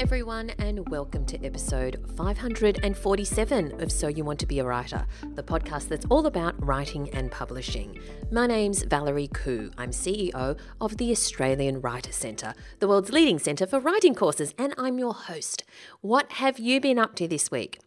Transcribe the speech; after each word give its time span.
everyone, 0.00 0.48
and 0.58 0.88
welcome 0.88 1.26
to 1.26 1.38
episode 1.44 2.02
547 2.16 3.82
of 3.82 3.92
So 3.92 4.08
You 4.08 4.24
Want 4.24 4.40
to 4.40 4.46
Be 4.46 4.58
a 4.58 4.64
Writer, 4.64 5.06
the 5.34 5.42
podcast 5.42 5.88
that's 5.88 6.06
all 6.08 6.24
about 6.24 6.54
writing 6.64 7.10
and 7.10 7.30
publishing. 7.30 8.00
My 8.32 8.46
name's 8.46 8.82
Valerie 8.84 9.28
Khoo. 9.28 9.70
I'm 9.76 9.90
CEO 9.90 10.58
of 10.80 10.96
the 10.96 11.10
Australian 11.10 11.82
Writer 11.82 12.12
Centre, 12.12 12.54
the 12.78 12.88
world's 12.88 13.12
leading 13.12 13.38
centre 13.38 13.66
for 13.66 13.78
writing 13.78 14.14
courses, 14.14 14.54
and 14.56 14.72
I'm 14.78 14.98
your 14.98 15.12
host. 15.12 15.64
What 16.00 16.32
have 16.32 16.58
you 16.58 16.80
been 16.80 16.98
up 16.98 17.14
to 17.16 17.28
this 17.28 17.50
week? 17.50 17.78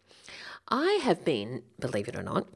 I 0.68 1.00
have 1.02 1.26
been, 1.26 1.64
believe 1.80 2.08
it 2.08 2.16
or 2.16 2.22
not, 2.22 2.48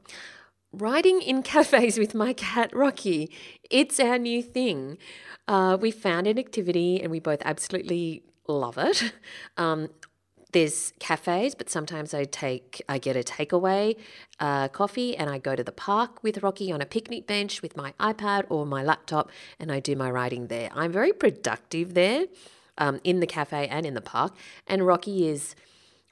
writing 0.72 1.20
in 1.20 1.42
cafes 1.42 1.98
with 1.98 2.14
my 2.14 2.32
cat 2.32 2.70
Rocky. 2.72 3.28
It's 3.68 3.98
our 3.98 4.18
new 4.18 4.40
thing. 4.40 4.98
Uh, 5.48 5.76
we 5.80 5.90
found 5.90 6.28
an 6.28 6.38
activity 6.38 7.02
and 7.02 7.10
we 7.10 7.18
both 7.18 7.42
absolutely 7.44 8.22
love 8.48 8.78
it. 8.78 9.12
Um, 9.56 9.88
there's 10.52 10.92
cafes, 10.98 11.54
but 11.54 11.68
sometimes 11.68 12.14
I 12.14 12.24
take 12.24 12.82
I 12.88 12.98
get 12.98 13.16
a 13.16 13.22
takeaway 13.22 13.96
uh, 14.40 14.68
coffee 14.68 15.16
and 15.16 15.28
I 15.28 15.38
go 15.38 15.54
to 15.54 15.62
the 15.62 15.72
park 15.72 16.22
with 16.22 16.42
Rocky 16.42 16.72
on 16.72 16.80
a 16.80 16.86
picnic 16.86 17.26
bench 17.26 17.60
with 17.60 17.76
my 17.76 17.92
iPad 18.00 18.44
or 18.48 18.64
my 18.64 18.82
laptop 18.82 19.30
and 19.58 19.70
I 19.70 19.80
do 19.80 19.94
my 19.94 20.10
writing 20.10 20.46
there. 20.46 20.70
I'm 20.74 20.90
very 20.90 21.12
productive 21.12 21.92
there 21.92 22.26
um, 22.78 23.00
in 23.04 23.20
the 23.20 23.26
cafe 23.26 23.68
and 23.68 23.84
in 23.84 23.94
the 23.94 24.00
park, 24.00 24.34
and 24.66 24.86
Rocky 24.86 25.28
is 25.28 25.54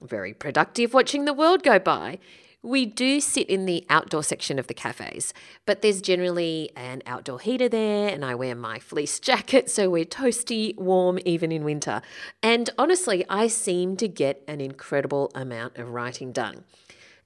very 0.02 0.34
productive 0.34 0.92
watching 0.92 1.24
the 1.24 1.32
world 1.32 1.62
go 1.62 1.78
by. 1.78 2.18
We 2.66 2.84
do 2.84 3.20
sit 3.20 3.48
in 3.48 3.64
the 3.64 3.86
outdoor 3.88 4.24
section 4.24 4.58
of 4.58 4.66
the 4.66 4.74
cafes, 4.74 5.32
but 5.66 5.82
there's 5.82 6.02
generally 6.02 6.70
an 6.74 7.00
outdoor 7.06 7.38
heater 7.38 7.68
there, 7.68 8.08
and 8.08 8.24
I 8.24 8.34
wear 8.34 8.56
my 8.56 8.80
fleece 8.80 9.20
jacket, 9.30 9.70
so 9.70 9.88
we're 9.88 10.04
toasty, 10.04 10.76
warm, 10.76 11.20
even 11.24 11.52
in 11.52 11.62
winter. 11.62 12.02
And 12.42 12.68
honestly, 12.76 13.24
I 13.30 13.46
seem 13.46 13.96
to 13.98 14.08
get 14.08 14.42
an 14.48 14.60
incredible 14.60 15.30
amount 15.32 15.76
of 15.76 15.90
writing 15.90 16.32
done. 16.32 16.64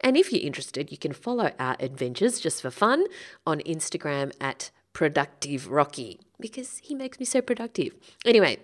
And 0.03 0.15
if 0.19 0.31
you're 0.31 0.43
interested, 0.43 0.91
you 0.91 0.99
can 0.99 1.15
follow 1.15 1.53
our 1.59 1.75
adventures 1.81 2.39
just 2.39 2.61
for 2.61 2.71
fun 2.71 3.07
on 3.47 3.61
Instagram 3.61 4.35
at 4.43 4.71
Productive 4.93 5.71
Rocky 5.71 6.21
because 6.39 6.81
he 6.83 6.95
makes 6.95 7.19
me 7.19 7.25
so 7.25 7.41
productive. 7.41 7.95
Anyway, 8.27 8.59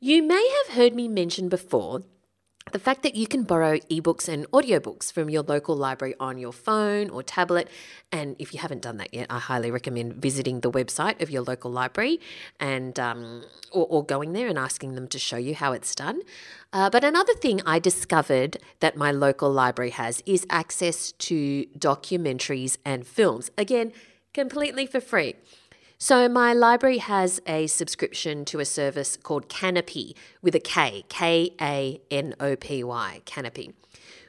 you 0.00 0.22
may 0.22 0.52
have 0.66 0.76
heard 0.76 0.94
me 0.94 1.08
mention 1.08 1.48
before 1.48 2.02
the 2.74 2.80
fact 2.80 3.04
that 3.04 3.14
you 3.14 3.28
can 3.28 3.44
borrow 3.44 3.76
ebooks 3.88 4.28
and 4.28 4.50
audiobooks 4.50 5.12
from 5.12 5.30
your 5.30 5.44
local 5.44 5.76
library 5.76 6.12
on 6.18 6.38
your 6.38 6.52
phone 6.52 7.08
or 7.08 7.22
tablet. 7.22 7.68
And 8.10 8.34
if 8.40 8.52
you 8.52 8.58
haven't 8.58 8.82
done 8.82 8.96
that 8.96 9.14
yet, 9.14 9.28
I 9.30 9.38
highly 9.38 9.70
recommend 9.70 10.14
visiting 10.14 10.58
the 10.58 10.72
website 10.72 11.22
of 11.22 11.30
your 11.30 11.42
local 11.42 11.70
library 11.70 12.18
and 12.58 12.98
um, 12.98 13.44
or, 13.70 13.86
or, 13.88 14.04
going 14.04 14.32
there 14.32 14.48
and 14.48 14.58
asking 14.58 14.96
them 14.96 15.06
to 15.06 15.20
show 15.20 15.36
you 15.36 15.54
how 15.54 15.70
it's 15.72 15.94
done. 15.94 16.22
Uh, 16.72 16.90
but 16.90 17.04
another 17.04 17.34
thing 17.34 17.60
I 17.64 17.78
discovered 17.78 18.58
that 18.80 18.96
my 18.96 19.12
local 19.12 19.52
library 19.52 19.90
has 19.90 20.20
is 20.26 20.44
access 20.50 21.12
to 21.12 21.66
documentaries 21.78 22.78
and 22.84 23.06
films. 23.06 23.52
Again, 23.56 23.92
completely 24.32 24.84
for 24.84 25.00
free. 25.00 25.36
So, 26.04 26.28
my 26.28 26.52
library 26.52 26.98
has 26.98 27.40
a 27.46 27.66
subscription 27.66 28.44
to 28.44 28.60
a 28.60 28.66
service 28.66 29.16
called 29.16 29.48
Kanopy 29.48 30.14
with 30.42 30.54
a 30.54 30.60
K, 30.60 31.06
K 31.08 31.52
A 31.58 31.98
N 32.10 32.34
O 32.38 32.56
P 32.56 32.84
Y, 32.84 33.22
Kanopy, 33.24 33.72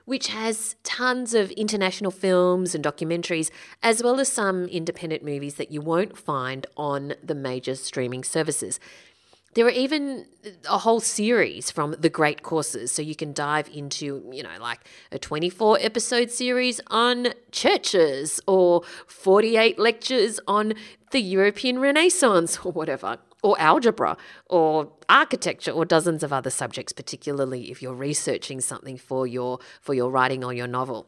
which 0.06 0.28
has 0.28 0.78
tons 0.84 1.34
of 1.34 1.52
international 1.52 2.12
films 2.12 2.76
and 2.76 2.82
documentaries, 2.82 3.52
as 3.84 4.02
well 4.02 4.22
as 4.22 4.32
some 4.32 4.68
independent 4.68 5.22
movies 5.22 5.56
that 5.56 5.70
you 5.70 5.82
won't 5.82 6.18
find 6.18 6.66
on 6.78 7.16
the 7.22 7.36
major 7.36 7.76
streaming 7.76 8.24
services. 8.24 8.80
There 9.56 9.66
are 9.66 9.70
even 9.72 10.26
a 10.70 10.78
whole 10.80 11.00
series 11.00 11.72
from 11.72 11.96
the 11.98 12.10
great 12.10 12.44
courses. 12.44 12.92
So 12.92 13.02
you 13.02 13.16
can 13.16 13.32
dive 13.32 13.70
into, 13.74 14.30
you 14.32 14.44
know, 14.44 14.58
like 14.60 14.82
a 15.14 15.18
24 15.18 15.80
episode 15.80 16.30
series 16.30 16.82
on 16.88 17.30
churches 17.52 18.42
or 18.48 18.84
48 19.08 19.80
lectures 19.80 20.42
on 20.46 20.74
the 21.12 21.22
European 21.22 21.80
Renaissance 21.80 22.60
or 22.66 22.74
whatever, 22.74 23.18
or 23.44 23.56
algebra 23.58 24.18
or 24.50 24.92
architecture 25.08 25.72
or 25.72 25.86
dozens 25.86 26.22
of 26.22 26.34
other 26.34 26.50
subjects, 26.50 26.92
particularly 26.92 27.72
if 27.72 27.82
you're 27.82 27.94
researching 27.94 28.60
something 28.60 28.98
for 28.98 29.26
your 29.26 29.60
for 29.80 29.94
your 29.94 30.12
writing 30.12 30.44
or 30.44 30.54
your 30.54 30.68
novel. 30.68 31.08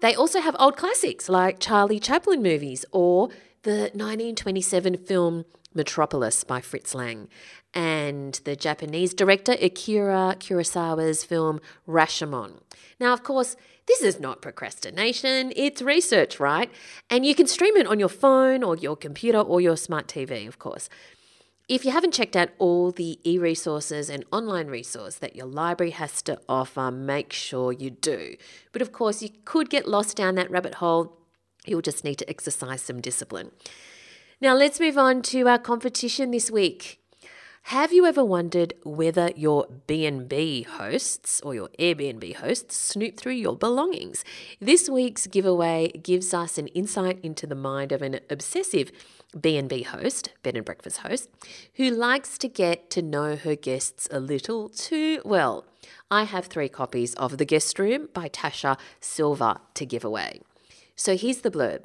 They 0.00 0.14
also 0.14 0.40
have 0.40 0.56
old 0.58 0.78
classics 0.78 1.28
like 1.28 1.58
Charlie 1.58 2.00
Chaplin 2.00 2.42
movies 2.42 2.86
or 2.92 3.28
the 3.62 3.90
1927 3.92 4.96
film 4.96 5.44
Metropolis 5.74 6.44
by 6.44 6.60
Fritz 6.60 6.94
Lang 6.94 7.28
and 7.74 8.40
the 8.44 8.56
Japanese 8.56 9.14
director 9.14 9.52
Akira 9.60 10.36
Kurosawa's 10.38 11.24
film 11.24 11.60
Rashomon. 11.86 12.60
Now, 12.98 13.12
of 13.12 13.22
course, 13.22 13.56
this 13.86 14.02
is 14.02 14.20
not 14.20 14.42
procrastination, 14.42 15.52
it's 15.56 15.80
research, 15.80 16.38
right? 16.38 16.70
And 17.08 17.24
you 17.24 17.34
can 17.34 17.46
stream 17.46 17.76
it 17.76 17.86
on 17.86 17.98
your 17.98 18.08
phone 18.08 18.62
or 18.62 18.76
your 18.76 18.96
computer 18.96 19.40
or 19.40 19.60
your 19.60 19.76
smart 19.76 20.06
TV, 20.06 20.46
of 20.46 20.58
course. 20.58 20.88
If 21.68 21.84
you 21.84 21.90
haven't 21.90 22.14
checked 22.14 22.34
out 22.34 22.48
all 22.58 22.92
the 22.92 23.18
e 23.30 23.38
resources 23.38 24.08
and 24.08 24.24
online 24.32 24.68
resource 24.68 25.16
that 25.16 25.36
your 25.36 25.46
library 25.46 25.90
has 25.90 26.22
to 26.22 26.40
offer, 26.48 26.90
make 26.90 27.30
sure 27.30 27.72
you 27.72 27.90
do. 27.90 28.36
But 28.72 28.80
of 28.80 28.90
course, 28.90 29.22
you 29.22 29.28
could 29.44 29.68
get 29.68 29.86
lost 29.86 30.16
down 30.16 30.34
that 30.36 30.50
rabbit 30.50 30.76
hole. 30.76 31.18
You'll 31.66 31.82
just 31.82 32.04
need 32.04 32.16
to 32.16 32.28
exercise 32.30 32.80
some 32.80 33.02
discipline. 33.02 33.50
Now, 34.40 34.54
let's 34.54 34.78
move 34.78 34.96
on 34.96 35.22
to 35.22 35.48
our 35.48 35.58
competition 35.58 36.30
this 36.30 36.48
week. 36.48 37.00
Have 37.62 37.92
you 37.92 38.06
ever 38.06 38.24
wondered 38.24 38.72
whether 38.84 39.32
your 39.34 39.66
B&B 39.88 40.62
hosts 40.62 41.40
or 41.40 41.56
your 41.56 41.70
Airbnb 41.80 42.36
hosts 42.36 42.76
snoop 42.76 43.16
through 43.16 43.32
your 43.32 43.56
belongings? 43.56 44.24
This 44.60 44.88
week's 44.88 45.26
giveaway 45.26 45.88
gives 45.88 46.32
us 46.32 46.56
an 46.56 46.68
insight 46.68 47.18
into 47.24 47.48
the 47.48 47.56
mind 47.56 47.90
of 47.90 48.00
an 48.00 48.20
obsessive 48.30 48.92
B&B 49.38 49.82
host, 49.82 50.30
bed 50.44 50.56
and 50.56 50.64
breakfast 50.64 50.98
host, 50.98 51.28
who 51.74 51.90
likes 51.90 52.38
to 52.38 52.48
get 52.48 52.90
to 52.90 53.02
know 53.02 53.34
her 53.34 53.56
guests 53.56 54.06
a 54.12 54.20
little 54.20 54.68
too 54.68 55.20
well. 55.24 55.66
I 56.12 56.22
have 56.22 56.46
three 56.46 56.68
copies 56.68 57.12
of 57.14 57.38
The 57.38 57.44
Guest 57.44 57.76
Room 57.80 58.08
by 58.14 58.28
Tasha 58.28 58.78
Sylva 59.00 59.62
to 59.74 59.84
give 59.84 60.04
away. 60.04 60.42
So 60.94 61.16
here's 61.16 61.38
the 61.38 61.50
blurb. 61.50 61.80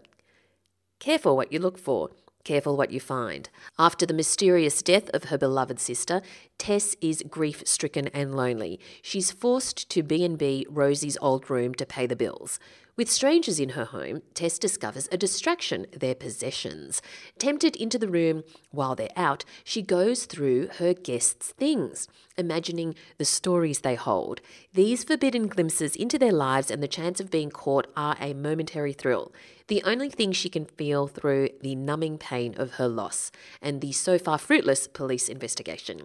Careful 0.99 1.35
what 1.35 1.51
you 1.51 1.57
look 1.57 1.79
for. 1.79 2.11
Careful 2.43 2.75
what 2.75 2.91
you 2.91 2.99
find. 2.99 3.49
After 3.79 4.05
the 4.05 4.13
mysterious 4.13 4.81
death 4.81 5.09
of 5.13 5.25
her 5.25 5.37
beloved 5.37 5.79
sister, 5.79 6.21
Tess 6.57 6.95
is 6.99 7.23
grief 7.29 7.63
stricken 7.65 8.07
and 8.09 8.35
lonely. 8.35 8.81
She's 9.01 9.31
forced 9.31 9.89
to 9.89 10.03
B&B 10.03 10.65
Rosie's 10.69 11.17
old 11.21 11.49
room 11.49 11.73
to 11.75 11.85
pay 11.85 12.05
the 12.05 12.17
bills. 12.17 12.59
With 12.95 13.09
strangers 13.09 13.59
in 13.59 13.69
her 13.69 13.85
home, 13.85 14.21
Tess 14.35 14.59
discovers 14.59 15.09
a 15.11 15.17
distraction 15.17 15.87
their 15.91 16.13
possessions. 16.13 17.01
Tempted 17.39 17.75
into 17.75 17.97
the 17.97 18.07
room 18.07 18.43
while 18.69 18.93
they're 18.93 19.09
out, 19.15 19.43
she 19.63 19.81
goes 19.81 20.25
through 20.25 20.67
her 20.77 20.93
guests' 20.93 21.53
things, 21.57 22.07
imagining 22.37 22.93
the 23.17 23.25
stories 23.25 23.79
they 23.79 23.95
hold. 23.95 24.41
These 24.73 25.03
forbidden 25.05 25.47
glimpses 25.47 25.95
into 25.95 26.19
their 26.19 26.31
lives 26.31 26.69
and 26.69 26.83
the 26.83 26.87
chance 26.87 27.19
of 27.19 27.31
being 27.31 27.49
caught 27.49 27.87
are 27.97 28.15
a 28.19 28.35
momentary 28.35 28.93
thrill. 28.93 29.33
The 29.69 29.81
only 29.83 30.11
thing 30.11 30.31
she 30.31 30.49
can 30.49 30.65
feel 30.65 31.07
through 31.07 31.49
the 31.61 31.73
numbing 31.73 32.19
pain 32.19 32.53
of 32.57 32.73
her 32.73 32.87
loss 32.87 33.31
and 33.59 33.81
the 33.81 33.91
so 33.91 34.19
far 34.19 34.37
fruitless 34.37 34.87
police 34.87 35.29
investigation. 35.29 36.01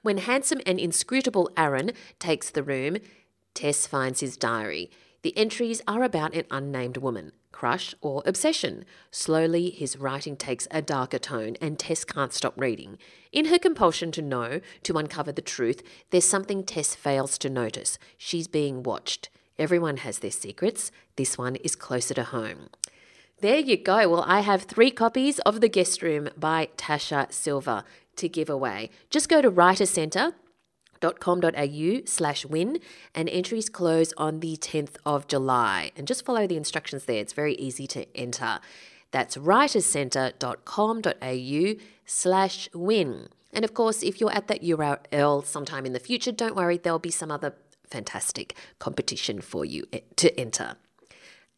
When 0.00 0.16
handsome 0.16 0.62
and 0.64 0.80
inscrutable 0.80 1.50
Aaron 1.54 1.92
takes 2.18 2.48
the 2.48 2.62
room, 2.62 2.96
Tess 3.52 3.86
finds 3.86 4.20
his 4.20 4.38
diary. 4.38 4.90
The 5.24 5.36
entries 5.38 5.80
are 5.88 6.02
about 6.02 6.34
an 6.34 6.44
unnamed 6.50 6.98
woman, 6.98 7.32
crush, 7.50 7.94
or 8.02 8.22
obsession. 8.26 8.84
Slowly, 9.10 9.70
his 9.70 9.96
writing 9.96 10.36
takes 10.36 10.68
a 10.70 10.82
darker 10.82 11.18
tone, 11.18 11.56
and 11.62 11.78
Tess 11.78 12.04
can't 12.04 12.34
stop 12.34 12.52
reading. 12.60 12.98
In 13.32 13.46
her 13.46 13.58
compulsion 13.58 14.12
to 14.12 14.20
know, 14.20 14.60
to 14.82 14.98
uncover 14.98 15.32
the 15.32 15.40
truth, 15.40 15.82
there's 16.10 16.26
something 16.26 16.62
Tess 16.62 16.94
fails 16.94 17.38
to 17.38 17.48
notice. 17.48 17.98
She's 18.18 18.46
being 18.46 18.82
watched. 18.82 19.30
Everyone 19.58 19.96
has 19.96 20.18
their 20.18 20.30
secrets. 20.30 20.92
This 21.16 21.38
one 21.38 21.56
is 21.56 21.74
closer 21.74 22.12
to 22.12 22.24
home. 22.24 22.68
There 23.40 23.60
you 23.60 23.78
go. 23.78 24.06
Well, 24.06 24.24
I 24.28 24.40
have 24.40 24.64
three 24.64 24.90
copies 24.90 25.38
of 25.38 25.62
The 25.62 25.70
Guest 25.70 26.02
Room 26.02 26.28
by 26.36 26.68
Tasha 26.76 27.32
Sylva 27.32 27.86
to 28.16 28.28
give 28.28 28.50
away. 28.50 28.90
Just 29.08 29.30
go 29.30 29.40
to 29.40 29.48
Writer 29.48 29.86
Centre 29.86 30.34
com.au 31.12 32.00
slash 32.04 32.46
win 32.46 32.78
and 33.14 33.28
entries 33.28 33.68
close 33.68 34.12
on 34.16 34.40
the 34.40 34.56
10th 34.56 34.96
of 35.06 35.28
July. 35.28 35.92
And 35.96 36.06
just 36.06 36.24
follow 36.24 36.46
the 36.46 36.56
instructions 36.56 37.04
there. 37.04 37.18
It's 37.18 37.32
very 37.32 37.54
easy 37.54 37.86
to 37.88 38.06
enter. 38.16 38.60
That's 39.10 39.36
writerscentre.com.au 39.36 41.84
slash 42.06 42.68
win. 42.74 43.28
And 43.52 43.64
of 43.64 43.74
course, 43.74 44.02
if 44.02 44.20
you're 44.20 44.32
at 44.32 44.48
that 44.48 44.62
URL 44.62 45.44
sometime 45.44 45.86
in 45.86 45.92
the 45.92 46.00
future, 46.00 46.32
don't 46.32 46.56
worry, 46.56 46.76
there'll 46.76 46.98
be 46.98 47.12
some 47.12 47.30
other 47.30 47.54
fantastic 47.88 48.56
competition 48.80 49.40
for 49.40 49.64
you 49.64 49.84
eh, 49.92 50.00
to 50.16 50.36
enter. 50.38 50.74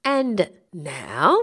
And 0.04 0.50
now, 0.72 1.42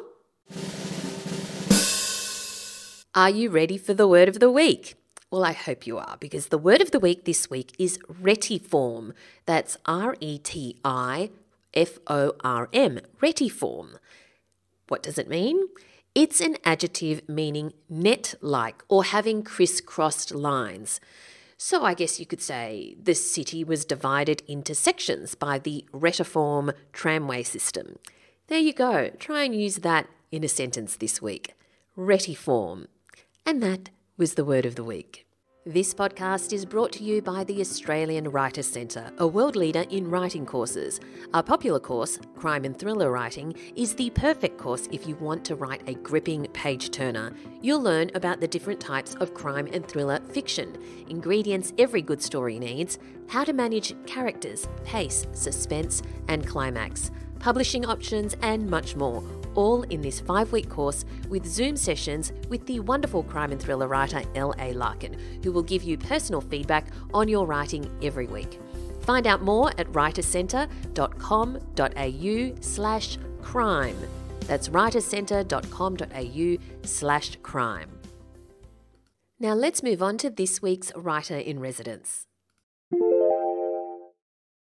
are 3.16 3.30
you 3.30 3.50
ready 3.50 3.78
for 3.78 3.94
the 3.94 4.08
word 4.08 4.30
of 4.30 4.40
the 4.40 4.52
week? 4.52 4.96
Well, 5.34 5.44
I 5.44 5.54
hope 5.54 5.88
you 5.88 5.98
are, 5.98 6.16
because 6.20 6.50
the 6.50 6.60
word 6.60 6.80
of 6.80 6.92
the 6.92 7.00
week 7.00 7.26
this 7.26 7.50
week 7.50 7.74
is 7.80 7.98
retiform. 8.22 9.14
That's 9.48 9.78
R 9.88 10.16
E 10.20 10.38
T 10.38 10.78
I 10.86 11.32
F 11.74 11.98
O 12.06 12.34
R 12.44 12.70
M, 12.72 13.00
retiform. 13.20 13.96
What 14.90 15.02
does 15.02 15.18
it 15.18 15.28
mean? 15.28 15.70
It's 16.14 16.40
an 16.40 16.58
adjective 16.64 17.28
meaning 17.28 17.74
net 17.90 18.36
like 18.42 18.84
or 18.88 19.06
having 19.06 19.42
crisscrossed 19.42 20.36
lines. 20.36 21.00
So 21.58 21.84
I 21.84 21.96
guess 21.96 22.20
you 22.20 22.28
could 22.28 22.44
say 22.44 22.96
the 23.02 23.16
city 23.16 23.64
was 23.64 23.86
divided 23.86 24.44
into 24.48 24.76
sections 24.76 25.34
by 25.34 25.58
the 25.58 25.84
retiform 25.92 26.76
tramway 26.92 27.42
system. 27.42 27.98
There 28.50 28.60
you 28.60 28.72
go. 28.72 29.10
Try 29.18 29.46
and 29.46 29.60
use 29.60 29.78
that 29.78 30.08
in 30.32 30.44
a 30.44 30.48
sentence 30.48 30.96
this 30.96 31.24
week. 31.24 31.56
Retiform. 31.98 32.86
And 33.48 33.64
that 33.64 33.90
was 34.18 34.36
the 34.36 34.46
word 34.46 34.66
of 34.66 34.76
the 34.76 34.84
week. 34.84 35.26
This 35.66 35.94
podcast 35.94 36.54
is 36.54 36.66
brought 36.66 36.92
to 36.92 37.04
you 37.04 37.22
by 37.22 37.44
the 37.46 37.60
Australian 37.62 38.30
Writers 38.30 38.68
Centre, 38.68 39.12
a 39.18 39.26
world 39.26 39.56
leader 39.56 39.86
in 39.90 40.10
writing 40.10 40.46
courses. 40.46 41.00
Our 41.34 41.42
popular 41.42 41.80
course, 41.80 42.20
Crime 42.36 42.64
and 42.64 42.78
Thriller 42.78 43.10
Writing, 43.10 43.56
is 43.76 43.96
the 43.96 44.12
perfect 44.12 44.60
course 44.60 44.88
if 44.92 45.08
you 45.08 45.16
want 45.16 45.44
to 45.46 45.56
write 45.56 45.82
a 45.88 45.96
gripping 45.96 46.46
page 46.54 46.92
turner. 46.92 47.34
You'll 47.62 47.82
learn 47.82 48.12
about 48.14 48.40
the 48.40 48.48
different 48.48 48.82
types 48.82 49.16
of 49.16 49.34
crime 49.34 49.68
and 49.72 49.88
thriller 49.88 50.20
fiction, 50.32 50.78
ingredients 51.10 51.74
every 51.80 52.04
good 52.04 52.22
story 52.22 52.60
needs, 52.60 53.00
how 53.30 53.46
to 53.46 53.54
manage 53.54 53.96
characters, 54.06 54.68
pace, 54.84 55.26
suspense, 55.32 56.04
and 56.28 56.46
climax, 56.46 57.10
publishing 57.40 57.86
options, 57.86 58.36
and 58.42 58.70
much 58.70 58.96
more 58.96 59.24
all 59.56 59.84
in 59.84 60.02
this 60.02 60.20
five 60.20 60.52
week 60.52 60.70
course 60.70 61.06
with 61.30 61.46
Zoom 61.46 61.78
sessions 61.78 62.34
with 62.50 62.66
the 62.66 62.80
wonderful 62.80 63.22
crime 63.24 63.52
and 63.52 63.62
thriller 63.62 63.88
writer 63.88 64.24
L.A. 64.36 64.74
Larkin, 64.74 65.16
who 65.44 65.52
will 65.52 65.64
give 65.64 65.84
you 65.84 65.98
personal 65.98 66.42
feedback 66.42 66.88
on 67.14 67.28
your 67.28 67.46
writing 67.46 67.92
every 68.02 68.28
week. 68.28 68.60
Find 69.02 69.28
out 69.28 69.42
more 69.42 69.72
at 69.78 69.88
writerscentre.com.au 69.88 72.62
slash 72.62 73.18
crime. 73.42 73.98
That's 74.42 74.70
writerscentre.com.au 74.70 76.88
slash 76.88 77.36
crime. 77.44 77.90
Now 79.40 79.54
let's 79.54 79.84
move 79.84 80.02
on 80.02 80.18
to 80.20 80.30
this 80.30 80.62
week's 80.62 80.94
Writer 80.96 81.38
in 81.38 81.60
Residence. 81.60 82.28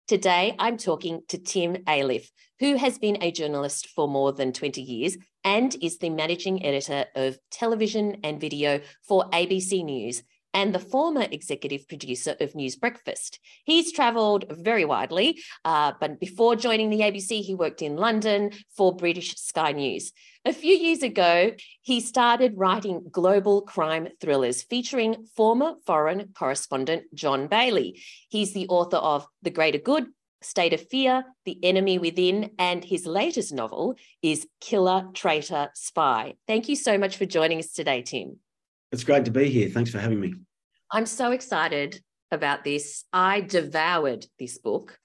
Today, 0.06 0.54
I'm 0.58 0.76
talking 0.76 1.22
to 1.28 1.38
Tim 1.38 1.76
Ayliffe, 1.86 2.28
who 2.60 2.76
has 2.76 2.98
been 2.98 3.22
a 3.22 3.32
journalist 3.32 3.88
for 3.88 4.06
more 4.06 4.34
than 4.34 4.52
20 4.52 4.82
years 4.82 5.16
and 5.44 5.74
is 5.80 5.96
the 5.96 6.10
managing 6.10 6.62
editor 6.62 7.06
of 7.14 7.38
television 7.50 8.18
and 8.22 8.38
video 8.38 8.80
for 9.08 9.24
ABC 9.30 9.82
News 9.82 10.22
and 10.54 10.74
the 10.74 10.78
former 10.78 11.26
executive 11.30 11.86
producer 11.88 12.36
of 12.40 12.54
News 12.54 12.76
Breakfast. 12.76 13.40
He's 13.64 13.92
travelled 13.92 14.46
very 14.50 14.84
widely, 14.84 15.40
uh, 15.64 15.92
but 16.00 16.20
before 16.20 16.56
joining 16.56 16.88
the 16.88 17.00
ABC, 17.00 17.42
he 17.42 17.54
worked 17.54 17.82
in 17.82 17.96
London 17.96 18.52
for 18.76 18.94
British 18.96 19.34
Sky 19.34 19.72
News. 19.72 20.12
A 20.46 20.52
few 20.52 20.74
years 20.74 21.02
ago, 21.02 21.52
he 21.82 22.00
started 22.00 22.54
writing 22.56 23.06
global 23.10 23.62
crime 23.62 24.08
thrillers 24.20 24.62
featuring 24.62 25.26
former 25.34 25.74
foreign 25.86 26.28
correspondent 26.34 27.04
John 27.14 27.48
Bailey. 27.48 28.00
He's 28.28 28.54
the 28.54 28.68
author 28.68 28.98
of 28.98 29.26
The 29.42 29.50
Greater 29.50 29.78
Good, 29.78 30.06
State 30.42 30.74
of 30.74 30.86
Fear, 30.88 31.24
The 31.46 31.58
Enemy 31.64 31.98
Within, 31.98 32.50
and 32.58 32.84
his 32.84 33.06
latest 33.06 33.52
novel 33.52 33.96
is 34.22 34.46
Killer, 34.60 35.08
Traitor, 35.14 35.70
Spy. 35.74 36.34
Thank 36.46 36.68
you 36.68 36.76
so 36.76 36.98
much 36.98 37.16
for 37.16 37.24
joining 37.24 37.58
us 37.58 37.72
today, 37.72 38.02
Tim. 38.02 38.38
It's 38.94 39.02
great 39.02 39.24
to 39.24 39.32
be 39.32 39.50
here. 39.50 39.68
Thanks 39.68 39.90
for 39.90 39.98
having 39.98 40.20
me. 40.20 40.34
I'm 40.88 41.04
so 41.04 41.32
excited 41.32 42.00
about 42.30 42.62
this. 42.62 43.02
I 43.12 43.40
devoured 43.40 44.24
this 44.38 44.56
book. 44.58 44.96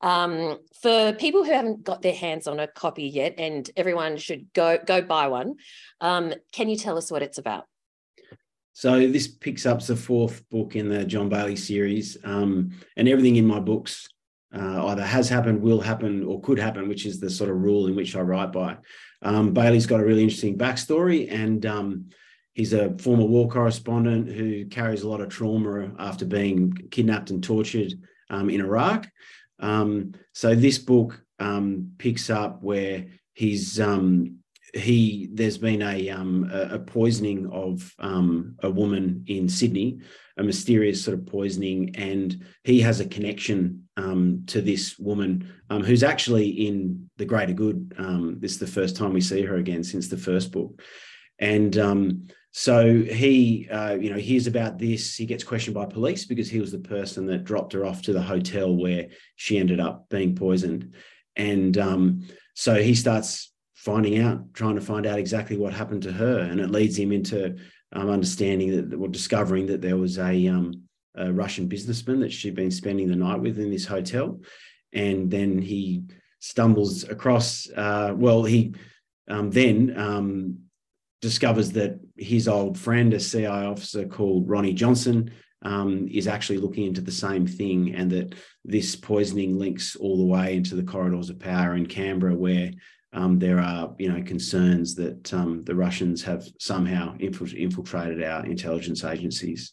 Um, 0.00 0.60
for 0.80 1.14
people 1.14 1.42
who 1.42 1.50
haven't 1.50 1.82
got 1.82 2.00
their 2.00 2.14
hands 2.14 2.46
on 2.46 2.60
a 2.60 2.68
copy 2.68 3.02
yet, 3.02 3.34
and 3.38 3.68
everyone 3.76 4.18
should 4.18 4.52
go 4.52 4.78
go 4.78 5.02
buy 5.02 5.26
one, 5.26 5.56
um, 6.00 6.32
can 6.52 6.68
you 6.68 6.76
tell 6.76 6.96
us 6.96 7.10
what 7.10 7.22
it's 7.22 7.38
about? 7.38 7.64
So 8.72 9.08
this 9.08 9.26
picks 9.26 9.66
up 9.66 9.84
the 9.84 9.96
fourth 9.96 10.48
book 10.48 10.76
in 10.76 10.88
the 10.88 11.04
John 11.04 11.28
Bailey 11.28 11.56
series, 11.56 12.16
um, 12.22 12.70
and 12.96 13.08
everything 13.08 13.34
in 13.34 13.46
my 13.46 13.58
books 13.58 14.08
uh, 14.56 14.86
either 14.86 15.04
has 15.04 15.28
happened, 15.28 15.60
will 15.60 15.80
happen, 15.80 16.22
or 16.22 16.40
could 16.40 16.60
happen, 16.60 16.88
which 16.88 17.04
is 17.04 17.18
the 17.18 17.30
sort 17.30 17.50
of 17.50 17.56
rule 17.56 17.88
in 17.88 17.96
which 17.96 18.14
I 18.14 18.20
write 18.20 18.52
by. 18.52 18.76
Um, 19.22 19.52
Bailey's 19.52 19.86
got 19.86 19.98
a 19.98 20.04
really 20.04 20.22
interesting 20.22 20.56
backstory, 20.56 21.32
and 21.32 21.66
um, 21.66 22.10
He's 22.54 22.72
a 22.72 22.96
former 22.98 23.24
war 23.24 23.48
correspondent 23.48 24.28
who 24.28 24.66
carries 24.66 25.02
a 25.02 25.08
lot 25.08 25.20
of 25.20 25.28
trauma 25.28 25.92
after 25.98 26.24
being 26.24 26.72
kidnapped 26.90 27.30
and 27.30 27.42
tortured 27.42 27.94
um, 28.30 28.48
in 28.48 28.60
Iraq. 28.60 29.08
Um, 29.58 30.12
so 30.32 30.54
this 30.54 30.78
book 30.78 31.20
um, 31.40 31.92
picks 31.98 32.30
up 32.30 32.62
where 32.62 33.06
he's 33.32 33.80
um, 33.80 34.38
he 34.72 35.28
there's 35.32 35.58
been 35.58 35.82
a 35.82 36.10
um, 36.10 36.48
a, 36.52 36.78
poisoning 36.78 37.48
of 37.50 37.92
um, 37.98 38.56
a 38.62 38.70
woman 38.70 39.24
in 39.26 39.48
Sydney, 39.48 39.98
a 40.36 40.42
mysterious 40.44 41.04
sort 41.04 41.18
of 41.18 41.26
poisoning, 41.26 41.94
and 41.96 42.44
he 42.62 42.80
has 42.80 43.00
a 43.00 43.06
connection 43.06 43.80
to 44.46 44.60
this 44.60 44.98
woman 44.98 45.52
who's 45.70 46.02
actually 46.02 46.48
in 46.48 47.08
the 47.16 47.24
greater 47.24 47.52
good. 47.52 47.94
this 48.40 48.52
is 48.52 48.58
the 48.58 48.66
first 48.66 48.96
time 48.96 49.12
we 49.12 49.20
see 49.20 49.42
her 49.42 49.56
again 49.56 49.82
since 49.82 50.08
the 50.08 50.16
first 50.16 50.52
book, 50.52 50.80
and 51.38 51.78
so 52.56 53.02
he, 53.02 53.68
uh, 53.68 53.94
you 53.94 54.10
know, 54.10 54.16
hears 54.16 54.46
about 54.46 54.78
this. 54.78 55.16
He 55.16 55.26
gets 55.26 55.42
questioned 55.42 55.74
by 55.74 55.86
police 55.86 56.24
because 56.24 56.48
he 56.48 56.60
was 56.60 56.70
the 56.70 56.78
person 56.78 57.26
that 57.26 57.42
dropped 57.42 57.72
her 57.72 57.84
off 57.84 58.00
to 58.02 58.12
the 58.12 58.22
hotel 58.22 58.72
where 58.76 59.08
she 59.34 59.58
ended 59.58 59.80
up 59.80 60.08
being 60.08 60.36
poisoned. 60.36 60.94
And 61.34 61.76
um, 61.76 62.28
so 62.54 62.76
he 62.76 62.94
starts 62.94 63.52
finding 63.74 64.20
out, 64.20 64.54
trying 64.54 64.76
to 64.76 64.80
find 64.80 65.04
out 65.04 65.18
exactly 65.18 65.56
what 65.56 65.72
happened 65.72 66.02
to 66.04 66.12
her, 66.12 66.38
and 66.38 66.60
it 66.60 66.70
leads 66.70 66.96
him 66.96 67.10
into 67.10 67.56
um, 67.92 68.08
understanding 68.08 68.70
that, 68.88 68.96
or 68.96 69.08
discovering 69.08 69.66
that 69.66 69.82
there 69.82 69.96
was 69.96 70.18
a, 70.18 70.46
um, 70.46 70.84
a 71.16 71.32
Russian 71.32 71.66
businessman 71.66 72.20
that 72.20 72.32
she'd 72.32 72.54
been 72.54 72.70
spending 72.70 73.08
the 73.08 73.16
night 73.16 73.40
with 73.40 73.58
in 73.58 73.72
this 73.72 73.84
hotel, 73.84 74.40
and 74.92 75.28
then 75.28 75.60
he 75.60 76.04
stumbles 76.38 77.02
across. 77.02 77.68
Uh, 77.76 78.14
well, 78.16 78.44
he 78.44 78.76
um, 79.26 79.50
then 79.50 79.92
um, 79.96 80.58
discovers 81.24 81.72
that 81.72 81.98
his 82.18 82.46
old 82.46 82.78
friend, 82.78 83.14
a 83.14 83.18
CI 83.18 83.46
officer 83.46 84.06
called 84.06 84.46
Ronnie 84.46 84.74
Johnson, 84.74 85.30
um, 85.62 86.06
is 86.12 86.28
actually 86.28 86.58
looking 86.58 86.84
into 86.84 87.00
the 87.00 87.10
same 87.10 87.46
thing, 87.46 87.94
and 87.94 88.10
that 88.10 88.34
this 88.62 88.94
poisoning 88.94 89.58
links 89.58 89.96
all 89.96 90.18
the 90.18 90.26
way 90.26 90.54
into 90.54 90.76
the 90.76 90.82
corridors 90.82 91.30
of 91.30 91.40
power 91.40 91.76
in 91.76 91.86
Canberra, 91.86 92.34
where 92.34 92.70
um, 93.14 93.38
there 93.38 93.58
are, 93.58 93.94
you 93.98 94.12
know, 94.12 94.22
concerns 94.22 94.94
that 94.96 95.32
um, 95.32 95.64
the 95.64 95.74
Russians 95.74 96.22
have 96.24 96.46
somehow 96.58 97.16
infiltrated 97.18 98.22
our 98.22 98.44
intelligence 98.44 99.02
agencies. 99.02 99.72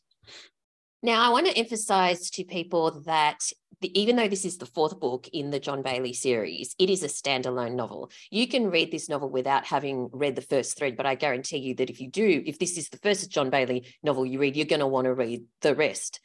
Now, 1.04 1.26
I 1.26 1.30
want 1.30 1.48
to 1.48 1.58
emphasize 1.58 2.30
to 2.32 2.44
people 2.44 3.02
that 3.06 3.40
the, 3.82 4.00
even 4.00 4.16
though 4.16 4.28
this 4.28 4.46
is 4.46 4.58
the 4.58 4.68
fourth 4.68 5.00
book 5.00 5.28
in 5.34 5.50
the 5.50 5.60
John 5.60 5.82
Bailey 5.82 6.14
series, 6.14 6.76
it 6.78 6.90
is 6.90 7.04
a 7.04 7.08
standalone 7.08 7.74
novel. 7.74 8.12
You 8.30 8.48
can 8.48 8.70
read 8.70 8.92
this 8.92 9.10
novel 9.10 9.30
without 9.30 9.66
having 9.66 10.10
read 10.14 10.36
the 10.36 10.44
first 10.44 10.78
three, 10.78 10.92
but 10.92 11.08
I 11.08 11.16
guarantee 11.16 11.58
you 11.58 11.76
that 11.76 11.90
if 11.90 12.00
you 12.00 12.10
do, 12.10 12.44
if 12.46 12.60
this 12.60 12.78
is 12.78 12.90
the 12.90 13.00
first 13.00 13.32
John 13.32 13.50
Bailey 13.50 13.88
novel 14.04 14.26
you 14.26 14.40
read, 14.40 14.56
you're 14.56 14.68
going 14.68 14.80
to 14.82 14.88
want 14.88 15.06
to 15.06 15.14
read 15.14 15.46
the 15.62 15.76
rest. 15.76 16.20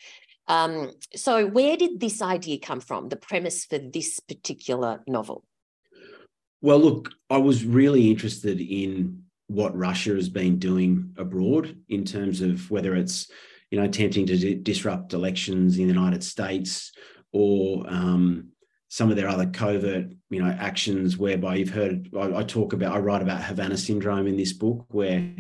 Um, 0.49 0.93
so, 1.15 1.47
where 1.47 1.77
did 1.77 1.99
this 1.99 2.23
idea 2.23 2.59
come 2.61 2.81
from, 2.81 3.09
the 3.09 3.17
premise 3.17 3.65
for 3.65 3.79
this 3.79 4.21
particular 4.21 5.03
novel? 5.07 5.43
Well, 6.61 6.79
look, 6.79 7.11
I 7.31 7.39
was 7.39 7.65
really 7.65 8.11
interested 8.11 8.61
in 8.61 9.25
what 9.49 9.77
Russia 9.77 10.15
has 10.15 10.29
been 10.29 10.59
doing 10.59 11.15
abroad 11.17 11.77
in 11.89 12.05
terms 12.05 12.43
of 12.43 12.71
whether 12.71 12.95
it's 12.95 13.29
you 13.71 13.79
know 13.79 13.85
attempting 13.85 14.27
to 14.27 14.55
disrupt 14.57 15.13
elections 15.13 15.79
in 15.79 15.89
the 15.89 15.95
United 15.95 16.23
States 16.23 16.93
or 17.33 17.85
um, 17.89 18.51
some 18.89 19.11
of 19.11 19.17
their 19.17 19.29
other 19.29 19.47
covert, 19.47 20.13
you 20.31 20.43
know, 20.43 20.51
actions 20.51 21.19
whereby 21.19 21.57
you've 21.57 21.71
heard 21.71 22.09
I, 22.17 22.39
I, 22.39 22.43
talk 22.43 22.73
about, 22.73 22.95
I 22.95 22.99
write 22.99 23.23
about 23.23 23.43
Havana 23.43 23.77
syndrome 23.77 24.27
in 24.27 24.37
this 24.37 24.53
book, 24.53 24.87
where 24.89 25.35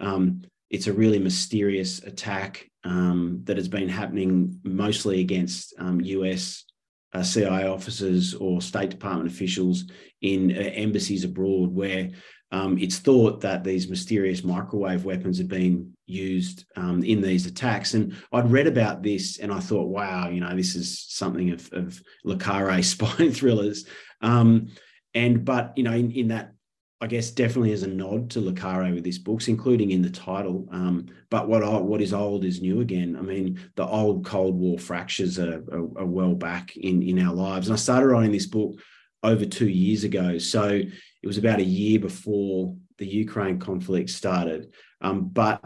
um, 0.00 0.42
it's 0.70 0.86
a 0.86 0.92
really 0.92 1.18
mysterious 1.18 2.02
attack 2.02 2.70
um, 2.84 3.40
that 3.44 3.56
has 3.56 3.68
been 3.68 3.88
happening 3.88 4.60
mostly 4.62 5.20
against 5.20 5.74
US 5.78 6.64
um, 7.12 7.20
uh, 7.20 7.22
CIA 7.22 7.66
officers 7.66 8.34
or 8.34 8.60
State 8.60 8.90
Department 8.90 9.30
officials 9.30 9.84
in 10.22 10.50
uh, 10.50 10.60
embassies 10.60 11.24
abroad, 11.24 11.74
where 11.74 12.10
um, 12.52 12.78
it's 12.78 12.98
thought 12.98 13.40
that 13.40 13.64
these 13.64 13.88
mysterious 13.88 14.44
microwave 14.44 15.04
weapons 15.04 15.38
have 15.38 15.48
been 15.48 15.92
used 16.06 16.64
um, 16.76 17.02
in 17.02 17.20
these 17.20 17.46
attacks. 17.46 17.94
And 17.94 18.16
I'd 18.32 18.50
read 18.50 18.66
about 18.66 19.02
this 19.02 19.38
and 19.38 19.52
I 19.52 19.60
thought, 19.60 19.88
wow, 19.88 20.28
you 20.28 20.40
know, 20.40 20.54
this 20.54 20.76
is 20.76 21.04
something 21.08 21.50
of, 21.50 21.72
of 21.72 22.00
Le 22.24 22.36
Carre 22.36 22.82
spy 22.82 23.30
thrillers. 23.30 23.86
Um, 24.20 24.68
and 25.14 25.44
but 25.44 25.72
you 25.76 25.84
know, 25.84 25.92
in, 25.92 26.10
in 26.12 26.28
that 26.28 26.54
I 27.00 27.06
guess 27.06 27.30
definitely 27.30 27.72
as 27.72 27.82
a 27.82 27.88
nod 27.88 28.30
to 28.30 28.40
Le 28.40 28.52
Carre 28.52 28.94
with 28.94 29.04
this 29.04 29.18
books, 29.18 29.48
including 29.48 29.90
in 29.90 30.00
the 30.00 30.10
title. 30.10 30.66
Um, 30.70 31.06
but 31.28 31.48
what 31.48 31.84
what 31.84 32.00
is 32.00 32.14
old 32.14 32.44
is 32.44 32.62
new 32.62 32.80
again. 32.80 33.16
I 33.16 33.20
mean, 33.20 33.60
the 33.74 33.86
old 33.86 34.24
Cold 34.24 34.54
War 34.54 34.78
fractures 34.78 35.38
are, 35.38 35.62
are, 35.70 35.98
are, 35.98 36.06
well 36.06 36.34
back 36.34 36.76
in 36.76 37.02
in 37.02 37.18
our 37.18 37.34
lives. 37.34 37.66
And 37.66 37.74
I 37.74 37.76
started 37.76 38.06
writing 38.06 38.32
this 38.32 38.46
book 38.46 38.78
over 39.22 39.44
two 39.44 39.68
years 39.68 40.04
ago, 40.04 40.38
so 40.38 40.80
it 41.24 41.26
was 41.26 41.38
about 41.38 41.58
a 41.58 41.64
year 41.64 41.98
before 41.98 42.76
the 42.98 43.06
Ukraine 43.06 43.58
conflict 43.58 44.10
started. 44.10 44.74
Um, 45.00 45.28
but 45.28 45.58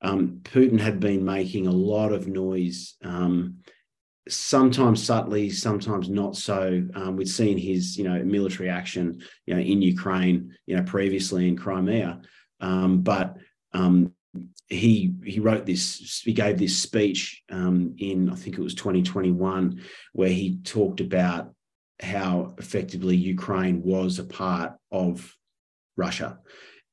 um, 0.00 0.40
Putin 0.42 0.80
had 0.80 1.00
been 1.00 1.22
making 1.22 1.66
a 1.66 1.70
lot 1.70 2.14
of 2.14 2.28
noise 2.28 2.94
um, 3.04 3.58
sometimes 4.26 5.04
subtly, 5.04 5.50
sometimes 5.50 6.08
not 6.08 6.34
so. 6.34 6.82
Um, 6.94 7.16
we'd 7.16 7.28
seen 7.28 7.58
his, 7.58 7.98
you 7.98 8.04
know, 8.04 8.22
military 8.24 8.70
action, 8.70 9.20
you 9.44 9.52
know, 9.52 9.60
in 9.60 9.82
Ukraine, 9.82 10.56
you 10.64 10.76
know, 10.76 10.82
previously 10.82 11.46
in 11.46 11.58
Crimea, 11.58 12.22
um, 12.60 13.02
but 13.02 13.36
um, 13.74 14.14
he 14.70 15.12
he 15.26 15.40
wrote 15.40 15.66
this. 15.66 16.22
He 16.24 16.32
gave 16.32 16.58
this 16.58 16.78
speech 16.78 17.42
um, 17.50 17.96
in 17.98 18.30
I 18.30 18.34
think 18.34 18.56
it 18.56 18.62
was 18.62 18.74
2021, 18.74 19.82
where 20.14 20.30
he 20.30 20.56
talked 20.64 21.00
about 21.00 21.52
how 22.02 22.54
effectively 22.58 23.16
Ukraine 23.16 23.82
was 23.82 24.18
a 24.18 24.24
part 24.24 24.74
of 24.90 25.34
Russia. 25.96 26.38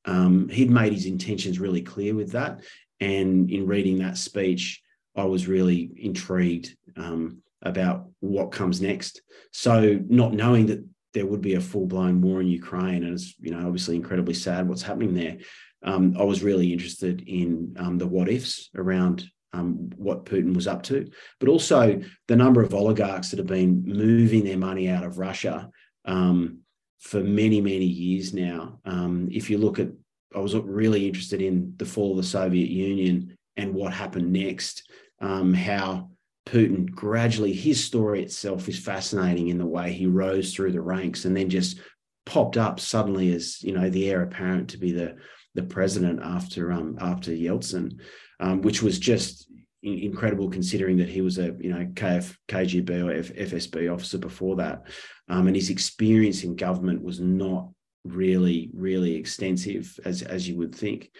Um, 0.04 0.48
he'd 0.48 0.70
made 0.70 0.92
his 0.92 1.06
intentions 1.06 1.58
really 1.58 1.82
clear 1.82 2.14
with 2.14 2.32
that, 2.32 2.62
and 3.00 3.50
in 3.50 3.66
reading 3.66 3.98
that 3.98 4.16
speech. 4.16 4.82
I 5.16 5.24
was 5.24 5.48
really 5.48 5.90
intrigued 5.96 6.76
um, 6.96 7.42
about 7.62 8.08
what 8.20 8.52
comes 8.52 8.80
next. 8.80 9.22
So, 9.52 9.98
not 10.08 10.32
knowing 10.32 10.66
that 10.66 10.84
there 11.12 11.26
would 11.26 11.40
be 11.40 11.54
a 11.54 11.60
full 11.60 11.86
blown 11.86 12.20
war 12.20 12.40
in 12.40 12.46
Ukraine, 12.46 13.04
and 13.04 13.14
it's 13.14 13.34
you 13.40 13.50
know 13.50 13.66
obviously 13.66 13.96
incredibly 13.96 14.34
sad 14.34 14.68
what's 14.68 14.82
happening 14.82 15.14
there. 15.14 15.38
Um, 15.82 16.14
I 16.18 16.24
was 16.24 16.42
really 16.42 16.72
interested 16.72 17.22
in 17.26 17.74
um, 17.78 17.98
the 17.98 18.06
what 18.06 18.28
ifs 18.28 18.70
around 18.76 19.24
um, 19.52 19.90
what 19.96 20.24
Putin 20.24 20.54
was 20.54 20.66
up 20.66 20.82
to, 20.84 21.10
but 21.38 21.48
also 21.48 22.00
the 22.28 22.36
number 22.36 22.62
of 22.62 22.74
oligarchs 22.74 23.30
that 23.30 23.38
have 23.38 23.46
been 23.46 23.82
moving 23.84 24.44
their 24.44 24.58
money 24.58 24.88
out 24.88 25.04
of 25.04 25.18
Russia 25.18 25.70
um, 26.04 26.58
for 27.00 27.20
many 27.20 27.60
many 27.60 27.84
years 27.84 28.32
now. 28.32 28.78
Um, 28.84 29.28
if 29.30 29.50
you 29.50 29.58
look 29.58 29.78
at, 29.78 29.88
I 30.34 30.38
was 30.38 30.54
really 30.54 31.06
interested 31.06 31.42
in 31.42 31.74
the 31.76 31.86
fall 31.86 32.12
of 32.12 32.16
the 32.18 32.22
Soviet 32.22 32.70
Union 32.70 33.36
and 33.56 33.74
what 33.74 33.92
happened 33.92 34.32
next. 34.32 34.88
Um, 35.20 35.52
how 35.52 36.10
Putin 36.46 36.90
gradually, 36.90 37.52
his 37.52 37.84
story 37.84 38.22
itself 38.22 38.68
is 38.68 38.78
fascinating 38.78 39.48
in 39.48 39.58
the 39.58 39.66
way 39.66 39.92
he 39.92 40.06
rose 40.06 40.54
through 40.54 40.72
the 40.72 40.80
ranks 40.80 41.24
and 41.24 41.36
then 41.36 41.50
just 41.50 41.78
popped 42.26 42.56
up 42.56 42.78
suddenly 42.78 43.32
as 43.34 43.62
you 43.62 43.72
know 43.72 43.90
the 43.90 44.08
heir 44.08 44.22
apparent 44.22 44.70
to 44.70 44.78
be 44.78 44.92
the 44.92 45.16
the 45.54 45.62
president 45.62 46.20
after 46.22 46.70
um 46.70 46.96
after 47.00 47.32
Yeltsin, 47.32 48.00
um, 48.40 48.62
which 48.62 48.82
was 48.82 48.98
just 48.98 49.46
incredible 49.82 50.50
considering 50.50 50.98
that 50.98 51.08
he 51.08 51.22
was 51.22 51.38
a 51.38 51.54
you 51.58 51.70
know 51.72 51.86
KF, 51.94 52.36
KGB 52.48 53.04
or 53.04 53.12
F, 53.12 53.32
FSB 53.32 53.92
officer 53.92 54.18
before 54.18 54.56
that, 54.56 54.82
um, 55.28 55.46
and 55.46 55.56
his 55.56 55.70
experience 55.70 56.42
in 56.44 56.56
government 56.56 57.02
was 57.02 57.20
not 57.20 57.68
really 58.04 58.70
really 58.72 59.14
extensive 59.14 59.98
as 60.04 60.22
as 60.22 60.48
you 60.48 60.56
would 60.56 60.74
think. 60.74 61.10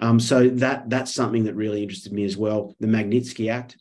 Um, 0.00 0.18
so 0.18 0.48
that 0.48 0.88
that's 0.88 1.14
something 1.14 1.44
that 1.44 1.54
really 1.54 1.82
interested 1.82 2.12
me 2.12 2.24
as 2.24 2.36
well. 2.36 2.74
The 2.80 2.86
Magnitsky 2.86 3.50
Act 3.50 3.76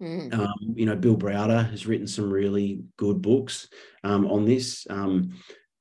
Mm. 0.00 0.32
Um, 0.32 0.74
you 0.74 0.86
know, 0.86 0.96
Bill 0.96 1.16
Browder 1.16 1.68
has 1.70 1.86
written 1.86 2.06
some 2.06 2.30
really 2.30 2.80
good 2.96 3.20
books 3.20 3.68
um, 4.02 4.26
on 4.26 4.44
this. 4.44 4.86
Um, 4.88 5.34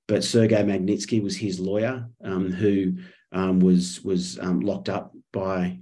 but 0.08 0.24
Sergei 0.24 0.64
Magnitsky 0.64 1.22
was 1.24 1.38
his 1.38 1.60
lawyer, 1.60 2.10
um, 2.24 2.52
who 2.52 2.94
um, 3.32 3.60
was 3.60 4.04
was 4.04 4.40
um, 4.40 4.60
locked 4.60 4.90
up 4.90 5.14
by 5.32 5.80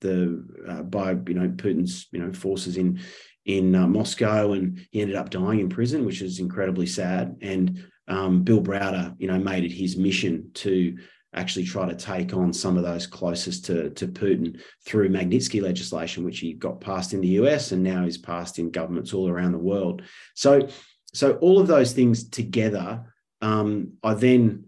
the 0.00 0.44
uh, 0.68 0.82
by 0.82 1.10
you 1.10 1.34
know 1.34 1.48
Putin's 1.48 2.06
you 2.12 2.18
know 2.18 2.32
forces 2.32 2.76
in 2.76 3.00
in 3.44 3.74
uh, 3.74 3.86
Moscow, 3.86 4.52
and 4.52 4.80
he 4.90 5.00
ended 5.00 5.16
up 5.16 5.30
dying 5.30 5.60
in 5.60 5.68
prison, 5.68 6.04
which 6.04 6.22
is 6.22 6.40
incredibly 6.40 6.86
sad. 6.86 7.36
And 7.40 7.84
Bill 8.06 8.60
Browder, 8.60 9.14
you 9.18 9.28
know, 9.28 9.38
made 9.38 9.64
it 9.64 9.72
his 9.72 9.96
mission 9.96 10.50
to 10.54 10.96
actually 11.34 11.64
try 11.64 11.86
to 11.86 11.94
take 11.94 12.34
on 12.34 12.52
some 12.52 12.76
of 12.76 12.82
those 12.82 13.06
closest 13.06 13.66
to, 13.66 13.90
to 13.90 14.08
Putin 14.08 14.60
through 14.84 15.10
Magnitsky 15.10 15.62
legislation, 15.62 16.24
which 16.24 16.38
he 16.38 16.54
got 16.54 16.80
passed 16.80 17.12
in 17.12 17.20
the 17.20 17.28
US 17.28 17.72
and 17.72 17.82
now 17.82 18.04
is 18.04 18.18
passed 18.18 18.58
in 18.58 18.70
governments 18.70 19.12
all 19.12 19.28
around 19.28 19.52
the 19.52 19.58
world. 19.58 20.02
So, 20.34 20.68
so 21.12 21.34
all 21.36 21.60
of 21.60 21.66
those 21.66 21.92
things 21.92 22.28
together, 22.28 23.12
um, 23.42 23.92
I 24.02 24.14
then 24.14 24.65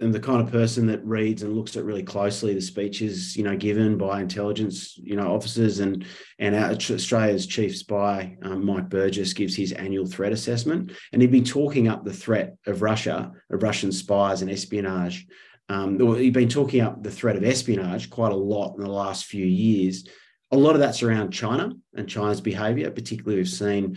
am 0.00 0.12
the 0.12 0.20
kind 0.20 0.40
of 0.40 0.50
person 0.50 0.86
that 0.86 1.04
reads 1.04 1.42
and 1.42 1.54
looks 1.54 1.76
at 1.76 1.84
really 1.84 2.02
closely 2.02 2.54
the 2.54 2.60
speeches, 2.60 3.36
you 3.36 3.42
know, 3.42 3.56
given 3.56 3.98
by 3.98 4.20
intelligence, 4.20 4.96
you 4.98 5.16
know, 5.16 5.34
officers 5.34 5.80
and 5.80 6.06
and 6.38 6.54
Australia's 6.54 7.46
chief 7.46 7.76
spy, 7.76 8.36
um, 8.42 8.64
Mike 8.64 8.88
Burgess, 8.88 9.32
gives 9.32 9.54
his 9.54 9.72
annual 9.72 10.06
threat 10.06 10.32
assessment, 10.32 10.92
and 11.12 11.20
he'd 11.20 11.30
been 11.30 11.44
talking 11.44 11.88
up 11.88 12.04
the 12.04 12.12
threat 12.12 12.56
of 12.66 12.82
Russia, 12.82 13.32
of 13.50 13.62
Russian 13.62 13.92
spies 13.92 14.42
and 14.42 14.50
espionage 14.50 15.26
um, 15.70 16.00
you've 16.00 16.34
been 16.34 16.48
talking 16.48 16.80
up 16.80 17.00
the 17.00 17.12
threat 17.12 17.36
of 17.36 17.44
espionage 17.44 18.10
quite 18.10 18.32
a 18.32 18.36
lot 18.36 18.74
in 18.76 18.82
the 18.82 18.90
last 18.90 19.26
few 19.26 19.46
years. 19.46 20.04
A 20.50 20.56
lot 20.56 20.74
of 20.74 20.80
that's 20.80 21.04
around 21.04 21.30
China 21.30 21.70
and 21.94 22.08
China's 22.08 22.40
behavior, 22.40 22.90
particularly 22.90 23.36
we've 23.36 23.48
seen, 23.48 23.96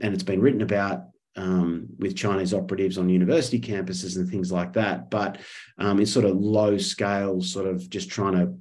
and 0.00 0.14
it's 0.14 0.22
been 0.22 0.40
written 0.40 0.62
about 0.62 1.06
um, 1.36 1.86
with 1.98 2.16
Chinese 2.16 2.52
operatives 2.54 2.98
on 2.98 3.08
university 3.08 3.60
campuses 3.60 4.16
and 4.16 4.28
things 4.28 4.52
like 4.52 4.74
that. 4.74 5.10
But 5.10 5.38
um, 5.78 5.98
in 5.98 6.06
sort 6.06 6.24
of 6.24 6.36
low 6.36 6.78
scale, 6.78 7.40
sort 7.40 7.66
of 7.66 7.88
just 7.88 8.10
trying 8.10 8.34
to 8.34 8.54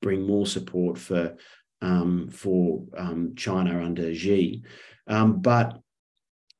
bring 0.00 0.22
more 0.22 0.46
support 0.46 0.98
for 0.98 1.36
um, 1.80 2.28
for 2.28 2.84
um, 2.96 3.34
China 3.36 3.84
under 3.84 4.14
Xi. 4.14 4.62
Um, 5.08 5.40
but 5.40 5.80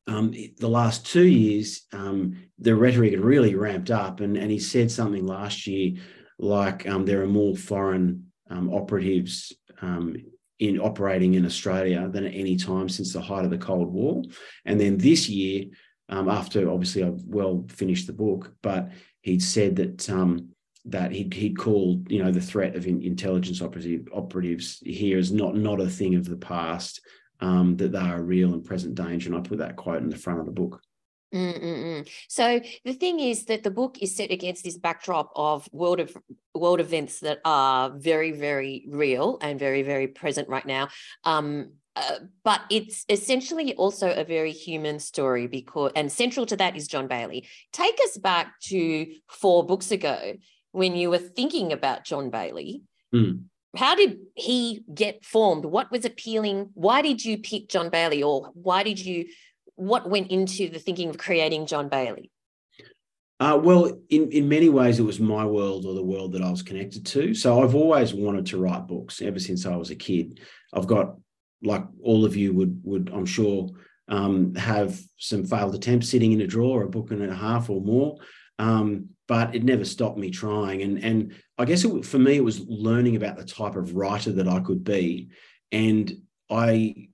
um, 0.09 0.33
the 0.59 0.69
last 0.69 1.07
two 1.07 1.27
years, 1.27 1.87
the 1.93 2.75
rhetoric 2.75 3.13
had 3.13 3.21
really 3.21 3.55
ramped 3.55 3.91
up, 3.91 4.21
and, 4.21 4.37
and 4.37 4.51
he 4.51 4.59
said 4.59 4.91
something 4.91 5.25
last 5.25 5.67
year 5.67 5.93
like 6.39 6.83
there 6.83 7.23
are 7.23 7.29
more 7.29 7.55
foreign 7.55 8.33
operatives 8.51 9.53
um, 9.81 10.17
in 10.63 10.79
operating 10.79 11.35
in 11.35 11.45
Australia 11.45 12.09
than 12.09 12.25
at 12.25 12.35
any 12.35 12.55
time 12.55 12.89
since 12.89 13.13
the 13.13 13.21
height 13.21 13.45
of 13.45 13.51
the 13.51 13.59
Cold 13.59 13.93
War. 13.93 14.23
And 14.65 14.81
then 14.81 14.97
this 14.97 15.29
year, 15.29 15.65
um, 16.09 16.29
after 16.29 16.71
obviously 16.71 17.03
I've 17.03 17.21
well 17.27 17.65
finished 17.69 18.07
the 18.07 18.13
book, 18.13 18.55
but 18.63 18.91
he'd 19.23 19.43
said 19.43 19.75
that 19.77 20.09
that 20.85 21.11
he'd, 21.11 21.35
he'd 21.35 21.59
called 21.59 22.09
you 22.11 22.23
know 22.23 22.31
the 22.31 22.41
threat 22.41 22.77
of 22.77 22.87
in, 22.87 23.03
intelligence 23.03 23.61
operative, 23.61 24.07
operatives 24.15 24.79
here 24.85 25.19
is 25.19 25.33
not 25.33 25.57
not 25.57 25.81
a 25.81 25.89
thing 25.89 26.15
of 26.15 26.29
the 26.29 26.37
past 26.37 27.01
um, 27.41 27.77
that 27.79 27.91
they 27.91 27.99
are 27.99 28.19
a 28.19 28.23
real 28.23 28.53
and 28.53 28.65
present 28.65 28.95
danger. 28.95 29.31
And 29.31 29.37
I 29.37 29.41
put 29.41 29.59
that 29.59 29.75
quote 29.75 30.03
in 30.03 30.11
the 30.11 30.17
front 30.17 30.39
of 30.39 30.47
the 30.47 30.53
book. 30.53 30.81
Mm-mm-mm. 31.35 32.09
So 32.29 32.61
the 32.85 32.93
thing 32.93 33.21
is 33.21 33.47
that 33.47 33.63
the 33.63 33.71
book 33.71 33.99
is 34.01 34.17
set 34.17 34.31
against 34.31 34.65
this 34.65 34.77
backdrop 34.77 35.33
of 35.35 35.69
world 35.73 36.01
of 36.01 36.17
world 36.55 36.81
events 36.81 37.21
that 37.21 37.41
are 37.45 37.91
very, 37.97 38.33
very 38.33 38.85
real 38.89 39.39
and 39.41 39.59
very, 39.59 39.83
very 39.83 40.09
present 40.09 40.49
right 40.49 40.67
now. 40.67 40.89
Um, 41.25 41.73
uh, 41.97 42.17
but 42.43 42.63
it's 42.71 43.05
essentially 43.09 43.75
also 43.75 44.11
a 44.11 44.25
very 44.25 44.53
human 44.53 44.99
story 44.99 45.47
because, 45.47 45.93
and 45.95 46.11
central 46.11 46.47
to 46.47 46.57
that 46.57 46.77
is 46.77 46.87
John 46.87 47.07
Bailey. 47.07 47.47
Take 47.73 47.99
us 48.05 48.17
back 48.17 48.59
to 48.65 49.07
four 49.29 49.65
books 49.67 49.91
ago 49.91 50.35
when 50.73 50.97
you 50.97 51.11
were 51.11 51.19
thinking 51.19 51.73
about 51.73 52.05
John 52.05 52.31
Bailey. 52.31 52.83
Mm 53.15 53.45
how 53.77 53.95
did 53.95 54.19
he 54.35 54.85
get 54.93 55.25
formed? 55.25 55.65
What 55.65 55.91
was 55.91 56.05
appealing? 56.05 56.71
Why 56.75 57.01
did 57.01 57.25
you 57.25 57.39
pick 57.39 57.69
John 57.69 57.89
Bailey, 57.89 58.23
or 58.23 58.51
why 58.55 58.83
did 58.83 58.99
you? 58.99 59.27
What 59.83 60.09
went 60.09 60.31
into 60.31 60.69
the 60.69 60.79
thinking 60.79 61.09
of 61.11 61.19
creating 61.19 61.67
John 61.67 61.89
Bailey? 61.89 62.31
Uh, 63.41 63.59
well, 63.61 63.99
in, 64.09 64.31
in 64.31 64.49
many 64.49 64.69
ways, 64.69 65.01
it 65.01 65.03
was 65.03 65.19
my 65.19 65.45
world 65.45 65.85
or 65.85 65.95
the 65.95 66.05
world 66.05 66.33
that 66.33 66.43
I 66.43 66.51
was 66.51 66.63
connected 66.63 67.05
to. 67.07 67.35
So 67.35 67.61
I've 67.61 67.75
always 67.75 68.15
wanted 68.15 68.47
to 68.47 68.59
write 68.59 68.87
books 68.87 69.21
ever 69.21 69.41
since 69.41 69.67
I 69.67 69.75
was 69.75 69.91
a 69.91 69.97
kid. 69.97 70.39
I've 70.73 70.87
got, 70.87 71.17
like 71.65 71.85
all 72.01 72.25
of 72.25 72.37
you 72.37 72.53
would, 72.53 72.81
would 72.85 73.11
I'm 73.13 73.27
sure, 73.27 73.71
um, 74.07 74.55
have 74.55 75.01
some 75.19 75.45
failed 75.45 75.75
attempts 75.75 76.09
sitting 76.09 76.31
in 76.31 76.43
a 76.43 76.47
drawer, 76.47 76.85
a 76.85 76.89
book 76.89 77.11
and 77.11 77.29
a 77.29 77.35
half 77.35 77.69
or 77.69 77.81
more. 77.81 78.19
Um, 78.61 79.09
but 79.27 79.55
it 79.57 79.65
never 79.65 79.85
stopped 79.85 80.19
me 80.19 80.31
trying. 80.31 80.83
And 80.83 81.03
and 81.03 81.35
I 81.59 81.65
guess 81.65 81.85
it, 81.85 82.05
for 82.05 82.19
me, 82.19 82.37
it 82.37 82.45
was 82.45 82.61
learning 82.69 83.17
about 83.17 83.37
the 83.37 83.45
type 83.45 83.75
of 83.75 83.97
writer 83.97 84.31
that 84.33 84.47
I 84.47 84.61
could 84.61 84.85
be. 84.85 85.31
And 85.73 86.13
I 86.49 87.09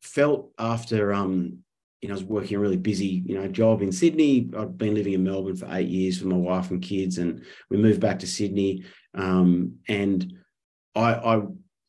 felt 0.00 0.50
after 0.58 1.12
um, 1.12 1.58
you 2.02 2.08
know, 2.08 2.14
I 2.14 2.16
was 2.16 2.24
working 2.24 2.56
a 2.56 2.60
really 2.60 2.76
busy, 2.76 3.22
you 3.24 3.38
know, 3.38 3.46
job 3.46 3.80
in 3.80 3.92
Sydney. 3.92 4.50
I'd 4.58 4.76
been 4.76 4.94
living 4.94 5.12
in 5.12 5.22
Melbourne 5.22 5.56
for 5.56 5.68
eight 5.70 5.88
years 5.88 6.20
with 6.20 6.32
my 6.32 6.36
wife 6.36 6.70
and 6.70 6.82
kids, 6.82 7.18
and 7.18 7.44
we 7.70 7.76
moved 7.76 8.00
back 8.00 8.18
to 8.18 8.26
Sydney. 8.26 8.84
Um, 9.14 9.76
and 9.88 10.34
I, 10.96 11.14
I 11.14 11.42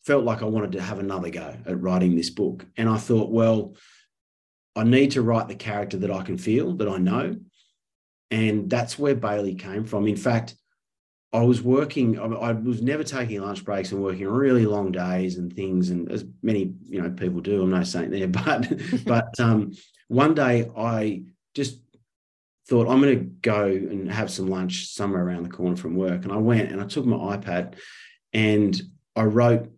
felt 0.06 0.24
like 0.24 0.44
I 0.44 0.46
wanted 0.46 0.74
to 0.74 0.82
have 0.82 1.00
another 1.00 1.32
go 1.32 1.56
at 1.66 1.82
writing 1.82 2.16
this 2.16 2.30
book. 2.30 2.64
And 2.78 2.88
I 2.88 2.98
thought, 2.98 3.32
well, 3.32 3.76
I 4.76 4.84
need 4.84 5.12
to 5.12 5.24
write 5.24 5.48
the 5.48 5.56
character 5.56 5.98
that 5.98 6.12
I 6.12 6.22
can 6.22 6.38
feel, 6.38 6.74
that 6.76 6.88
I 6.88 6.98
know. 6.98 7.36
And 8.30 8.70
that's 8.70 9.00
where 9.00 9.16
Bailey 9.16 9.56
came 9.56 9.86
from. 9.86 10.08
In 10.08 10.16
fact, 10.16 10.56
I 11.34 11.42
was 11.42 11.64
working, 11.64 12.20
I 12.20 12.52
was 12.52 12.84
never 12.84 13.04
taking 13.04 13.42
lunch 13.42 13.66
breaks 13.66 13.92
and 13.92 14.04
working 14.04 14.28
really 14.28 14.68
long 14.68 14.92
days 14.92 15.40
and 15.40 15.52
things, 15.52 15.90
and 15.90 16.12
as 16.12 16.24
many 16.44 16.74
you 16.84 17.02
know 17.02 17.10
people 17.10 17.42
do. 17.42 17.64
I'm 17.64 17.72
no 17.72 17.84
saint 17.84 18.12
there, 18.12 18.28
but 18.28 18.72
but 19.04 19.40
um, 19.40 19.72
one 20.14 20.34
day 20.34 20.70
I 20.78 21.24
just 21.54 21.80
thought 22.68 22.88
I'm 22.88 23.02
going 23.02 23.20
to 23.20 23.26
go 23.26 23.66
and 23.66 24.12
have 24.12 24.32
some 24.32 24.48
lunch 24.48 24.88
somewhere 24.88 25.24
around 25.24 25.44
the 25.44 25.50
corner 25.50 25.76
from 25.76 25.96
work, 25.96 26.24
and 26.24 26.32
I 26.32 26.38
went 26.38 26.72
and 26.72 26.82
I 26.82 26.86
took 26.86 27.06
my 27.06 27.38
iPad 27.38 27.76
and 28.32 28.82
I 29.16 29.24
wrote 29.24 29.70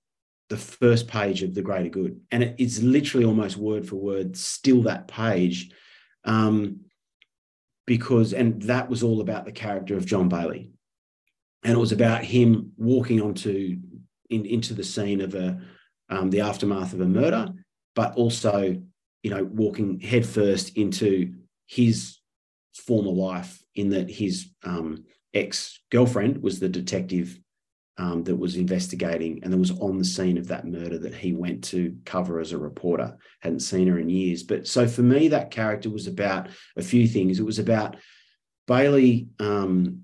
the 0.50 0.58
first 0.58 1.08
page 1.08 1.42
of 1.42 1.56
the 1.56 1.62
greater 1.62 1.90
good, 1.90 2.22
and 2.32 2.44
it, 2.44 2.56
it's 2.58 2.82
literally 2.82 3.26
almost 3.26 3.58
word 3.58 3.88
for 3.88 3.96
word 3.96 4.38
still 4.38 4.84
that 4.84 5.08
page. 5.08 5.72
Um, 6.24 6.82
because 7.88 8.34
and 8.34 8.64
that 8.64 8.90
was 8.90 9.04
all 9.04 9.22
about 9.22 9.46
the 9.46 9.52
character 9.52 9.96
of 9.96 10.08
John 10.08 10.28
Bailey 10.28 10.72
and 11.66 11.74
it 11.74 11.80
was 11.80 11.92
about 11.92 12.24
him 12.24 12.72
walking 12.78 13.22
onto 13.22 13.78
in, 14.30 14.46
into 14.46 14.76
the 14.76 14.84
scene 14.84 15.20
of 15.20 15.34
a 15.34 15.60
um, 16.10 16.30
the 16.30 16.42
aftermath 16.42 16.94
of 16.94 17.02
a 17.02 17.06
murder, 17.06 17.50
but 17.96 18.14
also 18.14 18.80
you 19.26 19.32
know 19.32 19.44
walking 19.44 20.00
headfirst 20.00 20.78
into 20.78 21.34
his 21.66 22.20
former 22.76 23.10
life 23.10 23.60
in 23.74 23.90
that 23.90 24.08
his 24.08 24.52
um, 24.64 25.04
ex 25.34 25.80
girlfriend 25.90 26.44
was 26.44 26.60
the 26.60 26.70
detective 26.70 27.40
um, 27.98 28.24
that 28.26 28.36
was 28.36 28.56
investigating 28.56 29.40
and 29.42 29.52
that 29.52 29.58
was 29.58 29.72
on 29.80 29.98
the 29.98 30.06
scene 30.06 30.38
of 30.38 30.48
that 30.50 30.68
murder 30.68 31.00
that 31.00 31.16
he 31.16 31.34
went 31.34 31.64
to 31.64 31.98
cover 32.06 32.40
as 32.40 32.52
a 32.52 32.58
reporter. 32.60 33.18
Hadn't 33.40 33.62
seen 33.62 33.88
her 33.88 33.98
in 33.98 34.12
years, 34.12 34.44
but 34.44 34.68
so 34.68 34.88
for 34.88 35.02
me, 35.02 35.30
that 35.30 35.50
character 35.50 35.90
was 35.90 36.06
about 36.06 36.50
a 36.78 36.84
few 36.84 37.08
things. 37.08 37.40
It 37.40 37.46
was 37.46 37.58
about 37.58 37.96
Bailey 38.68 39.30
um, 39.40 40.04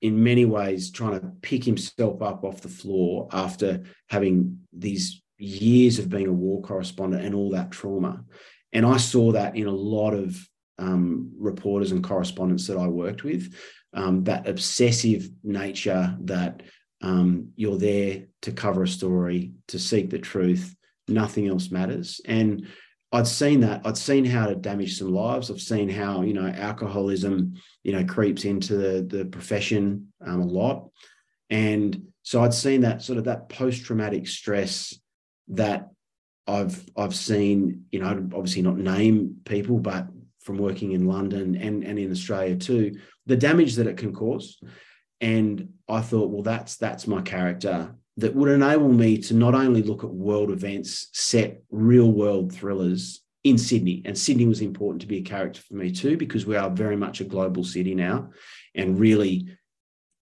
in 0.00 0.22
many 0.22 0.44
ways 0.44 0.92
trying 0.92 1.18
to 1.18 1.26
pick 1.40 1.64
himself 1.64 2.22
up 2.22 2.44
off 2.44 2.60
the 2.60 2.68
floor 2.68 3.28
after 3.32 3.82
having 4.08 4.60
these 4.72 5.21
years 5.42 5.98
of 5.98 6.08
being 6.08 6.28
a 6.28 6.32
war 6.32 6.62
correspondent 6.62 7.24
and 7.24 7.34
all 7.34 7.50
that 7.50 7.70
trauma. 7.70 8.24
And 8.72 8.86
I 8.86 8.96
saw 8.96 9.32
that 9.32 9.56
in 9.56 9.66
a 9.66 9.72
lot 9.72 10.14
of 10.14 10.36
um, 10.78 11.32
reporters 11.36 11.92
and 11.92 12.02
correspondents 12.02 12.66
that 12.68 12.78
I 12.78 12.86
worked 12.86 13.24
with, 13.24 13.54
um, 13.92 14.24
that 14.24 14.48
obsessive 14.48 15.28
nature 15.42 16.16
that 16.22 16.62
um, 17.02 17.50
you're 17.56 17.78
there 17.78 18.24
to 18.42 18.52
cover 18.52 18.84
a 18.84 18.88
story, 18.88 19.52
to 19.68 19.78
seek 19.78 20.10
the 20.10 20.18
truth, 20.18 20.74
nothing 21.08 21.48
else 21.48 21.70
matters. 21.70 22.20
And 22.24 22.68
I'd 23.10 23.26
seen 23.26 23.60
that. 23.60 23.82
I'd 23.84 23.98
seen 23.98 24.24
how 24.24 24.48
it 24.48 24.62
damaged 24.62 24.96
some 24.96 25.12
lives. 25.12 25.50
I've 25.50 25.60
seen 25.60 25.88
how 25.88 26.22
you 26.22 26.32
know 26.32 26.46
alcoholism, 26.46 27.54
you 27.82 27.92
know, 27.92 28.04
creeps 28.04 28.46
into 28.46 28.76
the 28.76 29.02
the 29.02 29.26
profession 29.26 30.12
um, 30.24 30.40
a 30.40 30.46
lot, 30.46 30.88
and 31.50 32.06
so 32.22 32.42
I'd 32.42 32.54
seen 32.54 32.80
that 32.82 33.02
sort 33.02 33.18
of 33.18 33.24
that 33.24 33.50
post 33.50 33.84
traumatic 33.84 34.26
stress 34.26 34.98
that 35.48 35.90
I've 36.46 36.84
I've 36.96 37.14
seen. 37.14 37.84
You 37.90 38.00
know, 38.00 38.28
obviously 38.34 38.62
not 38.62 38.76
name 38.76 39.36
people, 39.44 39.78
but 39.78 40.06
from 40.40 40.58
working 40.58 40.92
in 40.92 41.06
London 41.06 41.54
and 41.56 41.84
and 41.84 41.98
in 41.98 42.10
Australia 42.10 42.56
too, 42.56 42.98
the 43.26 43.36
damage 43.36 43.76
that 43.76 43.86
it 43.86 43.96
can 43.96 44.12
cause. 44.12 44.58
And 45.20 45.74
I 45.88 46.00
thought, 46.00 46.30
well, 46.30 46.42
that's 46.42 46.76
that's 46.76 47.06
my 47.06 47.22
character 47.22 47.94
that 48.18 48.34
would 48.34 48.50
enable 48.50 48.92
me 48.92 49.18
to 49.18 49.34
not 49.34 49.54
only 49.54 49.82
look 49.82 50.04
at 50.04 50.10
world 50.10 50.50
events, 50.50 51.08
set 51.12 51.62
real 51.70 52.10
world 52.10 52.52
thrillers 52.52 53.20
in 53.44 53.56
Sydney. 53.56 54.02
And 54.04 54.16
Sydney 54.16 54.46
was 54.46 54.60
important 54.60 55.00
to 55.02 55.06
be 55.06 55.18
a 55.18 55.22
character 55.22 55.62
for 55.62 55.74
me 55.74 55.90
too, 55.90 56.16
because 56.16 56.44
we 56.44 56.56
are 56.56 56.70
very 56.70 56.96
much 56.96 57.20
a 57.20 57.24
global 57.24 57.64
city 57.64 57.94
now 57.94 58.30
and 58.74 58.98
really, 58.98 59.46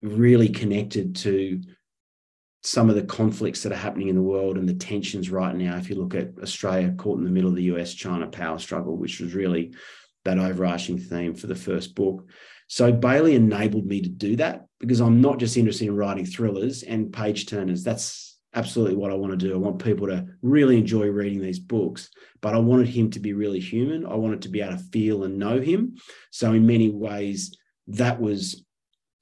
really 0.02 0.48
connected 0.48 1.16
to 1.16 1.60
some 2.66 2.90
of 2.90 2.96
the 2.96 3.02
conflicts 3.02 3.62
that 3.62 3.70
are 3.70 3.76
happening 3.76 4.08
in 4.08 4.16
the 4.16 4.22
world 4.22 4.58
and 4.58 4.68
the 4.68 4.74
tensions 4.74 5.30
right 5.30 5.54
now. 5.54 5.76
If 5.76 5.88
you 5.88 5.94
look 5.94 6.16
at 6.16 6.32
Australia 6.42 6.92
caught 6.98 7.18
in 7.18 7.24
the 7.24 7.30
middle 7.30 7.48
of 7.48 7.54
the 7.54 7.70
US 7.74 7.94
China 7.94 8.26
power 8.26 8.58
struggle, 8.58 8.96
which 8.96 9.20
was 9.20 9.34
really 9.34 9.72
that 10.24 10.40
overarching 10.40 10.98
theme 10.98 11.34
for 11.34 11.46
the 11.46 11.54
first 11.54 11.94
book. 11.94 12.28
So 12.66 12.90
Bailey 12.90 13.36
enabled 13.36 13.86
me 13.86 14.00
to 14.00 14.08
do 14.08 14.34
that 14.36 14.66
because 14.80 14.98
I'm 14.98 15.20
not 15.20 15.38
just 15.38 15.56
interested 15.56 15.86
in 15.86 15.94
writing 15.94 16.26
thrillers 16.26 16.82
and 16.82 17.12
page 17.12 17.46
turners. 17.46 17.84
That's 17.84 18.36
absolutely 18.52 18.96
what 18.96 19.12
I 19.12 19.14
want 19.14 19.38
to 19.38 19.46
do. 19.46 19.54
I 19.54 19.58
want 19.58 19.84
people 19.84 20.08
to 20.08 20.26
really 20.42 20.76
enjoy 20.76 21.06
reading 21.06 21.40
these 21.40 21.60
books, 21.60 22.10
but 22.40 22.56
I 22.56 22.58
wanted 22.58 22.88
him 22.88 23.10
to 23.12 23.20
be 23.20 23.32
really 23.32 23.60
human. 23.60 24.04
I 24.04 24.16
wanted 24.16 24.42
to 24.42 24.48
be 24.48 24.60
able 24.60 24.76
to 24.76 24.82
feel 24.90 25.22
and 25.22 25.38
know 25.38 25.60
him. 25.60 25.98
So, 26.32 26.52
in 26.52 26.66
many 26.66 26.90
ways, 26.90 27.56
that 27.86 28.20
was 28.20 28.64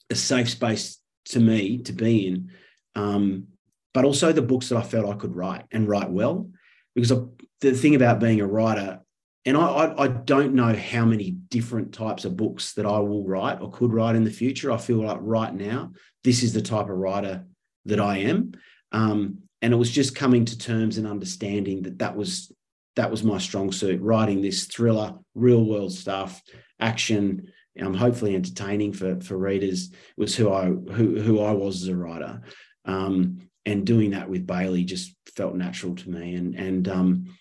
a 0.09 0.15
safe 0.15 0.49
space 0.49 0.99
to 1.27 1.41
me 1.41 1.79
to 1.83 1.93
be 1.93 2.27
in. 2.29 2.51
Um, 2.95 3.49
but 3.93 4.05
also 4.05 4.33
the 4.33 4.43
books 4.43 4.69
that 4.69 4.79
I 4.79 4.83
felt 4.83 5.09
I 5.09 5.17
could 5.17 5.35
write 5.35 5.65
and 5.71 5.89
write 5.89 6.11
well. 6.11 6.51
Because 6.95 7.13
I, 7.13 7.17
the 7.61 7.73
thing 7.73 7.95
about 7.95 8.21
being 8.21 8.41
a 8.41 8.47
writer, 8.47 9.01
and 9.45 9.57
I, 9.57 9.67
I, 9.67 10.05
I, 10.05 10.09
don't 10.09 10.55
know 10.55 10.75
how 10.75 11.05
many 11.05 11.31
different 11.31 11.93
types 11.93 12.25
of 12.25 12.37
books 12.37 12.73
that 12.75 12.87
I 12.87 12.99
will 12.99 13.27
write 13.27 13.61
or 13.61 13.71
could 13.71 13.93
write 13.93 14.17
in 14.17 14.25
the 14.25 14.31
future. 14.31 14.73
I 14.73 14.79
feel 14.79 15.05
like 15.05 15.19
right 15.21 15.53
now, 15.53 15.93
this 16.23 16.43
is 16.43 16.53
the 16.53 16.63
type 16.63 16.89
of 16.89 16.97
writer 16.97 17.45
that 17.85 18.01
I 18.01 18.19
am. 18.19 18.53
Um, 18.93 19.39
and 19.61 19.73
it 19.73 19.77
was 19.77 19.91
just 19.91 20.15
coming 20.15 20.45
to 20.47 20.59
terms 20.59 20.99
and 20.99 21.07
understanding 21.07 21.83
that 21.83 21.99
that 21.99 22.17
was 22.17 22.53
that 22.97 23.11
was 23.11 23.25
my 23.25 23.39
strong 23.39 23.73
suit, 23.73 24.01
writing 24.01 24.41
this 24.41 24.67
thriller, 24.67 25.15
real 25.35 25.65
world 25.65 25.93
stuff, 25.93 26.41
action, 26.79 27.53
um, 27.81 27.95
hopefully 27.95 28.35
entertaining 28.35 28.93
for 28.93 29.21
for 29.21 29.37
readers 29.37 29.91
was 30.17 30.37
who 30.37 30.53
I 30.53 30.67
who 30.67 31.21
who 31.21 31.41
I 31.41 31.53
was 31.53 31.83
as 31.83 31.89
a 31.89 31.97
writer. 31.97 32.43
Um, 32.85 33.49
and 33.67 33.87
doing 33.87 34.11
that 34.11 34.29
with 34.29 34.47
Bailey 34.47 34.85
just 34.85 35.15
felt 35.37 35.55
natural 35.55 35.95
to 35.95 36.11
me. 36.11 36.35
And 36.35 36.55
and 36.55 36.89
um, 36.89 37.37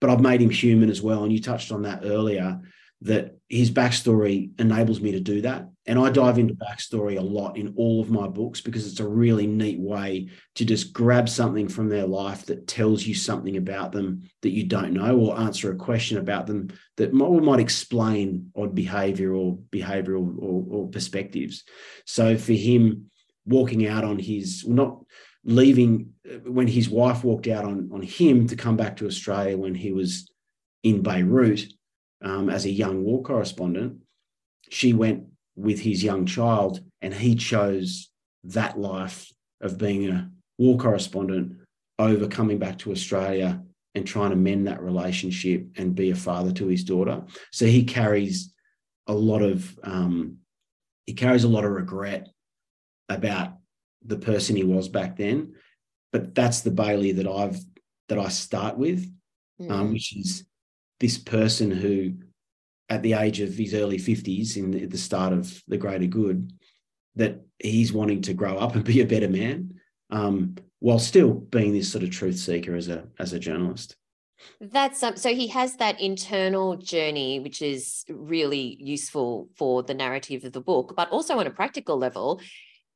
but 0.00 0.10
I've 0.10 0.20
made 0.20 0.40
him 0.40 0.50
human 0.50 0.90
as 0.90 1.02
well. 1.02 1.24
And 1.24 1.32
you 1.32 1.40
touched 1.40 1.72
on 1.72 1.82
that 1.82 2.02
earlier 2.04 2.60
that 3.02 3.36
his 3.48 3.70
backstory 3.70 4.58
enables 4.58 5.00
me 5.00 5.12
to 5.12 5.20
do 5.20 5.42
that. 5.42 5.68
And 5.86 5.98
I 5.98 6.08
dive 6.08 6.38
into 6.38 6.54
backstory 6.54 7.18
a 7.18 7.22
lot 7.22 7.58
in 7.58 7.74
all 7.76 8.00
of 8.00 8.10
my 8.10 8.26
books 8.26 8.62
because 8.62 8.90
it's 8.90 9.00
a 9.00 9.06
really 9.06 9.46
neat 9.46 9.78
way 9.78 10.30
to 10.54 10.64
just 10.64 10.94
grab 10.94 11.28
something 11.28 11.68
from 11.68 11.88
their 11.88 12.06
life 12.06 12.46
that 12.46 12.66
tells 12.66 13.06
you 13.06 13.14
something 13.14 13.58
about 13.58 13.92
them 13.92 14.22
that 14.40 14.52
you 14.52 14.64
don't 14.64 14.94
know, 14.94 15.18
or 15.18 15.38
answer 15.38 15.70
a 15.70 15.76
question 15.76 16.16
about 16.16 16.46
them 16.46 16.68
that 16.96 17.12
might, 17.12 17.30
might 17.42 17.60
explain 17.60 18.50
odd 18.56 18.74
behavior 18.74 19.34
or 19.34 19.58
behavioral 19.70 20.38
or, 20.38 20.64
or 20.70 20.88
perspectives. 20.88 21.64
So 22.06 22.38
for 22.38 22.54
him, 22.54 23.10
walking 23.46 23.86
out 23.86 24.04
on 24.04 24.18
his, 24.18 24.66
not 24.66 25.04
leaving 25.44 26.12
when 26.44 26.66
his 26.66 26.88
wife 26.88 27.22
walked 27.22 27.46
out 27.48 27.64
on, 27.64 27.90
on 27.92 28.02
him 28.02 28.46
to 28.48 28.56
come 28.56 28.76
back 28.76 28.96
to 28.96 29.06
Australia 29.06 29.56
when 29.56 29.74
he 29.74 29.92
was 29.92 30.30
in 30.82 31.02
Beirut 31.02 31.66
um, 32.22 32.48
as 32.48 32.64
a 32.64 32.70
young 32.70 33.04
war 33.04 33.22
correspondent, 33.22 34.00
she 34.70 34.92
went 34.92 35.24
with 35.56 35.80
his 35.80 36.02
young 36.02 36.26
child 36.26 36.80
and 37.02 37.12
he 37.12 37.34
chose 37.34 38.10
that 38.44 38.78
life 38.78 39.30
of 39.60 39.78
being 39.78 40.08
a 40.08 40.30
war 40.58 40.78
correspondent 40.78 41.56
over 41.98 42.26
coming 42.26 42.58
back 42.58 42.78
to 42.78 42.92
Australia 42.92 43.62
and 43.94 44.06
trying 44.06 44.30
to 44.30 44.36
mend 44.36 44.66
that 44.66 44.82
relationship 44.82 45.66
and 45.76 45.94
be 45.94 46.10
a 46.10 46.16
father 46.16 46.52
to 46.52 46.66
his 46.66 46.82
daughter. 46.82 47.22
So 47.52 47.66
he 47.66 47.84
carries 47.84 48.52
a 49.06 49.14
lot 49.14 49.42
of 49.42 49.78
um, 49.82 50.38
he 51.06 51.12
carries 51.12 51.44
a 51.44 51.48
lot 51.48 51.64
of 51.64 51.72
regret 51.72 52.28
about 53.08 53.54
the 54.04 54.18
person 54.18 54.56
he 54.56 54.64
was 54.64 54.88
back 54.88 55.16
then. 55.16 55.54
But 56.12 56.34
that's 56.34 56.60
the 56.60 56.70
Bailey 56.70 57.12
that 57.12 57.26
I've 57.26 57.58
that 58.08 58.18
I 58.18 58.28
start 58.28 58.76
with, 58.76 59.10
mm. 59.60 59.70
um, 59.70 59.92
which 59.92 60.16
is 60.16 60.44
this 61.00 61.18
person 61.18 61.70
who, 61.70 62.14
at 62.88 63.02
the 63.02 63.14
age 63.14 63.40
of 63.40 63.54
his 63.54 63.74
early 63.74 63.98
fifties, 63.98 64.56
in 64.56 64.70
the, 64.70 64.86
the 64.86 64.98
start 64.98 65.32
of 65.32 65.62
the 65.66 65.78
greater 65.78 66.06
good, 66.06 66.52
that 67.16 67.40
he's 67.58 67.92
wanting 67.92 68.22
to 68.22 68.34
grow 68.34 68.56
up 68.58 68.74
and 68.74 68.84
be 68.84 69.00
a 69.00 69.06
better 69.06 69.28
man, 69.28 69.74
um, 70.10 70.54
while 70.80 70.98
still 70.98 71.32
being 71.32 71.72
this 71.72 71.90
sort 71.90 72.04
of 72.04 72.10
truth 72.10 72.38
seeker 72.38 72.76
as 72.76 72.88
a 72.88 73.08
as 73.18 73.32
a 73.32 73.38
journalist. 73.38 73.96
That's 74.60 75.02
um, 75.02 75.16
so 75.16 75.34
he 75.34 75.48
has 75.48 75.76
that 75.76 76.00
internal 76.00 76.76
journey, 76.76 77.40
which 77.40 77.62
is 77.62 78.04
really 78.08 78.76
useful 78.78 79.48
for 79.56 79.82
the 79.82 79.94
narrative 79.94 80.44
of 80.44 80.52
the 80.52 80.60
book, 80.60 80.94
but 80.96 81.10
also 81.10 81.38
on 81.38 81.46
a 81.46 81.50
practical 81.50 81.96
level, 81.96 82.40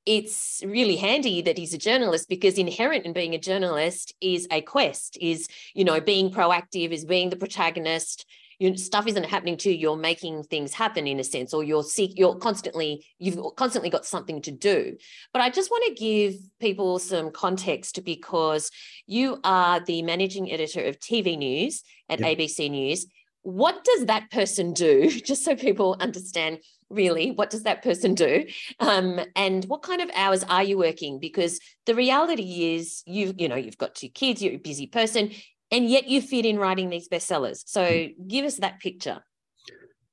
it's 0.07 0.63
really 0.65 0.97
handy 0.97 1.43
that 1.43 1.59
he's 1.59 1.75
a 1.75 1.79
journalist 1.79 2.29
because 2.29 2.59
inherent 2.59 3.05
in 3.05 3.13
being 3.13 3.35
a 3.35 3.39
journalist 3.39 4.15
is 4.21 4.47
a 4.51 4.61
quest 4.63 5.19
is 5.21 5.49
you 5.75 5.85
know 5.85 6.01
being 6.01 6.31
proactive 6.31 6.91
is 6.91 7.05
being 7.05 7.31
the 7.31 7.37
protagonist. 7.37 8.27
You 8.59 8.77
stuff 8.77 9.07
isn't 9.07 9.25
happening 9.25 9.57
to 9.59 9.71
you. 9.71 9.77
You're 9.77 9.97
making 9.97 10.43
things 10.43 10.75
happen 10.75 11.07
in 11.07 11.21
a 11.21 11.25
sense 11.25 11.55
or 11.55 11.63
you're 11.63 11.85
seek 11.85 12.19
you're 12.19 12.35
constantly 12.37 13.07
you've 13.19 13.39
constantly 13.57 13.91
got 13.91 14.05
something 14.05 14.43
to 14.43 14.51
do. 14.51 14.97
But 15.33 15.43
i 15.43 15.51
just 15.51 15.71
want 15.71 15.85
to 15.87 16.03
give 16.03 16.35
people 16.59 16.99
some 16.99 17.31
context 17.31 18.05
because 18.05 18.71
you 19.07 19.39
are 19.45 19.79
the 19.81 20.03
managing 20.03 20.51
editor 20.51 20.85
of 20.85 20.99
tv 20.99 21.39
news 21.39 21.83
at 22.09 22.21
yep. 22.21 22.39
abc 22.39 22.71
news 22.71 23.07
what 23.43 23.85
does 23.85 24.07
that 24.07 24.31
person 24.31 24.73
do? 24.73 25.11
Just 25.25 25.45
so 25.45 25.57
people 25.57 25.97
understand 26.01 26.59
really 26.91 27.31
what 27.31 27.51
does 27.51 27.65
that 27.65 27.83
person 27.83 28.15
do? 28.15 28.47
Um, 28.81 29.21
and 29.37 29.65
what 29.67 29.83
kind 29.83 30.01
of 30.01 30.11
hours 30.15 30.45
are 30.45 30.63
you 30.63 30.79
working? 30.79 31.19
Because 31.19 31.61
the 31.87 31.95
reality 31.95 32.75
is 32.75 33.03
you 33.07 33.35
you 33.37 33.49
know 33.49 33.57
you've 33.57 33.79
got 33.79 33.95
two 33.95 34.09
kids 34.09 34.43
you're 34.43 34.55
a 34.55 34.59
busy 34.59 34.87
person 34.87 35.31
and 35.71 35.89
yet 35.89 36.09
you 36.09 36.23
fit 36.23 36.47
in 36.47 36.59
writing 36.59 36.89
these 36.89 37.09
bestsellers. 37.09 37.63
So 37.67 37.83
mm. 37.83 38.15
give 38.27 38.45
us 38.45 38.57
that 38.57 38.81
picture. 38.81 39.23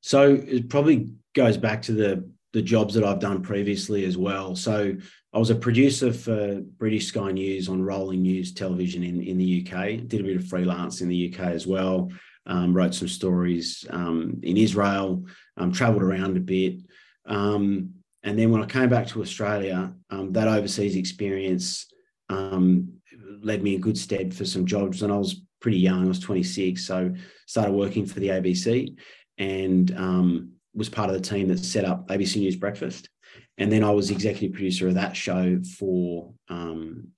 So 0.02 0.34
it 0.34 0.70
probably 0.70 1.14
goes 1.34 1.58
back 1.58 1.82
to 1.84 1.94
the 1.94 2.30
the 2.54 2.62
jobs 2.62 2.94
that 2.94 3.04
I've 3.04 3.20
done 3.20 3.42
previously 3.42 4.06
as 4.06 4.18
well. 4.18 4.56
So 4.56 4.96
I 5.34 5.38
was 5.38 5.50
a 5.50 5.56
producer 5.56 6.14
for 6.14 6.62
British 6.62 7.08
Sky 7.08 7.34
News 7.34 7.68
on 7.68 7.84
rolling 7.84 8.22
news 8.22 8.54
television 8.54 9.04
in, 9.04 9.22
in 9.22 9.38
the 9.38 9.68
UK 9.68 10.08
did 10.08 10.22
a 10.22 10.24
bit 10.24 10.38
of 10.38 10.48
freelance 10.48 11.02
in 11.02 11.10
the 11.10 11.34
UK 11.34 11.48
as 11.48 11.68
well 11.68 12.10
um, 12.46 12.74
wrote 12.74 12.94
some 12.94 13.08
stories 13.08 13.86
um, 13.90 14.40
in 14.44 14.58
Israel, 14.58 15.26
um, 15.58 15.72
traveled 15.72 16.04
around 16.04 16.38
a 16.38 16.42
bit. 16.42 16.82
Um, 17.26 17.92
and 18.24 18.38
then 18.38 18.52
when 18.52 18.62
I 18.62 18.66
came 18.66 18.90
back 18.90 19.08
to 19.08 19.22
Australia, 19.22 19.94
um, 20.10 20.32
that 20.34 20.48
overseas 20.48 20.96
experience 20.96 21.88
um, 22.30 22.94
led 23.42 23.64
me 23.64 23.76
in 23.76 23.82
good 23.82 23.98
stead 23.98 24.34
for 24.34 24.46
some 24.46 24.66
jobs. 24.66 25.02
And 25.02 25.12
I 25.12 25.18
was 25.18 25.42
pretty 25.62 25.80
young, 25.80 26.06
I 26.06 26.08
was 26.08 26.20
26. 26.20 26.86
So 26.86 27.14
started 27.48 27.74
working 27.74 28.06
for 28.06 28.20
the 28.20 28.30
ABC 28.30 28.96
and 29.38 30.50
was 30.74 30.90
part 30.90 31.10
of 31.10 31.16
the 31.16 31.22
team 31.22 31.48
that 31.48 31.60
set 31.60 31.86
up 31.86 32.08
ABC 32.10 32.38
News 32.38 32.56
Breakfast. 32.56 33.10
And 33.58 33.72
then 33.72 33.84
I 33.84 33.92
was 33.92 34.12
executive 34.12 34.54
producer 34.54 34.88
of 34.88 34.96
that 34.96 35.16
show 35.16 35.62
for 35.78 36.34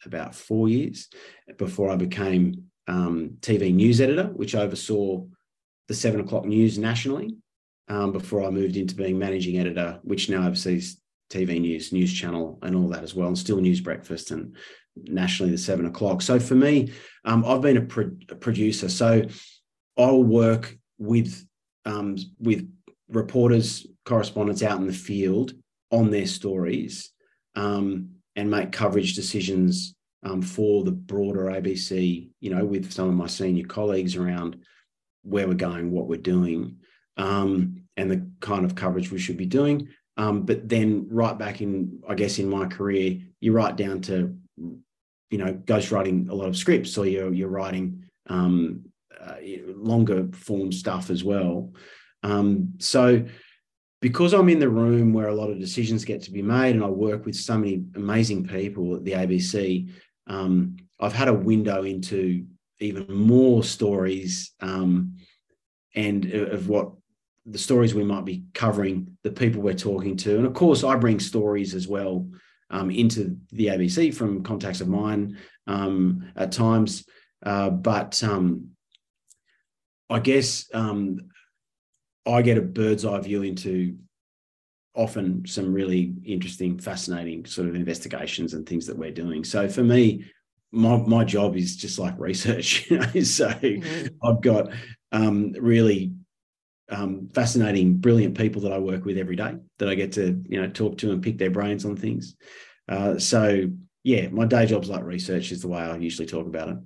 about 0.06 0.36
four 0.36 0.70
years 0.70 1.10
before 1.58 1.90
I 1.90 1.96
became 1.96 2.68
um, 2.88 3.38
TV 3.42 3.74
news 3.74 4.02
editor, 4.02 4.26
which 4.26 4.56
oversaw 4.56 5.24
the 5.88 5.94
seven 5.94 6.20
o'clock 6.20 6.46
news 6.46 6.78
nationally 6.78 7.36
um, 7.88 8.12
before 8.12 8.44
I 8.44 8.50
moved 8.50 8.78
into 8.78 8.96
being 8.96 9.18
managing 9.18 9.58
editor, 9.58 10.00
which 10.04 10.30
now 10.30 10.46
oversees 10.46 11.00
TV 11.30 11.60
news, 11.60 11.92
news 11.92 12.14
channel, 12.14 12.60
and 12.62 12.76
all 12.76 12.90
that 12.90 13.04
as 13.04 13.14
well, 13.14 13.28
and 13.28 13.38
still 13.38 13.58
news 13.58 13.82
breakfast 13.82 14.32
and 14.32 14.56
nationally 14.96 15.52
the 15.52 15.58
seven 15.58 15.86
o'clock. 15.86 16.22
So 16.22 16.40
for 16.40 16.56
me, 16.56 16.92
um, 17.26 17.46
I've 17.46 17.62
been 17.62 17.78
a, 17.78 17.82
pro- 17.82 18.12
a, 18.30 18.36
producer, 18.36 18.90
so 18.90 19.24
I'll 19.98 20.24
work 20.24 20.78
with 20.98 21.46
um, 21.86 22.18
with 22.40 22.70
reporters, 23.10 23.88
correspondents 24.06 24.64
out 24.64 24.80
in 24.80 24.88
the 24.88 24.94
field 24.94 25.54
on 25.92 26.12
their 26.12 26.28
stories 26.28 27.12
um, 27.56 28.10
and 28.36 28.52
make 28.52 28.72
coverage 28.72 29.16
decisions 29.16 29.96
um, 30.24 30.42
for 30.42 30.84
the 30.84 30.92
broader 30.92 31.46
ABC, 31.46 32.30
you 32.40 32.50
know, 32.50 32.66
with 32.66 32.92
some 32.92 33.10
of 33.10 33.16
my 33.16 33.28
senior 33.28 33.66
colleagues 33.66 34.16
around 34.16 34.58
where 35.24 35.48
we're 35.48 35.54
going, 35.54 35.92
what 35.92 36.08
we're 36.08 36.18
doing, 36.18 36.78
um, 37.18 37.82
and 37.98 38.10
the 38.10 38.30
kind 38.40 38.66
of 38.66 38.76
coverage 38.76 39.12
we 39.12 39.20
should 39.20 39.38
be 39.38 39.46
doing. 39.46 39.88
Um, 40.18 40.44
but 40.44 40.68
then 40.68 41.08
right 41.12 41.38
back 41.38 41.62
in, 41.62 42.02
I 42.08 42.16
guess, 42.16 42.40
in 42.40 42.50
my 42.50 42.66
career, 42.66 43.20
you 43.40 43.52
write 43.52 43.76
down 43.76 44.02
to, 44.02 44.36
you 44.58 45.38
know, 45.38 45.54
ghostwriting 45.54 46.30
a 46.30 46.34
lot 46.34 46.48
of 46.48 46.58
scripts, 46.58 46.98
or 46.98 47.06
you're 47.06 47.34
you're 47.34 47.50
writing 47.50 48.04
um, 48.28 48.86
uh, 49.20 49.36
longer 49.76 50.28
form 50.34 50.72
stuff 50.72 51.10
as 51.10 51.24
well. 51.24 51.74
Um, 52.24 52.74
so 52.80 53.26
because 54.02 54.34
I'm 54.34 54.50
in 54.50 54.60
the 54.60 54.70
room 54.70 55.14
where 55.14 55.28
a 55.28 55.36
lot 55.36 55.50
of 55.50 55.60
decisions 55.60 56.06
get 56.06 56.22
to 56.24 56.32
be 56.32 56.42
made, 56.42 56.76
and 56.76 56.84
I 56.84 56.88
work 56.88 57.26
with 57.26 57.36
so 57.36 57.58
many 57.58 57.84
amazing 57.96 58.48
people 58.48 58.96
at 58.96 59.04
the 59.04 59.14
ABC, 59.14 59.90
um, 60.28 60.78
I've 61.00 61.14
had 61.14 61.28
a 61.28 61.34
window 61.34 61.84
into 61.84 62.46
even 62.80 63.12
more 63.14 63.64
stories 63.64 64.54
um, 64.62 65.18
and 65.96 66.26
of 66.32 66.70
what 66.70 66.92
the 67.46 67.58
stories 67.58 67.96
we 67.96 68.04
might 68.04 68.26
be 68.26 68.44
covering, 68.54 69.18
the 69.24 69.32
people 69.32 69.62
we're 69.62 69.74
talking 69.74 70.18
to. 70.18 70.38
And 70.38 70.46
of 70.46 70.54
course, 70.54 70.84
I 70.84 70.96
bring 70.96 71.20
stories 71.20 71.74
as 71.74 71.88
well 71.88 72.28
um, 72.70 72.92
into 72.92 73.38
the 73.52 73.68
ABC 73.68 74.14
from 74.14 74.44
contacts 74.44 74.82
of 74.82 74.90
mine 74.90 75.38
um, 75.66 76.32
at 76.36 76.52
times. 76.52 77.06
Uh, 77.44 77.70
but 77.70 78.22
um, 78.24 78.72
I 80.10 80.20
guess 80.20 80.70
um, 80.74 81.30
I 82.26 82.42
get 82.42 82.58
a 82.58 82.62
bird's 82.62 83.06
eye 83.06 83.20
view 83.20 83.44
into 83.44 83.98
often 84.98 85.46
some 85.46 85.72
really 85.72 86.14
interesting, 86.26 86.78
fascinating 86.80 87.46
sort 87.46 87.70
of 87.70 87.76
investigations 87.76 88.54
and 88.54 88.68
things 88.68 88.88
that 88.88 88.98
we're 88.98 89.12
doing. 89.12 89.44
So 89.44 89.70
for 89.70 89.84
me, 89.84 90.26
my 90.72 90.98
my 90.98 91.24
job 91.24 91.56
is 91.56 91.78
just 91.78 92.00
like 92.00 92.16
research. 92.18 92.88
You 92.90 92.98
know? 92.98 93.22
so 93.22 93.50
mm-hmm. 93.50 94.08
I've 94.28 94.42
got 94.42 94.72
um, 95.12 95.54
really 95.54 96.14
um, 96.90 97.30
fascinating, 97.34 97.98
brilliant 97.98 98.38
people 98.38 98.62
that 98.64 98.74
I 98.74 98.80
work 98.80 99.06
with 99.06 99.18
every 99.18 99.36
day 99.36 99.56
that 99.78 99.88
I 99.88 99.96
get 99.96 100.14
to 100.14 100.44
you 100.50 100.62
know 100.62 100.68
talk 100.68 100.98
to 101.00 101.12
and 101.12 101.22
pick 101.22 101.38
their 101.38 101.52
brains 101.52 101.86
on 101.86 101.96
things. 101.96 102.36
Uh, 102.90 103.20
so 103.20 103.70
yeah, 104.04 104.30
my 104.30 104.46
day 104.46 104.66
job's 104.66 104.90
like 104.90 105.04
research 105.04 105.52
is 105.52 105.62
the 105.62 105.68
way 105.68 105.80
I 105.80 105.96
usually 105.98 106.28
talk 106.28 106.48
about 106.48 106.70
it. 106.70 106.78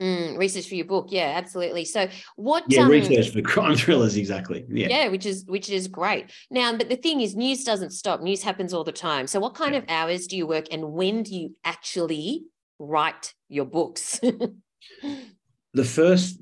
Mm, 0.00 0.38
research 0.38 0.68
for 0.68 0.74
your 0.74 0.86
book, 0.86 1.08
yeah, 1.10 1.32
absolutely. 1.36 1.84
So, 1.84 2.08
what? 2.36 2.64
Yeah, 2.68 2.82
um, 2.82 2.90
research 2.90 3.30
for 3.30 3.42
crime 3.52 3.76
thrillers, 3.76 4.16
exactly. 4.16 4.64
Yeah, 4.68 4.88
yeah, 4.88 5.08
which 5.08 5.26
is 5.26 5.44
which 5.46 5.70
is 5.70 5.88
great. 5.88 6.30
Now, 6.50 6.76
but 6.76 6.88
the 6.88 6.96
thing 6.96 7.20
is, 7.20 7.34
news 7.34 7.64
doesn't 7.64 7.90
stop. 7.90 8.20
News 8.20 8.42
happens 8.42 8.72
all 8.72 8.84
the 8.84 8.92
time. 8.92 9.26
So, 9.26 9.40
what 9.40 9.54
kind 9.54 9.72
yeah. 9.72 9.78
of 9.78 9.84
hours 9.88 10.26
do 10.26 10.36
you 10.36 10.46
work, 10.46 10.66
and 10.70 10.92
when 10.92 11.22
do 11.22 11.34
you 11.34 11.56
actually 11.64 12.44
write 12.78 13.34
your 13.48 13.64
books? 13.64 14.20
the 15.74 15.84
first 15.84 16.40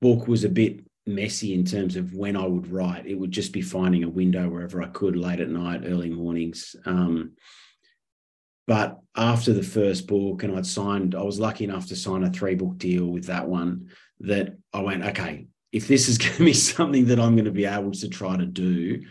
book 0.00 0.28
was 0.28 0.44
a 0.44 0.48
bit 0.48 0.80
messy 1.06 1.54
in 1.54 1.64
terms 1.64 1.96
of 1.96 2.14
when 2.14 2.36
I 2.36 2.46
would 2.46 2.70
write. 2.70 3.06
It 3.06 3.14
would 3.14 3.30
just 3.30 3.52
be 3.52 3.62
finding 3.62 4.04
a 4.04 4.08
window 4.08 4.48
wherever 4.48 4.82
I 4.82 4.88
could, 4.88 5.16
late 5.16 5.40
at 5.40 5.48
night, 5.48 5.82
early 5.84 6.10
mornings. 6.10 6.74
Um, 6.86 7.32
but 8.66 8.98
after 9.16 9.52
the 9.52 9.62
first 9.62 10.06
book, 10.06 10.42
and 10.42 10.56
I'd 10.56 10.66
signed, 10.66 11.14
I 11.14 11.22
was 11.22 11.38
lucky 11.38 11.64
enough 11.64 11.88
to 11.88 11.96
sign 11.96 12.24
a 12.24 12.30
three 12.30 12.54
book 12.54 12.78
deal 12.78 13.06
with 13.06 13.26
that 13.26 13.48
one. 13.48 13.90
That 14.20 14.56
I 14.72 14.80
went, 14.80 15.04
okay, 15.04 15.46
if 15.72 15.86
this 15.88 16.08
is 16.08 16.18
going 16.18 16.36
to 16.36 16.44
be 16.44 16.52
something 16.52 17.06
that 17.06 17.20
I'm 17.20 17.36
going 17.36 17.44
to 17.44 17.50
be 17.50 17.66
able 17.66 17.92
to 17.92 18.08
try 18.08 18.36
to 18.36 18.46
do, 18.46 19.02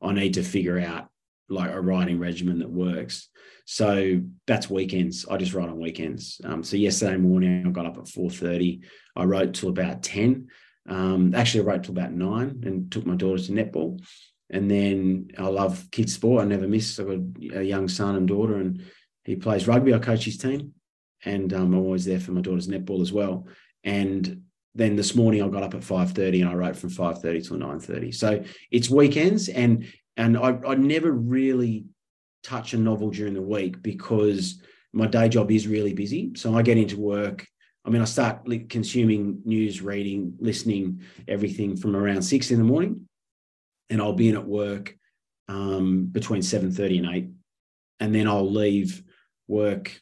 I 0.00 0.12
need 0.12 0.34
to 0.34 0.42
figure 0.42 0.78
out 0.78 1.08
like 1.48 1.70
a 1.70 1.80
writing 1.80 2.18
regimen 2.18 2.60
that 2.60 2.70
works. 2.70 3.28
So 3.64 4.20
that's 4.46 4.70
weekends. 4.70 5.26
I 5.30 5.36
just 5.36 5.54
write 5.54 5.68
on 5.68 5.78
weekends. 5.78 6.40
Um, 6.44 6.64
so 6.64 6.76
yesterday 6.76 7.16
morning 7.16 7.66
I 7.66 7.70
got 7.70 7.86
up 7.86 7.98
at 7.98 8.08
four 8.08 8.30
thirty. 8.30 8.82
I 9.14 9.24
wrote 9.24 9.54
till 9.54 9.68
about 9.68 10.02
ten. 10.02 10.48
Um, 10.88 11.34
actually, 11.34 11.60
I 11.60 11.66
wrote 11.66 11.84
till 11.84 11.96
about 11.96 12.12
nine 12.12 12.62
and 12.66 12.90
took 12.90 13.06
my 13.06 13.14
daughter 13.14 13.42
to 13.42 13.52
netball. 13.52 14.04
And 14.50 14.70
then 14.70 15.28
I 15.38 15.46
love 15.46 15.88
kids 15.90 16.14
sport. 16.14 16.42
I 16.42 16.46
never 16.46 16.66
miss. 16.66 16.98
I've 16.98 17.06
got 17.06 17.56
a 17.56 17.64
young 17.64 17.88
son 17.88 18.16
and 18.16 18.28
daughter, 18.28 18.56
and 18.56 18.82
he 19.24 19.36
plays 19.36 19.68
rugby. 19.68 19.94
I 19.94 19.98
coach 19.98 20.24
his 20.24 20.38
team, 20.38 20.72
and 21.24 21.52
um, 21.52 21.74
I'm 21.74 21.78
always 21.78 22.04
there 22.04 22.20
for 22.20 22.32
my 22.32 22.40
daughter's 22.40 22.68
netball 22.68 23.02
as 23.02 23.12
well. 23.12 23.46
And 23.84 24.42
then 24.74 24.96
this 24.96 25.14
morning 25.14 25.42
I 25.42 25.48
got 25.48 25.62
up 25.62 25.74
at 25.74 25.84
five 25.84 26.12
thirty 26.12 26.40
and 26.40 26.50
I 26.50 26.54
wrote 26.54 26.76
from 26.76 26.90
five 26.90 27.20
thirty 27.20 27.40
till 27.42 27.58
nine 27.58 27.80
thirty. 27.80 28.12
So 28.12 28.42
it's 28.70 28.90
weekends, 28.90 29.48
and 29.48 29.86
and 30.16 30.36
I, 30.36 30.58
I 30.66 30.74
never 30.74 31.10
really 31.10 31.86
touch 32.42 32.74
a 32.74 32.78
novel 32.78 33.10
during 33.10 33.34
the 33.34 33.42
week 33.42 33.82
because 33.82 34.60
my 34.92 35.06
day 35.06 35.28
job 35.28 35.50
is 35.50 35.68
really 35.68 35.94
busy. 35.94 36.32
So 36.36 36.56
I 36.56 36.62
get 36.62 36.78
into 36.78 36.98
work. 36.98 37.46
I 37.84 37.90
mean, 37.90 38.02
I 38.02 38.04
start 38.04 38.46
consuming 38.68 39.40
news, 39.44 39.82
reading, 39.82 40.34
listening, 40.38 41.02
everything 41.26 41.76
from 41.76 41.96
around 41.96 42.22
six 42.22 42.50
in 42.50 42.58
the 42.58 42.64
morning, 42.64 43.08
and 43.90 44.00
I'll 44.00 44.12
be 44.12 44.28
in 44.28 44.36
at 44.36 44.46
work 44.46 44.96
um, 45.48 46.06
between 46.06 46.42
seven 46.42 46.72
thirty 46.72 46.98
and 46.98 47.14
eight, 47.14 47.28
and 48.00 48.14
then 48.14 48.28
I'll 48.28 48.50
leave 48.50 49.02
work 49.48 50.00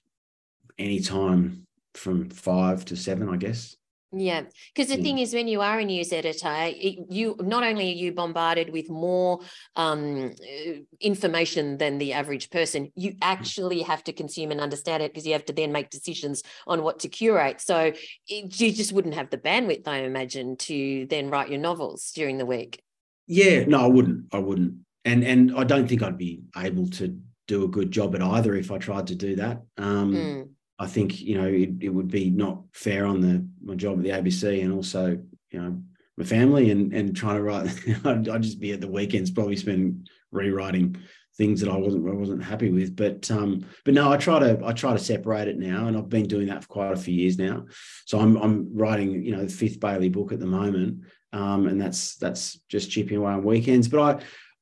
anytime 0.78 1.66
from 1.94 2.30
five 2.30 2.84
to 2.86 2.96
seven, 2.96 3.28
I 3.28 3.36
guess. 3.36 3.76
Yeah, 4.12 4.42
because 4.74 4.88
the 4.88 4.96
yeah. 4.96 5.02
thing 5.04 5.18
is, 5.18 5.32
when 5.32 5.46
you 5.46 5.60
are 5.60 5.78
a 5.78 5.84
news 5.84 6.12
editor, 6.12 6.66
you 6.76 7.36
not 7.38 7.62
only 7.62 7.90
are 7.90 7.94
you 7.94 8.12
bombarded 8.12 8.70
with 8.70 8.90
more 8.90 9.38
um, 9.76 10.32
uh, 10.42 10.72
information 11.00 11.78
than 11.78 11.98
the 11.98 12.12
average 12.12 12.50
person, 12.50 12.90
you 12.96 13.12
mm. 13.12 13.18
actually 13.22 13.82
have 13.82 14.02
to 14.04 14.12
consume 14.12 14.50
and 14.50 14.60
understand 14.60 15.04
it 15.04 15.12
because 15.12 15.26
you 15.26 15.32
have 15.32 15.44
to 15.44 15.52
then 15.52 15.70
make 15.70 15.90
decisions 15.90 16.42
on 16.66 16.82
what 16.82 16.98
to 17.00 17.08
curate. 17.08 17.60
So 17.60 17.92
it, 18.26 18.60
you 18.60 18.72
just 18.72 18.92
wouldn't 18.92 19.14
have 19.14 19.30
the 19.30 19.38
bandwidth, 19.38 19.86
I 19.86 19.98
imagine, 19.98 20.56
to 20.56 21.06
then 21.08 21.30
write 21.30 21.48
your 21.48 21.60
novels 21.60 22.10
during 22.12 22.38
the 22.38 22.46
week. 22.46 22.82
Yeah, 23.28 23.64
no, 23.64 23.80
I 23.84 23.86
wouldn't. 23.86 24.24
I 24.32 24.38
wouldn't, 24.38 24.74
and 25.04 25.22
and 25.22 25.56
I 25.56 25.62
don't 25.62 25.86
think 25.86 26.02
I'd 26.02 26.18
be 26.18 26.40
able 26.56 26.88
to 26.88 27.16
do 27.50 27.64
a 27.64 27.68
good 27.68 27.90
job 27.90 28.14
at 28.14 28.22
either 28.22 28.54
if 28.54 28.70
I 28.70 28.78
tried 28.78 29.08
to 29.08 29.14
do 29.14 29.36
that. 29.36 29.62
Um, 29.76 30.14
mm 30.14 30.48
I 30.82 30.86
think 30.86 31.20
you 31.20 31.36
know 31.36 31.46
it, 31.46 31.72
it 31.80 31.90
would 31.90 32.08
be 32.08 32.30
not 32.30 32.62
fair 32.72 33.04
on 33.04 33.20
the 33.20 33.46
my 33.62 33.74
job 33.74 33.98
at 33.98 34.02
the 34.02 34.10
ABC 34.10 34.64
and 34.64 34.72
also 34.72 35.18
you 35.50 35.60
know 35.60 35.78
my 36.16 36.24
family 36.24 36.70
and 36.70 36.94
and 36.94 37.14
trying 37.14 37.36
to 37.36 37.42
write. 37.42 37.66
I'd, 38.06 38.26
I'd 38.30 38.42
just 38.42 38.60
be 38.60 38.72
at 38.72 38.80
the 38.80 38.88
weekends 38.88 39.30
probably 39.30 39.56
spend 39.56 40.08
rewriting 40.32 40.96
things 41.36 41.60
that 41.60 41.70
I 41.70 41.76
wasn't 41.76 42.08
I 42.08 42.14
wasn't 42.14 42.42
happy 42.42 42.70
with. 42.70 42.96
But 42.96 43.30
um, 43.30 43.66
but 43.84 43.92
no, 43.92 44.10
I 44.10 44.16
try 44.16 44.38
to 44.38 44.58
I 44.64 44.72
try 44.72 44.94
to 44.94 44.98
separate 44.98 45.48
it 45.48 45.58
now, 45.58 45.86
and 45.86 45.98
I've 45.98 46.08
been 46.08 46.26
doing 46.26 46.46
that 46.46 46.62
for 46.62 46.68
quite 46.68 46.92
a 46.92 46.96
few 46.96 47.14
years 47.14 47.36
now. 47.36 47.66
So 48.06 48.18
I'm 48.18 48.38
I'm 48.38 48.74
writing 48.74 49.22
you 49.22 49.32
know 49.36 49.44
the 49.44 49.52
fifth 49.52 49.80
Bailey 49.80 50.08
book 50.08 50.32
at 50.32 50.40
the 50.40 50.46
moment, 50.46 51.04
um, 51.34 51.66
and 51.66 51.78
that's 51.78 52.16
that's 52.16 52.58
just 52.70 52.90
chipping 52.90 53.18
away 53.18 53.32
on 53.32 53.44
weekends. 53.44 53.86
But 53.88 54.00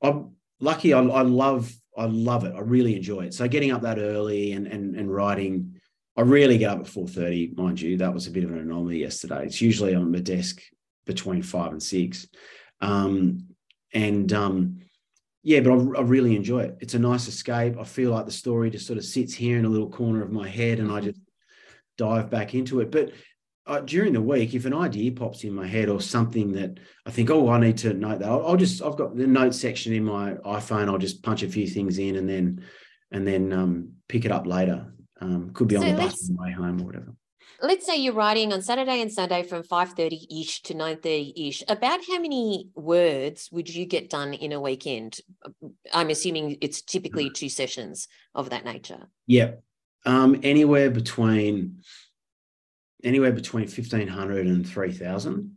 I, 0.02 0.08
I'm 0.08 0.32
lucky. 0.58 0.94
I, 0.94 1.00
I 1.00 1.22
love 1.22 1.72
I 1.98 2.06
love 2.06 2.44
it. 2.44 2.54
I 2.54 2.60
really 2.60 2.96
enjoy 2.96 3.22
it. 3.22 3.34
So 3.34 3.48
getting 3.48 3.72
up 3.72 3.82
that 3.82 3.98
early 3.98 4.52
and 4.52 4.66
and 4.66 4.94
and 4.96 5.12
writing. 5.12 5.74
I 6.16 6.22
rarely 6.22 6.58
get 6.58 6.70
up 6.72 6.80
at 6.80 6.86
4:30, 6.86 7.56
mind 7.56 7.80
you. 7.80 7.98
That 7.98 8.12
was 8.12 8.26
a 8.26 8.32
bit 8.32 8.42
of 8.42 8.50
an 8.50 8.58
anomaly 8.58 8.98
yesterday. 8.98 9.46
It's 9.46 9.60
usually 9.60 9.94
on 9.94 10.10
my 10.10 10.18
desk 10.18 10.60
between 11.06 11.42
five 11.42 11.70
and 11.70 11.82
six. 11.82 12.26
Um, 12.80 13.46
and 13.94 14.32
um, 14.32 14.80
yeah, 15.42 15.60
but 15.60 15.72
I, 15.72 15.98
I, 15.98 16.02
really 16.02 16.34
enjoy 16.34 16.60
it. 16.60 16.78
It's 16.80 16.94
a 16.94 16.98
nice 16.98 17.28
escape. 17.28 17.76
I 17.78 17.84
feel 17.84 18.10
like 18.10 18.26
the 18.26 18.32
story 18.32 18.70
just 18.70 18.86
sort 18.86 18.98
of 18.98 19.04
sits 19.04 19.32
here 19.32 19.58
in 19.58 19.64
a 19.64 19.68
little 19.68 19.88
corner 19.88 20.22
of 20.22 20.32
my 20.32 20.48
head 20.48 20.80
and 20.80 20.90
I 20.90 21.00
just 21.00 21.20
dive 21.96 22.30
back 22.30 22.54
into 22.54 22.80
it. 22.80 22.90
But 22.90 23.12
uh, 23.68 23.80
during 23.80 24.14
the 24.14 24.22
week, 24.22 24.54
if 24.54 24.64
an 24.64 24.74
idea 24.74 25.12
pops 25.12 25.44
in 25.44 25.52
my 25.52 25.66
head 25.66 25.90
or 25.90 26.00
something 26.00 26.52
that 26.52 26.78
I 27.06 27.10
think, 27.10 27.30
oh, 27.30 27.50
I 27.50 27.60
need 27.60 27.76
to 27.78 27.92
note 27.92 28.20
that, 28.20 28.28
I'll, 28.28 28.46
I'll, 28.46 28.56
just 28.56 28.82
I've 28.82 28.96
got 28.96 29.14
the 29.14 29.26
note 29.26 29.54
section 29.54 29.92
in 29.92 30.04
my 30.04 30.32
iPhone. 30.44 30.88
I'll 30.88 30.98
just 30.98 31.22
punch 31.22 31.42
a 31.42 31.48
few 31.48 31.66
things 31.66 31.98
in 31.98 32.16
and 32.16 32.28
then 32.28 32.64
and 33.10 33.26
then 33.26 33.52
um, 33.52 33.92
pick 34.08 34.24
it 34.24 34.32
up 34.32 34.46
later. 34.46 34.92
Um, 35.20 35.50
could 35.52 35.68
be 35.68 35.76
on 35.76 35.86
the 35.86 35.94
bus 35.94 36.28
on 36.30 36.36
the 36.36 36.42
way 36.42 36.52
home 36.52 36.80
or 36.80 36.84
whatever. 36.84 37.14
Let's 37.60 37.84
say 37.84 37.96
you're 37.96 38.14
writing 38.14 38.52
on 38.52 38.62
Saturday 38.62 39.02
and 39.02 39.12
Sunday 39.12 39.42
from 39.42 39.62
5:30 39.62 40.40
ish 40.40 40.62
to 40.62 40.74
9:30 40.74 41.48
ish. 41.48 41.62
About 41.68 42.00
how 42.08 42.20
many 42.20 42.70
words 42.74 43.48
would 43.52 43.68
you 43.68 43.84
get 43.84 44.08
done 44.08 44.32
in 44.32 44.52
a 44.52 44.60
weekend? 44.60 45.18
I'm 45.92 46.10
assuming 46.10 46.56
it's 46.60 46.80
typically 46.80 47.30
two 47.30 47.48
sessions 47.48 48.08
of 48.34 48.50
that 48.50 48.64
nature. 48.64 49.08
Yeah, 49.26 49.52
um, 50.06 50.40
anywhere 50.42 50.90
between 50.90 51.82
anywhere 53.04 53.32
between 53.32 53.64
1500 53.64 54.46
and 54.46 54.68
3000 54.68 55.56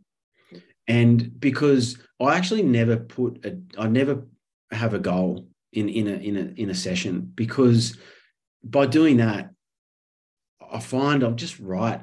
and 0.88 1.40
because 1.40 1.98
i 2.20 2.36
actually 2.36 2.62
never 2.62 2.96
put 2.96 3.44
a 3.44 3.58
i 3.78 3.86
never 3.86 4.26
have 4.70 4.94
a 4.94 4.98
goal 4.98 5.46
in 5.72 5.88
in 5.88 6.08
a 6.08 6.12
in 6.12 6.36
a 6.36 6.60
in 6.60 6.70
a 6.70 6.74
session 6.74 7.32
because 7.34 7.96
by 8.64 8.86
doing 8.86 9.18
that 9.18 9.50
i 10.70 10.78
find 10.78 11.22
i'll 11.22 11.32
just 11.32 11.58
write 11.58 12.02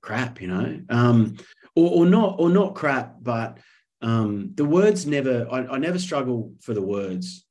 crap 0.00 0.40
you 0.40 0.48
know? 0.48 0.80
Um 0.88 1.36
or, 1.74 1.90
or 1.90 2.06
not 2.06 2.36
or 2.38 2.48
not 2.50 2.74
crap 2.74 3.16
but 3.20 3.58
um 4.02 4.52
the 4.54 4.64
words 4.64 5.06
never 5.06 5.46
I, 5.50 5.66
I 5.66 5.78
never 5.78 5.98
struggle 5.98 6.54
for 6.60 6.74
the 6.74 6.82
words. 6.82 7.44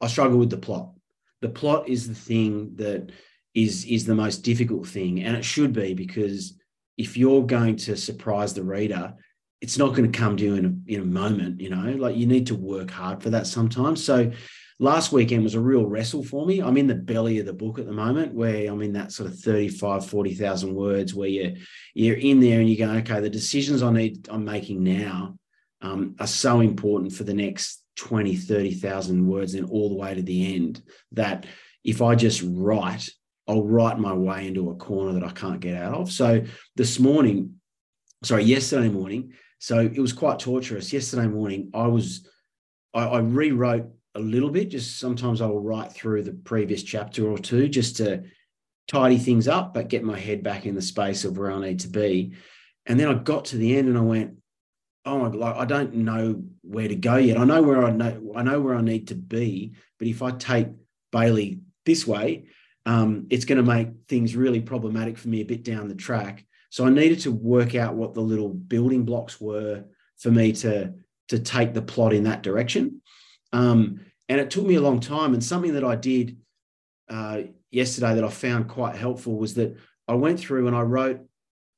I 0.00 0.06
struggle 0.06 0.38
with 0.38 0.50
the 0.50 0.56
plot. 0.56 0.92
The 1.40 1.48
plot 1.48 1.88
is 1.88 2.08
the 2.08 2.14
thing 2.14 2.76
that 2.76 3.10
is 3.62 3.84
is 3.84 4.04
the 4.04 4.14
most 4.14 4.38
difficult 4.38 4.86
thing. 4.86 5.22
And 5.22 5.36
it 5.36 5.44
should 5.44 5.72
be 5.72 5.94
because 5.94 6.58
if 6.96 7.16
you're 7.16 7.46
going 7.46 7.76
to 7.76 7.96
surprise 7.96 8.54
the 8.54 8.64
reader 8.64 9.14
it's 9.60 9.76
not 9.76 9.94
going 9.94 10.10
to 10.10 10.18
come 10.18 10.36
to 10.38 10.44
you 10.44 10.54
in 10.54 10.64
a, 10.64 10.92
in 10.94 11.00
a 11.02 11.04
moment 11.04 11.60
you 11.60 11.70
know? 11.70 11.92
Like 11.92 12.16
you 12.16 12.26
need 12.26 12.46
to 12.48 12.54
work 12.54 12.90
hard 12.90 13.22
for 13.22 13.30
that 13.30 13.46
sometimes. 13.46 14.02
So 14.02 14.32
last 14.78 15.12
weekend 15.12 15.44
was 15.44 15.54
a 15.54 15.60
real 15.60 15.84
wrestle 15.84 16.24
for 16.24 16.46
me. 16.46 16.60
I'm 16.60 16.78
in 16.78 16.86
the 16.86 16.94
belly 16.94 17.38
of 17.38 17.46
the 17.46 17.52
book 17.52 17.78
at 17.78 17.86
the 17.86 17.92
moment 17.92 18.34
where 18.34 18.70
i'm 18.70 18.82
in 18.82 18.94
that 18.94 19.12
sort 19.12 19.30
of 19.30 19.38
35 19.38 20.06
40,000 20.06 20.74
words 20.74 21.14
where 21.14 21.28
you 21.28 21.56
you're 21.94 22.16
in 22.16 22.40
there 22.40 22.60
and 22.60 22.68
you 22.68 22.76
go 22.76 22.90
okay 22.90 23.20
the 23.20 23.30
decisions 23.30 23.82
i 23.82 23.92
need 23.92 24.28
i'm 24.30 24.44
making 24.44 24.82
now 24.82 25.36
um, 25.82 26.14
are 26.18 26.26
so 26.26 26.60
important 26.60 27.12
for 27.12 27.24
the 27.24 27.34
next 27.34 27.82
20 27.96 28.34
30,000 28.36 29.26
words 29.26 29.54
and 29.54 29.68
all 29.70 29.88
the 29.90 29.94
way 29.94 30.14
to 30.14 30.22
the 30.22 30.54
end 30.54 30.82
that 31.12 31.46
if 31.84 32.00
i 32.00 32.14
just 32.14 32.42
write 32.46 33.10
I'll 33.50 33.64
write 33.64 33.98
my 33.98 34.12
way 34.12 34.46
into 34.46 34.70
a 34.70 34.76
corner 34.76 35.12
that 35.14 35.24
I 35.24 35.32
can't 35.32 35.58
get 35.58 35.74
out 35.74 35.94
of. 35.94 36.12
So 36.12 36.44
this 36.76 37.00
morning, 37.00 37.56
sorry, 38.22 38.44
yesterday 38.44 38.88
morning, 38.88 39.32
so 39.58 39.80
it 39.80 39.98
was 39.98 40.12
quite 40.12 40.38
torturous. 40.38 40.92
Yesterday 40.92 41.26
morning, 41.26 41.70
I 41.74 41.88
was, 41.88 42.28
I, 42.94 43.06
I 43.06 43.18
rewrote 43.18 43.90
a 44.14 44.20
little 44.20 44.50
bit. 44.50 44.70
Just 44.70 45.00
sometimes 45.00 45.40
I 45.40 45.46
will 45.46 45.60
write 45.60 45.92
through 45.92 46.22
the 46.22 46.32
previous 46.32 46.84
chapter 46.84 47.28
or 47.28 47.38
two 47.38 47.68
just 47.68 47.96
to 47.96 48.22
tidy 48.86 49.18
things 49.18 49.48
up, 49.48 49.74
but 49.74 49.88
get 49.88 50.04
my 50.04 50.18
head 50.18 50.44
back 50.44 50.64
in 50.64 50.76
the 50.76 50.82
space 50.82 51.24
of 51.24 51.36
where 51.36 51.50
I 51.50 51.60
need 51.60 51.80
to 51.80 51.88
be. 51.88 52.34
And 52.86 53.00
then 53.00 53.08
I 53.08 53.14
got 53.14 53.46
to 53.46 53.56
the 53.56 53.76
end 53.76 53.88
and 53.88 53.98
I 53.98 54.02
went, 54.02 54.36
oh 55.04 55.18
my 55.18 55.28
god, 55.28 55.56
I 55.56 55.64
don't 55.64 55.94
know 55.94 56.44
where 56.62 56.86
to 56.86 56.94
go 56.94 57.16
yet. 57.16 57.36
I 57.36 57.44
know 57.44 57.62
where 57.62 57.84
I 57.84 57.90
know 57.90 58.32
I 58.36 58.44
know 58.44 58.60
where 58.60 58.76
I 58.76 58.80
need 58.80 59.08
to 59.08 59.16
be, 59.16 59.72
but 59.98 60.06
if 60.06 60.22
I 60.22 60.30
take 60.30 60.68
Bailey 61.10 61.62
this 61.84 62.06
way, 62.06 62.46
um, 62.86 63.26
it's 63.30 63.44
going 63.44 63.58
to 63.58 63.64
make 63.64 63.88
things 64.08 64.36
really 64.36 64.60
problematic 64.60 65.18
for 65.18 65.28
me 65.28 65.40
a 65.40 65.44
bit 65.46 65.62
down 65.62 65.88
the 65.88 65.94
track. 65.94 66.44
So 66.70 66.86
I 66.86 66.90
needed 66.90 67.20
to 67.20 67.32
work 67.32 67.74
out 67.74 67.94
what 67.94 68.14
the 68.14 68.20
little 68.20 68.48
building 68.48 69.04
blocks 69.04 69.40
were 69.40 69.84
for 70.18 70.30
me 70.30 70.52
to 70.52 70.94
to 71.28 71.38
take 71.38 71.74
the 71.74 71.82
plot 71.82 72.12
in 72.12 72.24
that 72.24 72.42
direction. 72.42 73.00
Um, 73.52 74.00
and 74.28 74.40
it 74.40 74.50
took 74.50 74.66
me 74.66 74.74
a 74.74 74.80
long 74.80 74.98
time. 74.98 75.32
And 75.32 75.42
something 75.42 75.74
that 75.74 75.84
I 75.84 75.94
did 75.94 76.38
uh, 77.08 77.42
yesterday 77.70 78.14
that 78.16 78.24
I 78.24 78.28
found 78.28 78.68
quite 78.68 78.96
helpful 78.96 79.36
was 79.36 79.54
that 79.54 79.76
I 80.08 80.14
went 80.14 80.40
through 80.40 80.66
and 80.66 80.74
I 80.74 80.82
wrote 80.82 81.20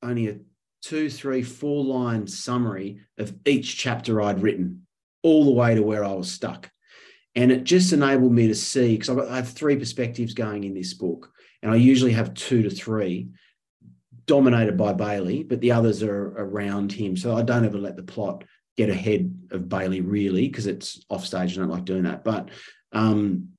only 0.01 0.27
a 0.27 0.39
two, 0.81 1.09
three, 1.09 1.43
four 1.43 1.83
line 1.83 2.27
summary 2.27 2.99
of 3.17 3.33
each 3.45 3.77
chapter 3.77 4.21
I'd 4.21 4.41
written, 4.41 4.85
all 5.21 5.45
the 5.45 5.51
way 5.51 5.75
to 5.75 5.83
where 5.83 6.03
I 6.03 6.13
was 6.13 6.31
stuck. 6.31 6.69
And 7.35 7.51
it 7.51 7.63
just 7.63 7.93
enabled 7.93 8.31
me 8.31 8.47
to 8.47 8.55
see, 8.55 8.95
because 8.95 9.09
I 9.09 9.35
have 9.35 9.49
three 9.49 9.75
perspectives 9.75 10.33
going 10.33 10.63
in 10.63 10.73
this 10.73 10.93
book, 10.93 11.31
and 11.61 11.71
I 11.71 11.75
usually 11.75 12.13
have 12.13 12.33
two 12.35 12.61
to 12.63 12.69
three 12.69 13.29
dominated 14.25 14.77
by 14.77 14.93
Bailey, 14.93 15.43
but 15.43 15.59
the 15.59 15.71
others 15.71 16.03
are 16.03 16.33
around 16.37 16.91
him. 16.91 17.17
So 17.17 17.35
I 17.35 17.41
don't 17.41 17.65
ever 17.65 17.77
let 17.77 17.95
the 17.95 18.03
plot 18.03 18.43
get 18.77 18.89
ahead 18.89 19.33
of 19.51 19.67
Bailey 19.67 20.01
really, 20.01 20.47
because 20.47 20.67
it's 20.67 21.03
off 21.09 21.25
stage. 21.25 21.57
I 21.57 21.61
don't 21.61 21.69
like 21.69 21.85
doing 21.85 22.03
that. 22.03 22.23
But 22.23 22.49
um, 22.91 23.49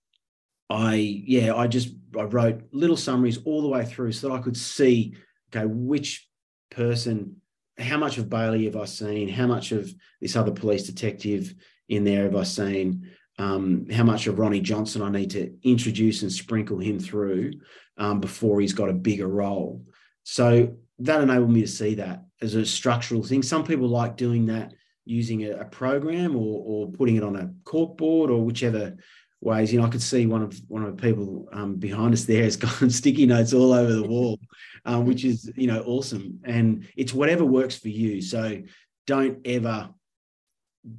I, 0.71 0.95
yeah, 0.95 1.55
I 1.55 1.67
just 1.67 1.89
I 2.17 2.23
wrote 2.23 2.63
little 2.73 2.97
summaries 2.97 3.39
all 3.45 3.63
the 3.63 3.69
way 3.69 3.85
through 3.85 4.13
so 4.13 4.29
that 4.29 4.35
I 4.35 4.39
could 4.39 4.57
see, 4.57 5.17
okay, 5.55 5.67
which 5.67 6.29
person, 6.71 7.41
how 7.79 7.99
much 7.99 8.19
of 8.19 8.31
Bailey 8.31 8.65
have 8.67 8.77
I 8.77 8.85
seen? 8.85 9.29
How 9.29 9.47
much 9.47 9.73
of 9.73 9.93
this 10.21 10.37
other 10.37 10.53
police 10.53 10.85
detective 10.85 11.55
in 11.89 12.05
there 12.05 12.25
have 12.25 12.37
I 12.37 12.45
seen? 12.45 13.11
Um, 13.39 13.87
how 13.91 14.05
much 14.05 14.27
of 14.27 14.39
Ronnie 14.39 14.61
Johnson 14.61 15.03
I 15.03 15.11
need 15.11 15.31
to 15.31 15.53
introduce 15.63 16.23
and 16.23 16.33
sprinkle 16.33 16.79
him 16.79 16.99
through 16.99 17.53
um, 17.97 18.21
before 18.21 18.61
he's 18.61 18.73
got 18.73 18.89
a 18.89 18.95
bigger 18.95 19.29
role. 19.29 19.85
So 20.23 20.75
that 21.01 21.21
enabled 21.21 21.51
me 21.51 21.63
to 21.63 21.69
see 21.69 21.95
that 21.97 22.25
as 22.41 22.55
a 22.55 22.65
structural 22.65 23.23
thing. 23.23 23.43
Some 23.43 23.65
people 23.65 23.89
like 23.89 24.17
doing 24.17 24.47
that 24.47 24.73
using 25.05 25.45
a, 25.45 25.59
a 25.59 25.65
program 25.65 26.37
or, 26.37 26.63
or 26.65 26.93
putting 26.93 27.17
it 27.17 27.25
on 27.25 27.37
a 27.37 27.53
cork 27.65 27.97
board 27.97 28.31
or 28.31 28.45
whichever 28.45 28.97
ways. 29.41 29.73
You 29.73 29.81
know, 29.81 29.87
I 29.87 29.91
could 29.91 30.03
see 30.03 30.27
one 30.27 30.43
of 30.43 30.59
one 30.69 30.83
of 30.83 30.97
the 30.97 31.03
people 31.03 31.49
um, 31.53 31.77
behind 31.77 32.15
us 32.15 32.25
there 32.25 32.43
has 32.43 32.57
got 32.57 32.91
sticky 32.91 33.27
notes 33.27 33.53
all 33.53 33.73
over 33.73 33.93
the 33.93 34.03
wall, 34.03 34.39
um, 34.85 35.05
which 35.05 35.25
is 35.25 35.51
you 35.57 35.67
know 35.67 35.83
awesome. 35.87 36.41
And 36.45 36.89
it's 36.97 37.15
whatever 37.15 37.45
works 37.45 37.77
for 37.77 37.89
you. 37.89 38.23
So 38.23 38.63
don't 39.07 39.41
ever 39.45 39.91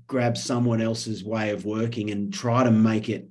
grab 0.08 0.38
someone 0.38 0.82
else's 0.82 1.24
way 1.24 1.52
of 1.52 1.66
working 1.66 2.12
and 2.12 2.34
try 2.34 2.64
to 2.64 2.72
make 2.72 3.10
it 3.10 3.30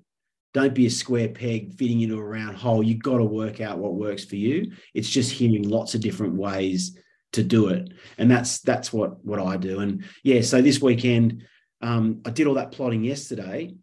don't 0.52 0.74
be 0.74 0.86
a 0.86 0.90
square 0.90 1.28
peg 1.28 1.74
fitting 1.74 2.00
into 2.00 2.16
a 2.16 2.22
round 2.22 2.56
hole. 2.56 2.80
You've 2.80 3.02
got 3.02 3.18
to 3.18 3.24
work 3.24 3.60
out 3.60 3.78
what 3.78 3.94
works 3.94 4.24
for 4.24 4.36
you. 4.36 4.70
It's 4.94 5.10
just 5.10 5.32
hearing 5.32 5.68
lots 5.68 5.96
of 5.96 6.00
different 6.00 6.34
ways 6.34 6.96
to 7.32 7.42
do 7.42 7.68
it. 7.68 7.92
And 8.18 8.30
that's 8.30 8.60
that's 8.60 8.92
what 8.92 9.22
what 9.24 9.40
i 9.40 9.56
do. 9.56 9.80
And 9.80 10.04
yeah 10.22 10.40
so 10.40 10.62
this 10.62 10.80
weekend 10.80 11.42
um, 11.82 12.22
i 12.24 12.30
did 12.30 12.46
all 12.46 12.54
that 12.54 12.72
plotting 12.72 13.02
yesterday 13.04 13.74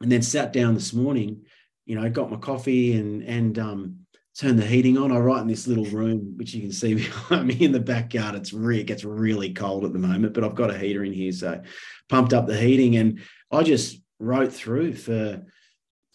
and 0.00 0.12
then 0.12 0.22
sat 0.22 0.52
down 0.52 0.74
this 0.74 0.92
morning 0.92 1.44
you 1.84 1.98
know 1.98 2.08
got 2.08 2.30
my 2.30 2.36
coffee 2.36 2.94
and 2.96 3.22
and 3.24 3.58
um, 3.58 3.96
turn 4.38 4.56
the 4.56 4.64
heating 4.64 4.96
on. 4.96 5.10
I 5.10 5.18
write 5.18 5.42
in 5.42 5.48
this 5.48 5.66
little 5.66 5.84
room, 5.86 6.34
which 6.36 6.54
you 6.54 6.60
can 6.60 6.72
see 6.72 6.94
behind 6.94 7.48
me 7.48 7.64
in 7.64 7.72
the 7.72 7.80
backyard. 7.80 8.34
It's 8.34 8.52
re- 8.52 8.80
it 8.80 8.86
gets 8.86 9.04
really 9.04 9.52
cold 9.52 9.84
at 9.84 9.92
the 9.92 9.98
moment, 9.98 10.34
but 10.34 10.44
I've 10.44 10.54
got 10.54 10.70
a 10.70 10.78
heater 10.78 11.04
in 11.04 11.12
here, 11.12 11.32
so 11.32 11.60
pumped 12.08 12.32
up 12.32 12.46
the 12.46 12.56
heating, 12.56 12.96
and 12.96 13.20
I 13.50 13.62
just 13.62 14.00
wrote 14.20 14.52
through 14.52 14.94
for 14.94 15.42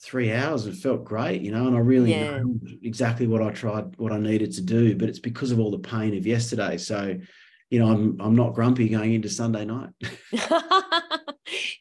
three 0.02 0.32
hours. 0.32 0.66
It 0.66 0.76
felt 0.76 1.04
great, 1.04 1.42
you 1.42 1.52
know, 1.52 1.68
and 1.68 1.76
I 1.76 1.80
really 1.80 2.12
yeah. 2.12 2.38
know 2.38 2.60
exactly 2.82 3.28
what 3.28 3.42
I 3.42 3.52
tried, 3.52 3.98
what 3.98 4.12
I 4.12 4.20
needed 4.20 4.54
to 4.54 4.62
do. 4.62 4.96
But 4.96 5.10
it's 5.10 5.20
because 5.20 5.52
of 5.52 5.60
all 5.60 5.72
the 5.72 5.80
pain 5.80 6.16
of 6.18 6.26
yesterday. 6.26 6.78
So, 6.78 7.18
you 7.70 7.80
know, 7.80 7.92
I'm 7.92 8.18
I'm 8.22 8.36
not 8.36 8.54
grumpy 8.54 8.90
going 8.90 9.14
into 9.14 9.30
Sunday 9.30 9.66
night. 9.66 9.90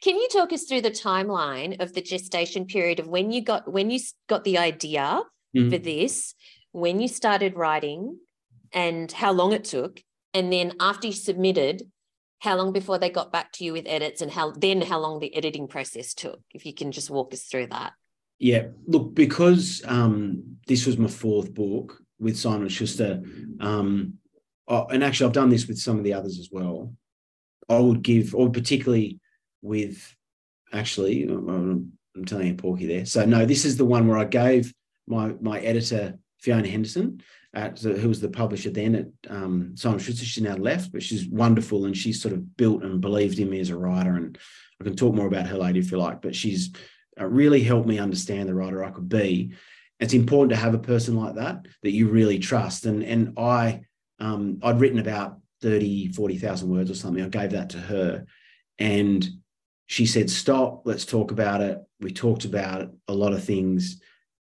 Can 0.03 0.17
you 0.17 0.29
talk 0.33 0.53
us 0.53 0.65
through 0.65 0.81
the 0.81 0.91
timeline 0.91 1.81
of 1.81 1.93
the 1.93 2.03
gestation 2.03 2.67
period 2.67 2.99
of 2.99 3.07
when 3.07 3.31
you 3.31 3.43
got 3.43 3.71
when 3.71 3.91
you 3.91 4.01
got 4.29 4.43
the 4.43 4.59
idea 4.59 5.23
mm-hmm. 5.57 5.71
for 5.71 5.79
this, 5.79 6.35
when 6.73 7.01
you 7.01 7.09
started 7.09 7.57
writing, 7.57 8.19
and 8.73 9.13
how 9.13 9.33
long 9.33 9.53
it 9.53 9.65
took, 9.65 10.03
and 10.33 10.53
then 10.53 10.73
after 10.81 11.09
you 11.09 11.13
submitted, 11.13 11.83
how 12.41 12.57
long 12.57 12.73
before 12.73 12.99
they 12.99 13.11
got 13.11 13.31
back 13.31 13.53
to 13.53 13.65
you 13.65 13.73
with 13.73 13.87
edits, 13.87 14.23
and 14.23 14.31
how 14.31 14.51
then 14.53 14.81
how 14.81 14.99
long 14.99 15.21
the 15.21 15.35
editing 15.37 15.69
process 15.69 16.15
took? 16.15 16.41
If 16.53 16.65
you 16.67 16.75
can 16.75 16.91
just 16.91 17.11
walk 17.11 17.33
us 17.35 17.45
through 17.45 17.69
that. 17.69 17.93
Yeah, 18.39 18.69
look, 18.87 19.15
because 19.15 19.83
um, 19.87 20.57
this 20.67 20.87
was 20.87 20.99
my 20.99 21.09
fourth 21.09 21.55
book 21.55 22.03
with 22.19 22.39
Simon 22.39 22.69
Schuster, 22.69 23.23
um, 23.61 24.15
oh, 24.67 24.87
and 24.87 25.05
actually 25.05 25.27
I've 25.27 25.35
done 25.35 25.51
this 25.51 25.69
with 25.69 25.79
some 25.79 25.99
of 25.99 26.05
the 26.05 26.15
others 26.15 26.39
as 26.39 26.49
well. 26.51 26.95
I 27.69 27.79
would 27.79 28.03
give, 28.03 28.35
or 28.35 28.51
particularly 28.51 29.21
with 29.61 30.17
actually, 30.73 31.25
I'm 31.25 31.93
telling 32.27 32.49
you, 32.49 32.55
Porky 32.55 32.87
there. 32.87 33.07
So 33.07 33.25
no, 33.25 33.45
this 33.45 33.65
is 33.65 33.77
the 33.77 33.85
one 33.85 34.09
where 34.09 34.19
I 34.19 34.25
gave 34.25 34.73
my 35.07 35.35
my 35.41 35.61
editor 35.61 36.19
Fiona 36.39 36.69
Henderson, 36.69 37.23
at 37.55 37.79
who 37.79 38.09
was 38.09 38.21
the 38.21 38.29
publisher 38.29 38.71
then 38.71 38.95
at 38.95 39.31
um, 39.31 39.73
Simon 39.77 39.99
Schuster. 39.99 40.25
She's 40.25 40.43
now 40.43 40.57
left, 40.57 40.93
but 40.93 41.03
she's 41.03 41.29
wonderful, 41.29 41.85
and 41.85 41.97
she's 41.97 42.21
sort 42.21 42.35
of 42.35 42.57
built 42.57 42.83
and 42.83 43.01
believed 43.01 43.39
in 43.39 43.51
me 43.51 43.61
as 43.61 43.71
a 43.71 43.77
writer. 43.77 44.17
And 44.17 44.37
I 44.81 44.85
can 44.85 44.97
talk 44.97 45.15
more 45.15 45.27
about 45.27 45.47
her 45.47 45.59
later 45.59 45.79
if 45.79 45.93
you 45.93 45.99
like, 45.99 46.23
but 46.23 46.35
she's 46.35 46.73
uh, 47.21 47.27
really 47.27 47.63
helped 47.63 47.87
me 47.87 47.99
understand 47.99 48.49
the 48.49 48.55
writer 48.55 48.83
I 48.83 48.91
could 48.91 49.09
be. 49.09 49.53
It's 50.01 50.15
important 50.15 50.51
to 50.51 50.57
have 50.57 50.75
a 50.75 50.79
person 50.79 51.15
like 51.15 51.37
that 51.37 51.67
that 51.83 51.93
you 51.93 52.09
really 52.09 52.39
trust. 52.39 52.87
And 52.87 53.05
and 53.05 53.39
I 53.39 53.83
um, 54.19 54.59
I'd 54.63 54.81
written 54.81 54.99
about 54.99 55.39
30, 55.63 56.13
40,000 56.13 56.69
words 56.69 56.91
or 56.91 56.95
something. 56.95 57.23
I 57.23 57.29
gave 57.29 57.51
that 57.53 57.71
to 57.71 57.79
her. 57.79 58.27
And 58.79 59.29
she 59.87 60.07
said, 60.07 60.31
Stop, 60.31 60.83
let's 60.87 61.05
talk 61.05 61.31
about 61.31 61.61
it. 61.61 61.79
We 62.01 62.13
talked 62.13 62.45
about 62.45 62.91
a 63.09 63.13
lot 63.13 63.33
of 63.33 63.45
things 63.45 64.01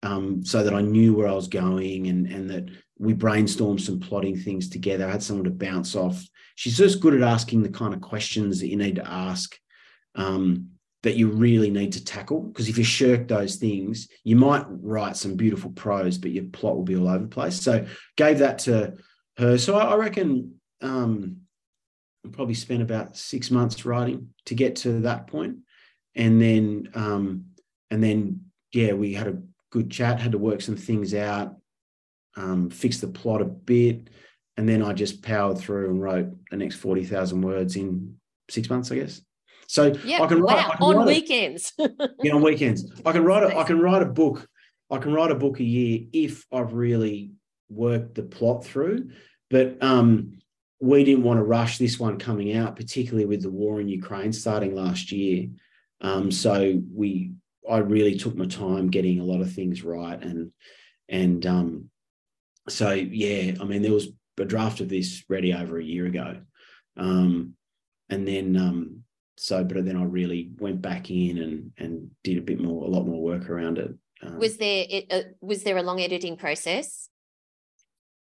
um, 0.04 0.44
so 0.44 0.64
that 0.64 0.74
I 0.74 0.82
knew 0.82 1.14
where 1.14 1.28
I 1.28 1.34
was 1.34 1.48
going 1.48 2.08
and, 2.08 2.28
and 2.28 2.50
that 2.50 2.70
we 2.98 3.14
brainstormed 3.14 3.82
some 3.82 4.00
plotting 4.00 4.38
things 4.38 4.70
together. 4.70 5.08
I 5.08 5.12
had 5.12 5.24
someone 5.24 5.46
to 5.46 5.52
bounce 5.52 5.96
off. 5.96 6.24
She's 6.56 6.78
just 6.78 7.00
good 7.00 7.14
at 7.14 7.22
asking 7.22 7.64
the 7.64 7.70
kind 7.70 7.94
of 7.94 8.02
questions 8.02 8.60
that 8.60 8.68
you 8.68 8.78
need 8.78 8.96
to 8.96 9.08
ask 9.08 9.56
um, 10.16 10.70
that 11.04 11.16
you 11.16 11.30
really 11.30 11.70
need 11.70 11.94
to 11.94 12.04
tackle. 12.04 12.42
Because 12.42 12.70
if 12.70 12.78
you 12.78 12.84
shirk 12.84 13.28
those 13.28 13.56
things, 13.56 14.08
you 14.24 14.36
might 14.36 14.66
write 14.68 15.18
some 15.18 15.36
beautiful 15.36 15.72
prose, 15.72 16.18
but 16.18 16.32
your 16.32 16.46
plot 16.46 16.76
will 16.76 16.84
be 16.84 16.96
all 16.96 17.08
over 17.08 17.24
the 17.24 17.28
place. 17.28 17.60
So 17.60 17.86
gave 18.18 18.40
that 18.40 18.60
to 18.60 18.94
her. 19.38 19.58
So 19.58 19.78
I, 19.78 19.86
I 19.86 19.96
reckon 19.96 20.56
um, 20.82 21.38
I 22.26 22.30
probably 22.30 22.54
spent 22.54 22.82
about 22.82 23.18
six 23.18 23.50
months 23.50 23.86
writing 23.86 24.30
to 24.46 24.56
get 24.56 24.78
to 24.78 25.02
that 25.02 25.28
point, 25.28 25.58
and 26.16 26.40
then 26.40 26.90
um, 26.94 27.46
and 27.90 28.04
then 28.04 28.42
yeah, 28.72 28.94
we 28.94 29.14
had 29.14 29.28
a 29.28 29.42
good 29.72 29.90
chat, 29.90 30.20
had 30.20 30.34
to 30.34 30.38
work 30.38 30.62
some 30.62 30.76
things 30.76 31.14
out, 31.14 31.56
um, 32.36 32.70
fix 32.70 33.00
the 33.00 33.08
plot 33.08 33.42
a 33.42 33.46
bit, 33.46 34.10
and 34.58 34.68
then 34.68 34.84
I 34.84 34.94
just 34.94 35.24
powered 35.24 35.58
through 35.58 35.90
and 35.90 36.02
wrote 36.02 36.30
the 36.52 36.58
next 36.58 36.76
forty 36.76 37.04
thousand 37.04 37.42
words 37.42 37.76
in 37.76 38.16
six 38.50 38.70
months, 38.70 38.92
I 38.92 38.96
guess. 38.96 39.22
So 39.68 39.94
yeah, 40.06 40.22
I 40.22 40.28
can 40.28 40.42
write 40.42 40.58
wow. 40.58 40.72
I 40.74 40.76
can 40.76 40.86
on 40.86 40.98
write 40.98 41.08
weekends. 41.08 41.74
A, 41.80 41.90
yeah, 42.24 42.34
on 42.34 42.42
weekends. 42.42 42.92
I 43.06 43.12
can 43.12 43.24
write 43.24 43.44
a, 43.44 43.58
I 43.58 43.64
can 43.64 43.80
write 43.80 44.02
a 44.02 44.08
book. 44.08 44.48
I 44.90 44.98
can 44.98 45.14
write 45.14 45.32
a 45.32 45.36
book 45.36 45.60
a 45.60 45.64
year 45.64 46.02
if 46.12 46.46
I've 46.52 46.74
really 46.74 47.32
worked 47.70 48.16
the 48.16 48.24
plot 48.24 48.66
through. 48.66 49.12
But 49.50 49.82
um, 49.82 50.40
we 50.80 51.04
didn't 51.04 51.24
want 51.24 51.40
to 51.40 51.44
rush 51.44 51.78
this 51.78 52.00
one 52.00 52.18
coming 52.18 52.56
out, 52.56 52.76
particularly 52.76 53.26
with 53.26 53.44
the 53.44 53.50
war 53.50 53.80
in 53.80 53.88
Ukraine 53.88 54.34
starting 54.34 54.76
last 54.76 55.12
year. 55.12 55.48
Um, 56.02 56.32
so 56.32 56.82
we, 56.94 57.32
I 57.70 57.78
really 57.78 58.18
took 58.18 58.36
my 58.36 58.46
time 58.46 58.90
getting 58.90 59.20
a 59.20 59.24
lot 59.24 59.42
of 59.42 59.52
things 59.52 59.84
right, 59.84 60.22
and 60.22 60.52
and 61.10 61.46
um, 61.46 61.90
so 62.70 62.92
yeah, 62.92 63.54
I 63.60 63.66
mean 63.66 63.82
there 63.82 63.94
was 63.94 64.08
a 64.40 64.46
draft 64.46 64.82
of 64.82 64.90
this 64.90 65.24
ready 65.30 65.54
over 65.54 65.78
a 65.78 65.84
year 65.84 66.06
ago, 66.06 66.38
um, 66.98 67.54
and 68.10 68.28
then 68.28 68.58
um, 68.58 69.04
so 69.38 69.64
but 69.64 69.86
then 69.86 69.98
I 69.98 70.04
really 70.04 70.52
went 70.60 70.82
back 70.82 71.12
in 71.12 71.38
and 71.38 71.72
and 71.78 72.12
did 72.24 72.38
a 72.38 72.42
bit 72.42 72.60
more, 72.60 72.86
a 72.86 72.90
lot 72.90 73.06
more 73.06 73.22
work 73.22 73.50
around 73.50 73.78
it. 73.78 73.94
Um, 74.24 74.38
was 74.38 74.58
there 74.58 74.86
it, 74.90 75.06
uh, 75.12 75.22
was 75.42 75.64
there 75.64 75.78
a 75.78 75.84
long 75.84 76.00
editing 76.00 76.38
process? 76.38 77.10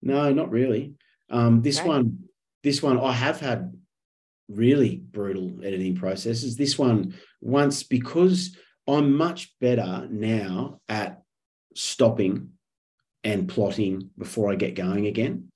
No, 0.01 0.31
not 0.33 0.51
really. 0.51 0.93
Um, 1.29 1.61
this 1.61 1.79
right. 1.79 1.87
one 1.87 2.29
this 2.63 2.83
one, 2.83 2.99
I 2.99 3.11
have 3.11 3.39
had 3.39 3.73
really 4.47 4.97
brutal 4.97 5.51
editing 5.63 5.95
processes. 5.95 6.55
This 6.55 6.77
one, 6.77 7.15
once 7.41 7.83
because 7.83 8.55
I'm 8.87 9.13
much 9.13 9.57
better 9.59 10.07
now 10.09 10.79
at 10.89 11.21
stopping 11.75 12.51
and 13.23 13.47
plotting 13.47 14.09
before 14.17 14.51
I 14.51 14.55
get 14.55 14.75
going 14.75 15.05
again. 15.05 15.51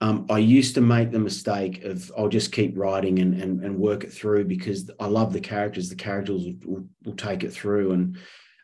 Um, 0.00 0.26
I 0.28 0.38
used 0.38 0.74
to 0.74 0.82
make 0.82 1.10
the 1.10 1.18
mistake 1.18 1.82
of 1.84 2.12
I'll 2.16 2.28
just 2.28 2.52
keep 2.52 2.76
writing 2.76 3.18
and, 3.18 3.40
and, 3.40 3.64
and 3.64 3.78
work 3.78 4.04
it 4.04 4.12
through 4.12 4.44
because 4.44 4.90
I 5.00 5.06
love 5.06 5.32
the 5.32 5.40
characters. 5.40 5.88
The 5.88 5.94
characters 5.96 6.44
will, 6.64 6.86
will 7.04 7.16
take 7.16 7.44
it 7.44 7.52
through, 7.52 7.92
and 7.92 8.18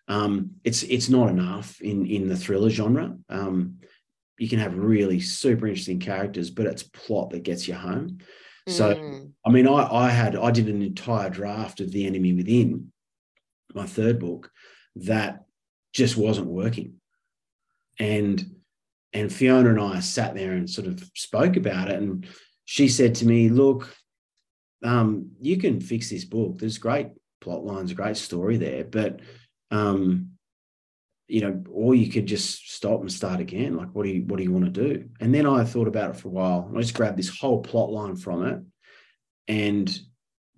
um, 0.08 0.50
it's 0.62 0.82
it's 0.82 1.08
not 1.08 1.30
enough 1.30 1.80
in 1.80 2.04
in 2.04 2.28
the 2.28 2.36
thriller 2.36 2.68
genre. 2.68 3.16
Um, 3.30 3.78
you 4.38 4.48
can 4.48 4.58
have 4.58 4.76
really 4.76 5.20
super 5.20 5.66
interesting 5.66 6.00
characters, 6.00 6.50
but 6.50 6.66
it's 6.66 6.82
plot 6.82 7.30
that 7.30 7.44
gets 7.44 7.66
you 7.66 7.74
home. 7.74 8.18
So, 8.68 8.94
mm. 8.94 9.32
I 9.44 9.50
mean, 9.50 9.66
I, 9.66 9.88
I 9.92 10.08
had, 10.08 10.36
I 10.36 10.50
did 10.50 10.68
an 10.68 10.82
entire 10.82 11.30
draft 11.30 11.80
of 11.80 11.90
The 11.90 12.06
Enemy 12.06 12.32
Within, 12.34 12.91
my 13.74 13.86
third 13.86 14.18
book, 14.18 14.50
that 14.96 15.44
just 15.92 16.16
wasn't 16.16 16.48
working. 16.48 16.94
And, 17.98 18.44
and 19.12 19.32
Fiona 19.32 19.70
and 19.70 19.80
I 19.80 20.00
sat 20.00 20.34
there 20.34 20.52
and 20.52 20.68
sort 20.68 20.86
of 20.86 21.02
spoke 21.14 21.56
about 21.56 21.90
it. 21.90 22.02
And 22.02 22.26
she 22.64 22.88
said 22.88 23.14
to 23.16 23.26
me, 23.26 23.48
look, 23.48 23.94
um, 24.82 25.32
you 25.40 25.58
can 25.58 25.80
fix 25.80 26.10
this 26.10 26.24
book. 26.24 26.58
There's 26.58 26.78
great 26.78 27.08
plot 27.40 27.64
lines, 27.64 27.92
great 27.92 28.16
story 28.16 28.56
there, 28.56 28.84
but 28.84 29.20
um, 29.70 30.30
you 31.28 31.40
know, 31.40 31.62
or 31.70 31.94
you 31.94 32.10
could 32.10 32.26
just 32.26 32.70
stop 32.70 33.00
and 33.00 33.10
start 33.10 33.40
again. 33.40 33.76
Like, 33.76 33.88
what 33.92 34.04
do 34.04 34.10
you 34.10 34.22
what 34.26 34.36
do 34.36 34.42
you 34.42 34.52
want 34.52 34.66
to 34.66 34.70
do? 34.70 35.08
And 35.20 35.34
then 35.34 35.46
I 35.46 35.64
thought 35.64 35.88
about 35.88 36.10
it 36.10 36.16
for 36.16 36.28
a 36.28 36.32
while. 36.32 36.70
I 36.74 36.80
just 36.80 36.94
grabbed 36.94 37.18
this 37.18 37.34
whole 37.34 37.62
plot 37.62 37.90
line 37.90 38.16
from 38.16 38.46
it 38.46 38.60
and 39.48 40.00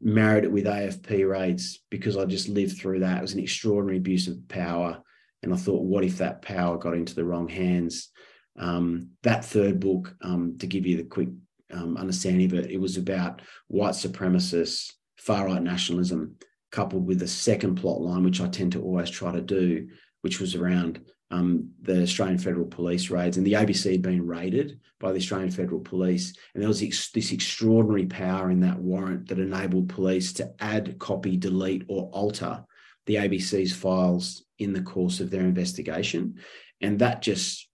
married 0.04 0.44
it 0.44 0.52
with 0.52 0.66
AFP 0.66 1.28
raids 1.28 1.80
because 1.90 2.16
I 2.16 2.26
just 2.26 2.48
lived 2.48 2.78
through 2.78 3.00
that. 3.00 3.18
It 3.18 3.22
was 3.22 3.32
an 3.32 3.40
extraordinary 3.40 3.96
abuse 3.96 4.28
of 4.28 4.48
power. 4.48 5.02
And 5.42 5.52
I 5.52 5.56
thought, 5.56 5.82
what 5.82 6.04
if 6.04 6.18
that 6.18 6.42
power 6.42 6.76
got 6.76 6.94
into 6.94 7.14
the 7.14 7.24
wrong 7.24 7.48
hands? 7.48 8.10
Um, 8.58 9.10
that 9.22 9.44
third 9.44 9.80
book, 9.80 10.14
um, 10.22 10.58
to 10.58 10.66
give 10.66 10.86
you 10.86 10.98
the 10.98 11.04
quick 11.04 11.30
um, 11.72 11.96
understanding 11.96 12.46
of 12.46 12.54
it, 12.54 12.70
it 12.70 12.80
was 12.80 12.98
about 12.98 13.40
white 13.68 13.94
supremacists, 13.94 14.92
far 15.16 15.46
right 15.46 15.62
nationalism, 15.62 16.36
coupled 16.70 17.06
with 17.06 17.22
a 17.22 17.28
second 17.28 17.76
plot 17.76 18.00
line, 18.00 18.24
which 18.24 18.40
I 18.40 18.48
tend 18.48 18.72
to 18.72 18.82
always 18.82 19.10
try 19.10 19.32
to 19.32 19.40
do, 19.40 19.88
which 20.20 20.38
was 20.38 20.54
around 20.54 21.00
um, 21.30 21.70
the 21.82 22.02
Australian 22.02 22.38
Federal 22.38 22.66
Police 22.66 23.10
raids, 23.10 23.36
and 23.36 23.46
the 23.46 23.54
ABC 23.54 23.92
had 23.92 24.02
been 24.02 24.26
raided 24.26 24.78
by 25.00 25.10
the 25.10 25.18
Australian 25.18 25.50
Federal 25.50 25.80
Police, 25.80 26.34
and 26.54 26.62
there 26.62 26.68
was 26.68 26.82
ex- 26.82 27.10
this 27.10 27.32
extraordinary 27.32 28.06
power 28.06 28.50
in 28.50 28.60
that 28.60 28.78
warrant 28.78 29.28
that 29.28 29.38
enabled 29.38 29.88
police 29.88 30.32
to 30.34 30.52
add, 30.60 30.98
copy, 30.98 31.36
delete, 31.36 31.84
or 31.88 32.08
alter 32.12 32.64
the 33.06 33.16
ABC's 33.16 33.74
files 33.74 34.44
in 34.58 34.72
the 34.72 34.82
course 34.82 35.20
of 35.20 35.30
their 35.30 35.42
investigation, 35.42 36.36
and 36.80 36.98
that 36.98 37.22
just, 37.22 37.68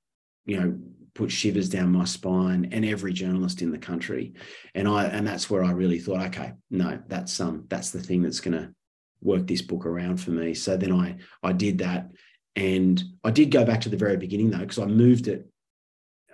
you 0.47 0.59
know, 0.59 0.79
put 1.15 1.31
shivers 1.31 1.69
down 1.69 1.93
my 1.93 2.05
spine 2.05 2.69
and 2.73 2.85
every 2.85 3.13
journalist 3.13 3.63
in 3.63 3.71
the 3.71 3.79
country, 3.79 4.33
and 4.75 4.89
I 4.89 5.05
and 5.05 5.27
that's 5.27 5.51
where 5.51 5.65
I 5.65 5.73
really 5.73 5.99
thought, 5.99 6.27
okay, 6.27 6.53
no, 6.71 7.01
that's 7.09 7.39
um 7.41 7.65
that's 7.69 7.91
the 7.91 8.01
thing 8.01 8.23
that's 8.23 8.41
going 8.41 8.57
to 8.57 8.73
work 9.21 9.47
this 9.47 9.63
book 9.63 9.87
around 9.87 10.17
for 10.17 10.31
me. 10.31 10.55
So 10.55 10.77
then 10.77 10.93
I 10.93 11.17
I 11.43 11.53
did 11.53 11.79
that 11.79 12.11
and 12.57 13.03
I 13.25 13.31
did 13.31 13.51
go 13.51 13.65
back 13.65 13.83
to 13.83 13.89
the 13.89 13.97
very 13.97 14.17
beginning 14.17 14.51
though, 14.51 14.59
because 14.59 14.79
I 14.79 14.87
moved 14.87 15.29
it, 15.29 15.49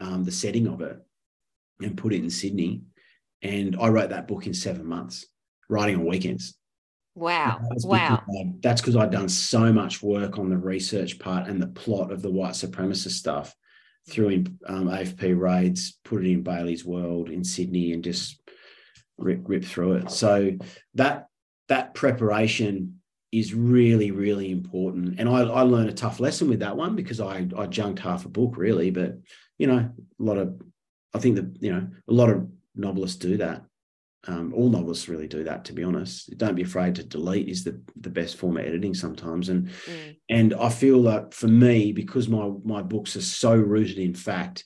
um, 0.01 0.25
the 0.25 0.33
setting 0.33 0.67
of 0.67 0.81
it, 0.81 0.99
and 1.81 1.97
put 1.97 2.13
it 2.13 2.23
in 2.23 2.31
Sydney. 2.31 2.83
And 3.43 3.77
I 3.81 3.89
wrote 3.89 4.11
that 4.11 4.29
book 4.29 4.47
in 4.47 4.55
seven 4.55 4.87
months, 4.87 5.27
writing 5.69 5.97
on 5.97 6.07
weekends. 6.07 6.57
Wow. 7.15 7.61
wow. 7.85 8.23
I, 8.29 8.53
that's 8.61 8.81
because 8.81 8.97
I'd 8.97 9.11
done 9.11 9.29
so 9.29 9.73
much 9.73 10.03
work 10.03 10.39
on 10.39 10.51
the 10.51 10.59
research 10.59 11.19
part 11.19 11.49
and 11.49 11.61
the 11.61 11.67
plot 11.67 12.13
of 12.13 12.23
the 12.23 12.31
white 12.31 12.53
supremacist 12.53 13.13
stuff 13.13 13.55
through 14.09 14.29
in 14.29 14.59
um, 14.67 14.87
AFP 14.87 15.39
raids, 15.39 15.99
put 16.05 16.25
it 16.25 16.31
in 16.31 16.43
Bailey's 16.43 16.85
World 16.85 17.31
in 17.31 17.43
Sydney 17.43 17.93
and 17.93 18.05
just 18.05 18.41
rip, 19.19 19.41
rip 19.45 19.65
through 19.65 19.95
it. 19.95 20.11
So 20.11 20.53
that 20.95 21.27
that 21.69 21.95
preparation 21.95 22.96
is 23.39 23.55
really, 23.55 24.11
really 24.11 24.51
important. 24.51 25.19
And 25.19 25.29
I, 25.29 25.41
I 25.41 25.63
learned 25.63 25.89
a 25.89 25.95
tough 25.95 26.21
lesson 26.21 26.49
with 26.49 26.61
that 26.61 26.77
one 26.77 26.97
because 26.97 27.21
I, 27.21 27.47
I 27.57 27.67
junked 27.67 28.01
half 28.01 28.25
a 28.25 28.29
book 28.29 28.57
really, 28.57 28.91
but 28.91 29.19
you 29.59 29.67
know, 29.67 29.79
a 29.79 30.23
lot 30.23 30.39
of, 30.39 30.61
I 31.15 31.19
think 31.19 31.37
that, 31.37 31.57
you 31.61 31.73
know, 31.73 31.89
a 32.09 32.13
lot 32.13 32.31
of 32.31 32.47
novelists 32.75 33.17
do 33.17 33.37
that. 33.39 33.65
Um, 34.29 34.53
all 34.55 34.69
novelists 34.69 35.09
really 35.09 35.29
do 35.29 35.45
that, 35.45 35.65
to 35.67 35.73
be 35.73 35.85
honest. 35.85 36.37
Don't 36.37 36.57
be 36.57 36.63
afraid 36.63 36.97
to 36.97 37.05
delete 37.05 37.49
is 37.49 37.63
the, 37.63 37.81
the 38.01 38.11
best 38.11 38.37
form 38.37 38.57
of 38.57 38.65
editing 38.65 38.93
sometimes. 38.93 39.49
And, 39.49 39.69
mm. 39.69 40.17
and 40.29 40.53
I 40.55 40.69
feel 40.69 41.03
that 41.05 41.33
for 41.33 41.47
me, 41.47 41.93
because 41.93 42.29
my, 42.29 42.51
my 42.65 42.83
books 42.83 43.15
are 43.17 43.23
so 43.23 43.55
rooted 43.55 43.99
in 43.99 44.15
fact, 44.15 44.65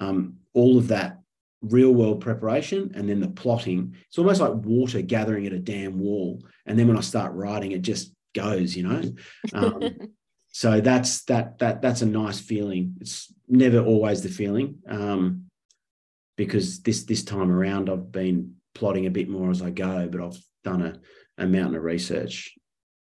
um, 0.00 0.36
all 0.54 0.78
of 0.78 0.88
that 0.88 1.18
real 1.62 1.92
world 1.92 2.20
preparation 2.20 2.92
and 2.94 3.08
then 3.08 3.18
the 3.18 3.28
plotting 3.28 3.92
it's 4.06 4.18
almost 4.18 4.40
like 4.40 4.52
water 4.52 5.02
gathering 5.02 5.44
at 5.44 5.52
a 5.52 5.58
dam 5.58 5.98
wall 5.98 6.40
and 6.68 6.78
then 6.78 6.86
when 6.88 6.96
i 6.96 7.00
start 7.00 7.32
writing 7.34 7.72
it 7.72 7.82
just 7.82 8.12
goes 8.34 8.76
you 8.76 8.82
know 8.82 9.02
um, 9.54 9.82
so 10.48 10.80
that's 10.80 11.24
that 11.24 11.58
that 11.58 11.82
that's 11.82 12.02
a 12.02 12.06
nice 12.06 12.40
feeling 12.40 12.94
it's 13.00 13.32
never 13.48 13.80
always 13.80 14.22
the 14.22 14.28
feeling 14.28 14.76
um, 14.88 15.44
because 16.36 16.80
this 16.82 17.04
this 17.04 17.24
time 17.24 17.50
around 17.50 17.90
i've 17.90 18.12
been 18.12 18.54
plotting 18.78 19.06
a 19.06 19.10
bit 19.10 19.28
more 19.28 19.50
as 19.50 19.60
I 19.60 19.70
go, 19.70 20.08
but 20.10 20.20
I've 20.20 20.40
done 20.64 20.82
a, 20.82 21.42
a 21.42 21.46
mountain 21.46 21.76
of 21.76 21.82
research. 21.82 22.54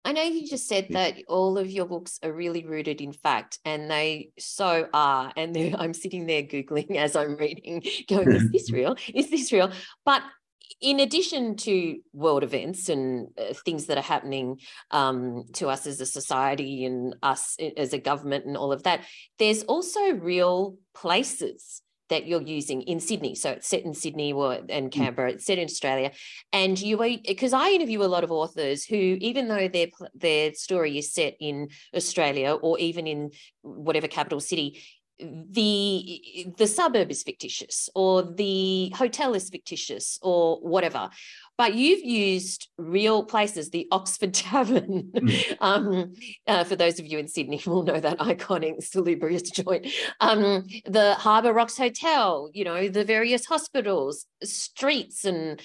I 0.05 0.11
know 0.11 0.23
you 0.23 0.45
just 0.45 0.67
said 0.67 0.87
that 0.91 1.15
all 1.29 1.57
of 1.57 1.71
your 1.71 1.85
books 1.85 2.19
are 2.23 2.31
really 2.31 2.65
rooted 2.65 2.99
in 2.99 3.13
fact, 3.13 3.59
and 3.63 3.89
they 3.89 4.31
so 4.37 4.87
are. 4.93 5.31
And 5.37 5.57
I'm 5.77 5.93
sitting 5.93 6.25
there 6.25 6.43
Googling 6.43 6.95
as 6.97 7.15
I'm 7.15 7.37
reading, 7.37 7.81
going, 8.09 8.31
is 8.33 8.51
this 8.51 8.71
real? 8.71 8.95
Is 9.13 9.29
this 9.29 9.51
real? 9.51 9.71
But 10.05 10.21
in 10.81 10.99
addition 10.99 11.55
to 11.57 11.99
world 12.13 12.43
events 12.43 12.89
and 12.89 13.27
uh, 13.37 13.53
things 13.65 13.85
that 13.87 13.97
are 13.97 14.01
happening 14.01 14.59
um, 14.91 15.45
to 15.53 15.69
us 15.69 15.87
as 15.87 16.01
a 16.01 16.05
society 16.05 16.85
and 16.85 17.15
us 17.23 17.57
as 17.77 17.93
a 17.93 17.97
government 17.97 18.45
and 18.45 18.57
all 18.57 18.71
of 18.71 18.83
that, 18.83 19.05
there's 19.39 19.63
also 19.63 20.11
real 20.13 20.77
places 20.93 21.81
that 22.09 22.27
you're 22.27 22.41
using 22.41 22.81
in 22.83 22.99
Sydney. 22.99 23.33
So 23.33 23.51
it's 23.51 23.67
set 23.67 23.83
in 23.83 23.93
Sydney 23.93 24.33
or 24.33 24.59
and 24.69 24.89
mm. 24.89 24.91
Canberra. 24.91 25.31
It's 25.31 25.45
set 25.45 25.57
in 25.57 25.65
Australia, 25.65 26.11
and 26.51 26.79
you 26.79 26.97
because 27.25 27.53
I 27.53 27.69
interview 27.69 28.03
a 28.03 28.05
lot 28.05 28.23
of 28.23 28.31
authors 28.31 28.85
who, 28.85 29.17
even 29.19 29.47
though 29.47 29.67
their 29.67 29.87
their 30.13 30.53
story 30.53 30.97
is 30.97 31.13
set 31.13 31.35
in 31.39 31.69
Australia 31.95 32.53
or 32.53 32.77
even 32.79 33.07
in 33.07 33.31
whatever 33.61 34.07
capital 34.07 34.39
city, 34.39 34.83
the 35.49 36.53
the 36.57 36.67
suburb 36.67 37.11
is 37.11 37.23
fictitious 37.23 37.89
or 37.95 38.23
the 38.23 38.91
hotel 38.95 39.33
is 39.33 39.49
fictitious 39.49 40.19
or 40.21 40.57
whatever. 40.61 41.09
But 41.57 41.75
you've 41.75 42.03
used 42.03 42.69
real 42.77 43.23
places 43.23 43.69
the 43.69 43.87
oxford 43.91 44.33
tavern 44.45 45.11
mm. 45.13 45.57
um, 45.61 46.13
uh, 46.47 46.63
for 46.63 46.75
those 46.75 46.99
of 46.99 47.05
you 47.05 47.19
in 47.19 47.27
sydney 47.27 47.61
will 47.65 47.83
know 47.83 47.99
that 47.99 48.19
iconic 48.19 48.83
salubrious 48.83 49.43
joint. 49.43 49.87
Um, 50.19 50.67
the 50.85 51.15
harbour 51.15 51.53
rocks 51.53 51.77
hotel 51.77 52.49
you 52.53 52.63
know 52.63 52.89
the 52.89 53.03
various 53.03 53.45
hospitals 53.45 54.25
streets 54.43 55.25
and 55.25 55.61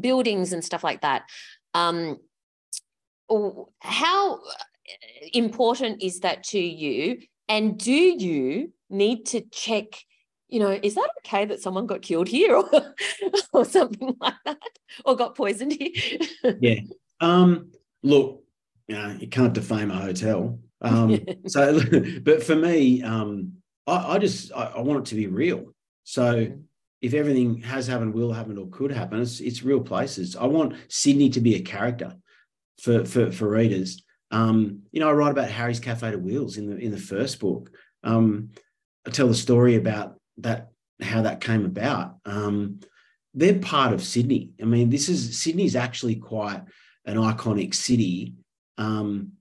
buildings 0.00 0.52
and 0.52 0.64
stuff 0.64 0.84
like 0.84 1.02
that. 1.02 1.22
Um, 1.74 2.18
how 3.80 4.40
important 5.32 6.02
is 6.02 6.20
that 6.20 6.44
to 6.44 6.58
you 6.58 7.18
and 7.48 7.78
do 7.78 7.92
you 7.92 8.72
need 8.90 9.26
to 9.26 9.40
check, 9.50 9.86
you 10.48 10.60
know, 10.60 10.78
is 10.82 10.94
that 10.94 11.10
okay 11.18 11.44
that 11.46 11.60
someone 11.60 11.86
got 11.86 12.02
killed 12.02 12.28
here 12.28 12.56
or, 12.56 12.68
or 13.52 13.64
something 13.64 14.16
like 14.20 14.34
that 14.44 14.58
or 15.04 15.16
got 15.16 15.36
poisoned 15.36 15.72
here? 15.72 16.18
yeah. 16.60 16.80
Um, 17.20 17.72
look, 18.02 18.42
you, 18.86 18.96
know, 18.96 19.16
you 19.18 19.28
can't 19.28 19.52
defame 19.52 19.90
a 19.90 19.96
hotel. 19.96 20.58
Um, 20.80 21.20
so, 21.46 21.80
but 22.22 22.42
for 22.42 22.56
me, 22.56 23.02
um, 23.02 23.54
I, 23.86 24.14
I 24.14 24.18
just 24.18 24.52
I, 24.52 24.72
I, 24.76 24.80
want 24.80 25.00
it 25.00 25.10
to 25.10 25.14
be 25.14 25.26
real. 25.26 25.72
So, 26.04 26.34
mm. 26.34 26.62
if 27.00 27.14
everything 27.14 27.62
has 27.62 27.86
happened, 27.86 28.14
will 28.14 28.32
happen, 28.32 28.58
or 28.58 28.68
could 28.68 28.92
happen, 28.92 29.20
it's, 29.20 29.40
it's 29.40 29.62
real 29.62 29.80
places. 29.80 30.36
I 30.36 30.46
want 30.46 30.74
Sydney 30.88 31.30
to 31.30 31.40
be 31.40 31.56
a 31.56 31.60
character 31.60 32.14
for 32.80 33.04
for, 33.04 33.32
for 33.32 33.48
readers. 33.48 34.02
Um, 34.30 34.82
you 34.92 35.00
know, 35.00 35.08
I 35.08 35.12
write 35.12 35.30
about 35.30 35.50
Harry's 35.50 35.80
Cafe 35.80 36.10
de 36.10 36.18
Wheels 36.18 36.56
in 36.58 36.68
the 36.68 36.76
in 36.76 36.90
the 36.90 36.98
first 36.98 37.40
book. 37.40 37.70
Um, 38.04 38.50
I 39.06 39.10
tell 39.10 39.28
the 39.28 39.34
story 39.34 39.76
about 39.76 40.16
that, 40.38 40.70
how 41.00 41.22
that 41.22 41.40
came 41.40 41.64
about. 41.64 42.16
Um, 42.24 42.80
they're 43.34 43.58
part 43.58 43.92
of 43.92 44.02
Sydney. 44.02 44.50
I 44.60 44.64
mean, 44.64 44.90
this 44.90 45.08
is 45.08 45.40
Sydney's 45.40 45.76
actually 45.76 46.16
quite 46.16 46.62
an 47.04 47.16
iconic 47.16 47.74
city, 47.74 48.34
um, 48.76 49.32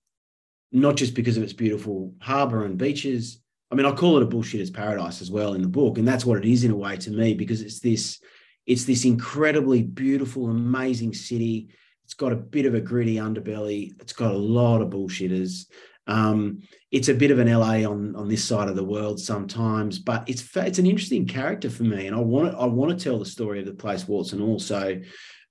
not 0.71 0.95
just 0.95 1.13
because 1.13 1.37
of 1.37 1.43
its 1.43 1.53
beautiful 1.53 2.13
harbour 2.19 2.65
and 2.65 2.77
beaches. 2.77 3.41
I 3.71 3.75
mean, 3.75 3.85
I 3.85 3.91
call 3.91 4.17
it 4.17 4.23
a 4.23 4.27
bullshitter's 4.27 4.69
paradise 4.69 5.21
as 5.21 5.29
well 5.29 5.53
in 5.53 5.61
the 5.61 5.67
book, 5.67 5.97
and 5.97 6.07
that's 6.07 6.25
what 6.25 6.37
it 6.37 6.45
is 6.45 6.63
in 6.63 6.71
a 6.71 6.75
way 6.75 6.95
to 6.97 7.11
me 7.11 7.33
because 7.33 7.61
it's 7.61 7.79
this, 7.79 8.21
it's 8.65 8.85
this 8.85 9.03
incredibly 9.03 9.83
beautiful, 9.83 10.49
amazing 10.49 11.13
city 11.13 11.69
it's 12.07 12.13
got 12.13 12.31
a 12.31 12.37
bit 12.37 12.65
of 12.65 12.73
a 12.73 12.79
gritty 12.79 13.15
underbelly. 13.15 13.91
It's 13.99 14.13
got 14.13 14.31
a 14.31 14.37
lot 14.37 14.81
of 14.81 14.91
bullshitters. 14.91 15.65
Um, 16.07 16.63
it's 16.89 17.09
a 17.09 17.13
bit 17.13 17.31
of 17.31 17.39
an 17.39 17.51
LA 17.51 17.83
on 17.83 18.15
on 18.15 18.29
this 18.29 18.45
side 18.45 18.69
of 18.69 18.77
the 18.77 18.83
world 18.83 19.19
sometimes, 19.19 19.99
but 19.99 20.23
it's 20.29 20.55
it's 20.55 20.79
an 20.79 20.85
interesting 20.85 21.27
character 21.27 21.69
for 21.69 21.83
me, 21.83 22.07
and 22.07 22.15
I 22.15 22.19
want 22.19 22.49
to, 22.49 22.57
I 22.57 22.65
want 22.65 22.97
to 22.97 23.03
tell 23.03 23.19
the 23.19 23.25
story 23.25 23.59
of 23.59 23.65
the 23.65 23.73
place, 23.73 24.07
warts 24.07 24.31
and 24.31 24.41
all. 24.41 24.57
So, 24.57 25.01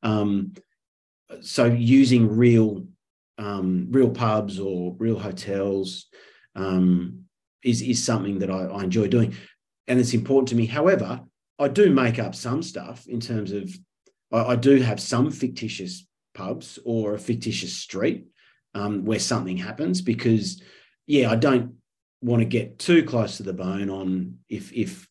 um, 0.03 0.55
so 1.43 1.67
using 1.67 2.27
real 2.27 2.87
um, 3.37 3.89
real 3.91 4.09
pubs 4.09 4.59
or 4.59 4.97
real 4.99 5.19
hotels 5.19 6.07
um, 6.55 7.25
is 7.63 7.83
is 7.83 8.03
something 8.03 8.39
that 8.39 8.51
I, 8.51 8.63
I 8.65 8.85
enjoy 8.85 9.09
doing, 9.09 9.35
and 9.89 10.01
it's 10.01 10.15
important 10.15 10.49
to 10.49 10.57
me. 10.57 10.65
However, 10.65 11.21
I 11.59 11.69
do 11.69 11.93
make 11.93 12.19
up 12.19 12.35
some 12.35 12.63
stuff 12.63 13.07
in 13.07 13.21
terms 13.21 13.53
of 13.53 13.71
I, 14.33 14.53
I 14.53 14.57
do 14.57 14.81
have 14.81 15.01
some 15.01 15.31
fictitious 15.31 16.07
pubs 16.37 16.79
or 16.85 17.15
a 17.15 17.19
fictitious 17.19 17.73
street 17.73 18.27
um, 18.75 19.05
where 19.05 19.19
something 19.19 19.57
happens 19.57 20.03
because 20.03 20.63
yeah 21.07 21.31
i 21.31 21.37
don't 21.37 21.75
want 22.21 22.41
to 22.41 22.47
get 22.47 22.79
too 22.79 23.03
close 23.05 23.37
to 23.37 23.43
the 23.43 23.53
bone 23.53 23.91
on 23.91 24.39
if 24.49 24.73
if 24.73 25.09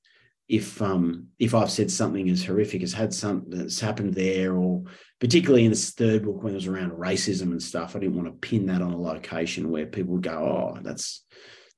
if 0.47 0.81
um 0.81 1.27
if 1.39 1.55
i've 1.55 1.71
said 1.71 1.89
something 1.89 2.29
as 2.29 2.43
horrific 2.43 2.83
as 2.83 2.93
had 2.93 3.13
something 3.13 3.49
that's 3.57 3.79
happened 3.79 4.13
there 4.13 4.55
or 4.55 4.83
particularly 5.19 5.65
in 5.65 5.71
this 5.71 5.91
third 5.91 6.23
book 6.23 6.43
when 6.43 6.53
it 6.53 6.55
was 6.55 6.67
around 6.67 6.91
racism 6.91 7.51
and 7.51 7.61
stuff 7.61 7.95
i 7.95 7.99
didn't 7.99 8.15
want 8.15 8.27
to 8.27 8.47
pin 8.47 8.67
that 8.67 8.81
on 8.81 8.93
a 8.93 9.01
location 9.01 9.71
where 9.71 9.85
people 9.85 10.17
go 10.17 10.31
oh 10.31 10.79
that's 10.83 11.25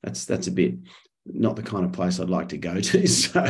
that's 0.04 0.26
that's 0.26 0.48
a 0.48 0.52
bit 0.52 0.76
not 1.26 1.56
the 1.56 1.64
kind 1.64 1.86
of 1.86 1.94
place 1.94 2.20
i'd 2.20 2.30
like 2.30 2.50
to 2.50 2.58
go 2.58 2.80
to. 2.80 3.08
So 3.08 3.46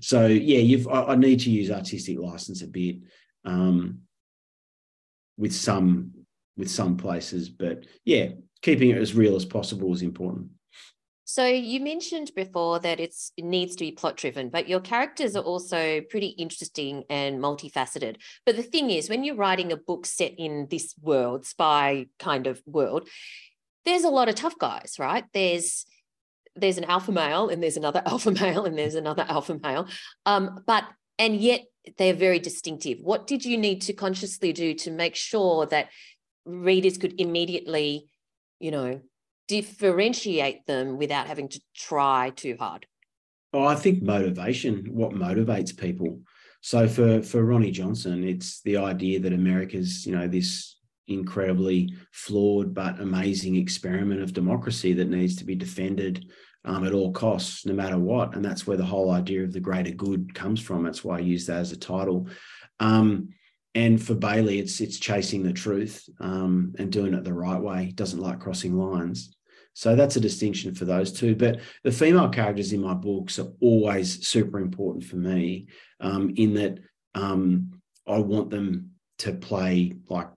so 0.00 0.26
yeah 0.26 0.58
you've 0.58 0.88
i, 0.88 1.04
I 1.04 1.16
need 1.16 1.40
to 1.40 1.50
use 1.50 1.70
artistic 1.70 2.18
license 2.18 2.62
a 2.62 2.66
bit 2.66 2.96
um 3.44 4.00
with 5.38 5.54
some 5.54 6.12
with 6.56 6.68
some 6.70 6.96
places, 6.96 7.48
but 7.48 7.86
yeah, 8.04 8.30
keeping 8.62 8.90
it 8.90 8.98
as 8.98 9.14
real 9.14 9.36
as 9.36 9.44
possible 9.44 9.94
is 9.94 10.02
important. 10.02 10.48
So 11.24 11.46
you 11.46 11.80
mentioned 11.80 12.32
before 12.34 12.80
that 12.80 12.98
it's 12.98 13.32
it 13.36 13.44
needs 13.44 13.76
to 13.76 13.84
be 13.84 13.92
plot 13.92 14.16
driven, 14.16 14.48
but 14.48 14.68
your 14.68 14.80
characters 14.80 15.36
are 15.36 15.42
also 15.42 16.00
pretty 16.10 16.28
interesting 16.28 17.04
and 17.08 17.38
multifaceted. 17.38 18.16
But 18.44 18.56
the 18.56 18.62
thing 18.62 18.90
is, 18.90 19.08
when 19.08 19.24
you're 19.24 19.36
writing 19.36 19.70
a 19.70 19.76
book 19.76 20.06
set 20.06 20.32
in 20.38 20.66
this 20.70 20.94
world, 21.00 21.46
spy 21.46 22.06
kind 22.18 22.46
of 22.46 22.62
world, 22.66 23.08
there's 23.84 24.04
a 24.04 24.08
lot 24.08 24.28
of 24.28 24.34
tough 24.34 24.58
guys, 24.58 24.96
right? 24.98 25.24
There's 25.32 25.84
there's 26.56 26.78
an 26.78 26.84
alpha 26.84 27.12
male 27.12 27.50
and 27.50 27.62
there's 27.62 27.76
another 27.76 28.02
alpha 28.06 28.32
male 28.32 28.64
and 28.64 28.76
there's 28.76 28.94
another 28.94 29.26
alpha 29.28 29.60
male. 29.62 29.86
Um, 30.26 30.64
but 30.66 30.84
and 31.18 31.36
yet 31.36 31.60
they're 31.96 32.14
very 32.14 32.38
distinctive. 32.38 32.98
What 33.00 33.26
did 33.26 33.44
you 33.44 33.56
need 33.56 33.82
to 33.82 33.92
consciously 33.92 34.52
do 34.52 34.74
to 34.74 34.90
make 34.90 35.14
sure 35.14 35.66
that 35.66 35.88
readers 36.44 36.98
could 36.98 37.20
immediately, 37.20 38.08
you 38.60 38.70
know, 38.70 39.00
differentiate 39.46 40.66
them 40.66 40.98
without 40.98 41.26
having 41.26 41.48
to 41.48 41.60
try 41.74 42.30
too 42.30 42.56
hard? 42.58 42.86
Oh, 43.52 43.64
I 43.64 43.74
think 43.74 44.02
motivation, 44.02 44.86
what 44.92 45.12
motivates 45.12 45.76
people. 45.76 46.20
So 46.60 46.88
for 46.88 47.22
for 47.22 47.44
Ronnie 47.44 47.70
Johnson, 47.70 48.24
it's 48.24 48.60
the 48.62 48.76
idea 48.76 49.20
that 49.20 49.32
America's, 49.32 50.04
you 50.04 50.12
know, 50.14 50.28
this 50.28 50.76
incredibly 51.06 51.94
flawed 52.12 52.74
but 52.74 53.00
amazing 53.00 53.56
experiment 53.56 54.20
of 54.20 54.34
democracy 54.34 54.92
that 54.92 55.08
needs 55.08 55.36
to 55.36 55.44
be 55.44 55.54
defended 55.54 56.30
um, 56.68 56.86
at 56.86 56.92
all 56.92 57.10
costs, 57.12 57.64
no 57.64 57.72
matter 57.72 57.98
what. 57.98 58.36
And 58.36 58.44
that's 58.44 58.66
where 58.66 58.76
the 58.76 58.84
whole 58.84 59.10
idea 59.10 59.42
of 59.42 59.52
the 59.54 59.58
greater 59.58 59.90
good 59.90 60.34
comes 60.34 60.60
from. 60.60 60.84
That's 60.84 61.02
why 61.02 61.16
I 61.16 61.20
use 61.20 61.46
that 61.46 61.56
as 61.56 61.72
a 61.72 61.78
title. 61.78 62.28
Um, 62.78 63.30
and 63.74 64.00
for 64.00 64.14
Bailey, 64.14 64.58
it's 64.58 64.80
it's 64.80 64.98
chasing 64.98 65.42
the 65.42 65.52
truth 65.52 66.08
um, 66.20 66.74
and 66.78 66.92
doing 66.92 67.14
it 67.14 67.24
the 67.24 67.32
right 67.32 67.60
way. 67.60 67.86
He 67.86 67.92
doesn't 67.92 68.20
like 68.20 68.40
crossing 68.40 68.76
lines. 68.76 69.34
So 69.72 69.96
that's 69.96 70.16
a 70.16 70.20
distinction 70.20 70.74
for 70.74 70.84
those 70.84 71.12
two. 71.12 71.34
But 71.34 71.60
the 71.84 71.92
female 71.92 72.28
characters 72.28 72.72
in 72.72 72.82
my 72.82 72.94
books 72.94 73.38
are 73.38 73.52
always 73.60 74.26
super 74.26 74.58
important 74.58 75.04
for 75.04 75.16
me 75.16 75.68
um, 76.00 76.32
in 76.36 76.54
that 76.54 76.78
um, 77.14 77.80
I 78.06 78.18
want 78.18 78.50
them 78.50 78.90
to 79.18 79.32
play 79.32 79.94
like 80.08 80.28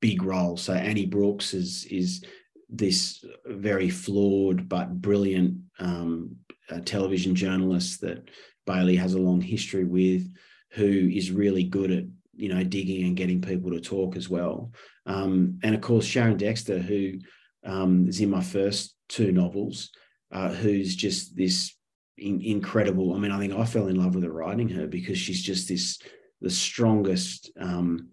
big 0.00 0.22
roles. 0.22 0.62
So 0.62 0.72
Annie 0.72 1.06
Brooks 1.06 1.52
is 1.52 1.84
is 1.86 2.24
this 2.70 3.24
very 3.44 3.90
flawed 3.90 4.68
but 4.68 5.00
brilliant 5.00 5.63
um, 5.78 6.36
television 6.84 7.34
journalist 7.34 8.00
that 8.00 8.28
Bailey 8.66 8.96
has 8.96 9.14
a 9.14 9.18
long 9.18 9.40
history 9.40 9.84
with, 9.84 10.32
who 10.70 11.08
is 11.12 11.30
really 11.30 11.64
good 11.64 11.90
at 11.90 12.04
you 12.36 12.52
know 12.52 12.64
digging 12.64 13.06
and 13.06 13.16
getting 13.16 13.40
people 13.40 13.70
to 13.70 13.80
talk 13.80 14.16
as 14.16 14.28
well. 14.28 14.72
Um, 15.06 15.58
and 15.62 15.74
of 15.74 15.80
course 15.80 16.04
Sharon 16.04 16.36
Dexter, 16.36 16.78
who 16.78 17.18
um, 17.64 18.08
is 18.08 18.20
in 18.20 18.30
my 18.30 18.42
first 18.42 18.94
two 19.08 19.32
novels, 19.32 19.90
uh, 20.32 20.50
who's 20.50 20.96
just 20.96 21.36
this 21.36 21.74
in, 22.18 22.40
incredible. 22.40 23.14
I 23.14 23.18
mean, 23.18 23.30
I 23.30 23.38
think 23.38 23.52
I 23.52 23.64
fell 23.64 23.88
in 23.88 23.96
love 23.96 24.14
with 24.14 24.24
her 24.24 24.32
writing 24.32 24.68
her 24.70 24.86
because 24.86 25.18
she's 25.18 25.42
just 25.42 25.68
this 25.68 25.98
the 26.40 26.50
strongest 26.50 27.50
um, 27.58 28.08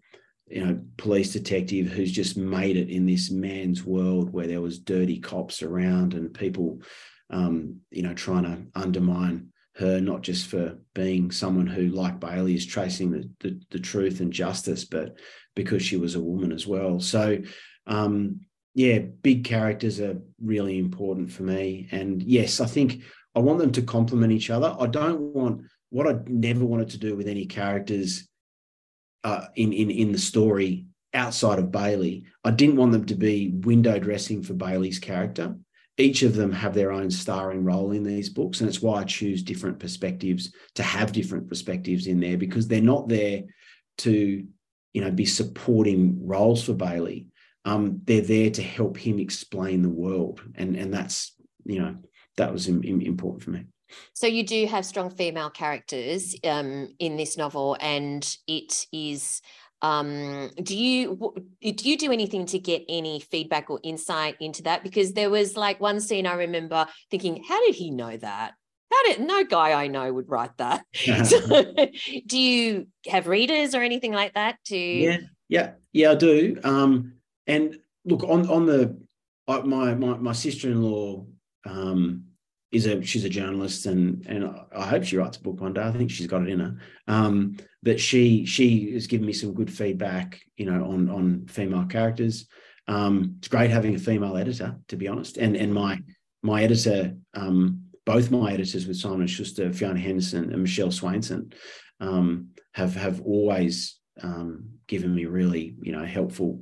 you 0.48 0.66
know 0.66 0.80
police 0.98 1.34
detective 1.34 1.88
who's 1.88 2.12
just 2.12 2.38
made 2.38 2.78
it 2.78 2.90
in 2.90 3.06
this 3.06 3.32
man's 3.32 3.84
world 3.84 4.32
where 4.32 4.48
there 4.48 4.62
was 4.62 4.80
dirty 4.80 5.20
cops 5.20 5.64
around 5.64 6.14
and 6.14 6.34
people 6.34 6.82
um, 7.32 7.82
you 7.90 8.04
know 8.04 8.14
trying 8.14 8.44
to 8.44 8.80
undermine 8.80 9.52
her, 9.76 10.00
not 10.02 10.22
just 10.22 10.48
for 10.48 10.78
being 10.94 11.32
someone 11.32 11.68
who, 11.68 11.88
like 11.88 12.20
Bailey, 12.20 12.56
is 12.56 12.66
tracing 12.66 13.12
the, 13.12 13.30
the, 13.40 13.60
the 13.72 13.80
truth 13.80 14.20
and 14.20 14.32
justice, 14.32 14.84
but 14.84 15.18
because 15.56 15.82
she 15.82 15.98
was 15.98 16.16
a 16.16 16.22
woman 16.22 16.52
as 16.52 16.68
well. 16.68 17.00
So, 17.00 17.40
um, 17.88 18.42
yeah, 18.74 19.00
big 19.00 19.44
characters 19.44 20.00
are 20.00 20.20
really 20.42 20.78
important 20.78 21.32
for 21.32 21.44
me. 21.44 21.88
And 21.92 22.22
yes, 22.22 22.60
I 22.60 22.66
think 22.66 23.04
I 23.36 23.40
want 23.40 23.60
them 23.60 23.72
to 23.74 23.82
complement 23.82 24.34
each 24.34 24.50
other. 24.50 24.76
I 24.80 24.88
don't 24.88 25.20
want 25.20 25.64
what 25.90 26.08
I 26.08 26.20
never 26.28 26.66
wanted 26.66 26.90
to 26.92 26.98
do 26.98 27.16
with 27.16 27.28
any 27.28 27.46
characters 27.46 28.28
uh, 29.24 29.48
in 29.56 29.74
in 29.74 29.92
in 29.92 30.12
the 30.12 30.18
story 30.18 30.86
outside 31.14 31.60
of 31.60 31.72
Bailey. 31.72 32.24
I 32.44 32.52
didn't 32.52 32.78
want 32.78 32.94
them 32.94 33.06
to 33.06 33.16
be 33.16 33.50
window 33.50 34.00
dressing 34.00 34.42
for 34.42 34.54
Bailey's 34.54 35.00
character 35.00 35.58
each 35.98 36.24
of 36.24 36.36
them 36.36 36.52
have 36.52 36.74
their 36.74 36.92
own 36.92 37.12
starring 37.12 37.64
role 37.64 37.92
in 37.92 38.04
these 38.04 38.30
books 38.30 38.60
and 38.60 38.70
it's 38.70 38.82
why 38.82 39.02
i 39.02 39.04
choose 39.04 39.44
different 39.44 39.80
perspectives 39.80 40.54
to 40.74 40.84
have 40.84 41.12
different 41.12 41.48
perspectives 41.48 42.08
in 42.08 42.20
there 42.20 42.38
because 42.38 42.68
they're 42.68 42.82
not 42.82 43.08
there 43.08 43.44
to 43.98 44.46
you 44.94 45.02
know 45.02 45.12
be 45.12 45.26
supporting 45.26 46.26
roles 46.26 46.64
for 46.64 46.74
bailey. 46.74 47.28
Um, 47.64 48.02
they're 48.06 48.22
there 48.22 48.50
to 48.50 48.64
help 48.64 48.98
him 48.98 49.20
explain 49.20 49.82
the 49.82 49.90
world 49.90 50.42
and 50.56 50.76
and 50.76 50.94
that's 50.94 51.34
you 51.64 51.80
know 51.80 51.98
that 52.38 52.52
was 52.52 52.68
in, 52.68 52.84
in, 52.84 53.02
important 53.02 53.44
for 53.44 53.52
me. 53.52 53.66
So 54.14 54.26
you 54.26 54.44
do 54.44 54.66
have 54.68 54.86
strong 54.86 55.10
female 55.10 55.50
characters 55.50 56.36
um, 56.46 56.96
in 56.98 57.18
this 57.18 57.38
novel 57.38 57.78
and 57.80 58.26
it 58.48 58.86
is 58.94 59.42
um, 59.82 60.52
do 60.62 60.78
you 60.78 61.34
do 61.62 61.90
you 61.90 61.98
do 61.98 62.12
anything 62.12 62.46
to 62.48 62.60
get 62.60 62.84
any 62.88 63.20
feedback 63.20 63.70
or 63.70 63.80
insight 63.84 64.36
into 64.40 64.64
that 64.64 64.84
because 64.84 65.14
there 65.14 65.30
was 65.30 65.58
like 65.58 65.80
one 65.80 66.00
scene 66.00 66.28
i 66.28 66.34
remember 66.34 66.86
thinking 67.10 67.44
how 67.48 67.64
did 67.66 67.76
he 67.76 67.92
know 67.92 68.16
that 68.18 68.54
how 68.92 69.04
did 69.04 69.22
no 69.22 69.44
guy 69.44 69.74
i 69.74 69.88
know 69.88 70.12
would 70.12 70.30
write 70.30 70.56
that 70.58 70.84
so, 71.26 71.64
do 72.28 72.40
you 72.40 72.88
have 73.08 73.28
readers 73.28 73.74
or 73.74 73.82
anything 73.82 74.12
like 74.12 74.34
that 74.34 74.58
to 74.66 74.78
yeah 74.78 75.18
yeah 75.50 75.72
yeah 75.94 76.12
i 76.12 76.16
do 76.16 76.60
um 76.64 77.14
and 77.48 77.78
look 78.06 78.24
on 78.24 78.48
on 78.50 78.66
the 78.66 78.96
my 79.48 79.94
my, 79.96 80.18
my 80.18 80.32
sister-in-law 80.32 81.26
um 81.66 82.26
is 82.72 82.86
a 82.86 83.04
she's 83.04 83.26
a 83.26 83.30
journalist 83.30 83.86
and 83.86 84.26
and 84.28 84.50
I 84.76 84.86
hope 84.86 85.04
she 85.04 85.18
writes 85.18 85.38
a 85.38 85.42
book 85.42 85.60
one 85.60 85.74
day. 85.74 85.84
I 85.84 85.92
think 85.92 86.10
she's 86.10 86.28
got 86.28 86.44
it 86.44 86.50
in 86.50 86.60
her. 86.60 86.78
Um, 87.08 87.58
but 87.84 88.00
she 88.00 88.46
she 88.46 88.94
has 88.94 89.08
given 89.08 89.26
me 89.26 89.34
some 89.34 89.54
good 89.54 89.72
feedback, 89.72 90.42
you 90.56 90.66
know, 90.66 90.86
on 90.86 91.10
on 91.10 91.48
female 91.48 91.86
characters. 91.86 92.48
Um, 92.88 93.36
it's 93.40 93.48
great 93.48 93.72
having 93.72 93.96
a 93.96 94.00
female 94.00 94.38
editor, 94.38 94.78
to 94.90 94.96
be 94.96 95.08
honest. 95.08 95.38
And 95.38 95.56
and 95.56 95.74
my 95.74 96.02
my 96.44 96.64
editor, 96.64 97.16
um, 97.34 97.86
both 98.06 98.32
my 98.32 98.54
editors 98.54 98.88
with 98.88 98.98
Simon 98.98 99.28
Schuster, 99.28 99.72
Fiona 99.74 100.00
Henderson, 100.00 100.52
and 100.52 100.62
Michelle 100.62 100.90
Swainson, 100.90 101.54
um, 102.00 102.50
have 102.74 102.96
have 102.96 103.22
always 103.22 104.00
um, 104.22 104.70
given 104.88 105.14
me 105.14 105.26
really 105.26 105.76
you 105.82 105.92
know 105.92 106.06
helpful 106.06 106.62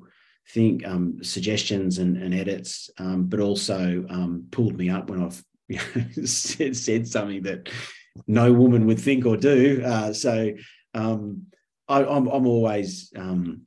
think 0.52 0.86
um, 0.88 1.24
suggestions 1.24 2.00
and, 2.00 2.18
and 2.18 2.34
edits, 2.34 2.90
um, 2.98 3.26
but 3.26 3.40
also 3.40 4.04
pulled 4.50 4.76
me 4.76 4.90
up 4.90 5.08
when 5.08 5.22
I've 5.22 5.44
said, 6.26 6.76
said 6.76 7.08
something 7.08 7.44
that 7.44 7.70
no 8.28 8.52
woman 8.52 8.88
would 8.88 9.00
think 9.00 9.28
or 9.28 9.38
do. 9.38 9.84
Uh, 9.86 10.12
so 10.12 10.52
um, 10.94 11.48
I, 11.88 12.02
am 12.02 12.08
I'm, 12.08 12.28
I'm 12.28 12.48
always 12.48 13.12
um, 13.16 13.62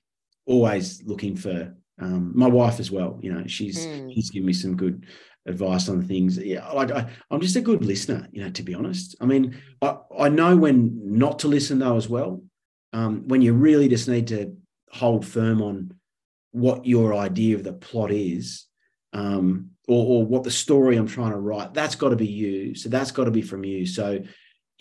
always 0.47 1.03
looking 1.05 1.37
for 1.37 1.75
um, 2.01 2.33
my 2.35 2.47
wife 2.47 2.81
as 2.81 2.91
well. 2.91 3.19
You 3.23 3.33
know, 3.33 3.47
she's 3.47 3.87
mm. 3.87 4.13
she's 4.15 4.31
given 4.31 4.47
me 4.47 4.53
some 4.53 4.77
good 4.77 5.07
advice 5.47 5.89
on 5.89 6.03
things. 6.03 6.39
Yeah, 6.39 6.69
like 6.71 6.91
I, 6.91 7.09
I'm 7.31 7.41
just 7.41 7.57
a 7.57 7.61
good 7.61 7.85
listener. 7.85 8.29
You 8.33 8.45
know, 8.45 8.51
to 8.51 8.63
be 8.63 8.75
honest. 8.75 9.17
I 9.21 9.27
mean, 9.27 9.61
I, 9.81 9.97
I 10.19 10.29
know 10.29 10.57
when 10.57 11.19
not 11.19 11.41
to 11.41 11.49
listen 11.49 11.79
though 11.79 11.97
as 11.97 12.09
well. 12.09 12.43
Um, 12.93 13.27
when 13.29 13.41
you 13.41 13.55
really 13.55 13.89
just 13.89 14.09
need 14.09 14.27
to 14.29 14.55
hold 14.91 15.27
firm 15.27 15.63
on 15.63 15.95
what 16.51 16.85
your 16.85 17.15
idea 17.15 17.57
of 17.57 17.65
the 17.65 17.73
plot 17.73 18.11
is 18.11 18.67
um, 19.15 19.71
or, 19.89 20.19
or 20.21 20.27
what 20.27 20.45
the 20.45 20.51
story 20.51 20.97
I'm 20.97 21.07
trying 21.07 21.31
to 21.31 21.39
write, 21.39 21.73
that's 21.73 21.95
got 21.95 22.11
to 22.11 22.17
be 22.17 22.27
you. 22.27 22.75
So 22.75 22.91
that's 22.91 23.11
got 23.11 23.25
to 23.25 23.31
be 23.31 23.41
from 23.41 23.65
you. 23.65 23.87
So 23.87 24.21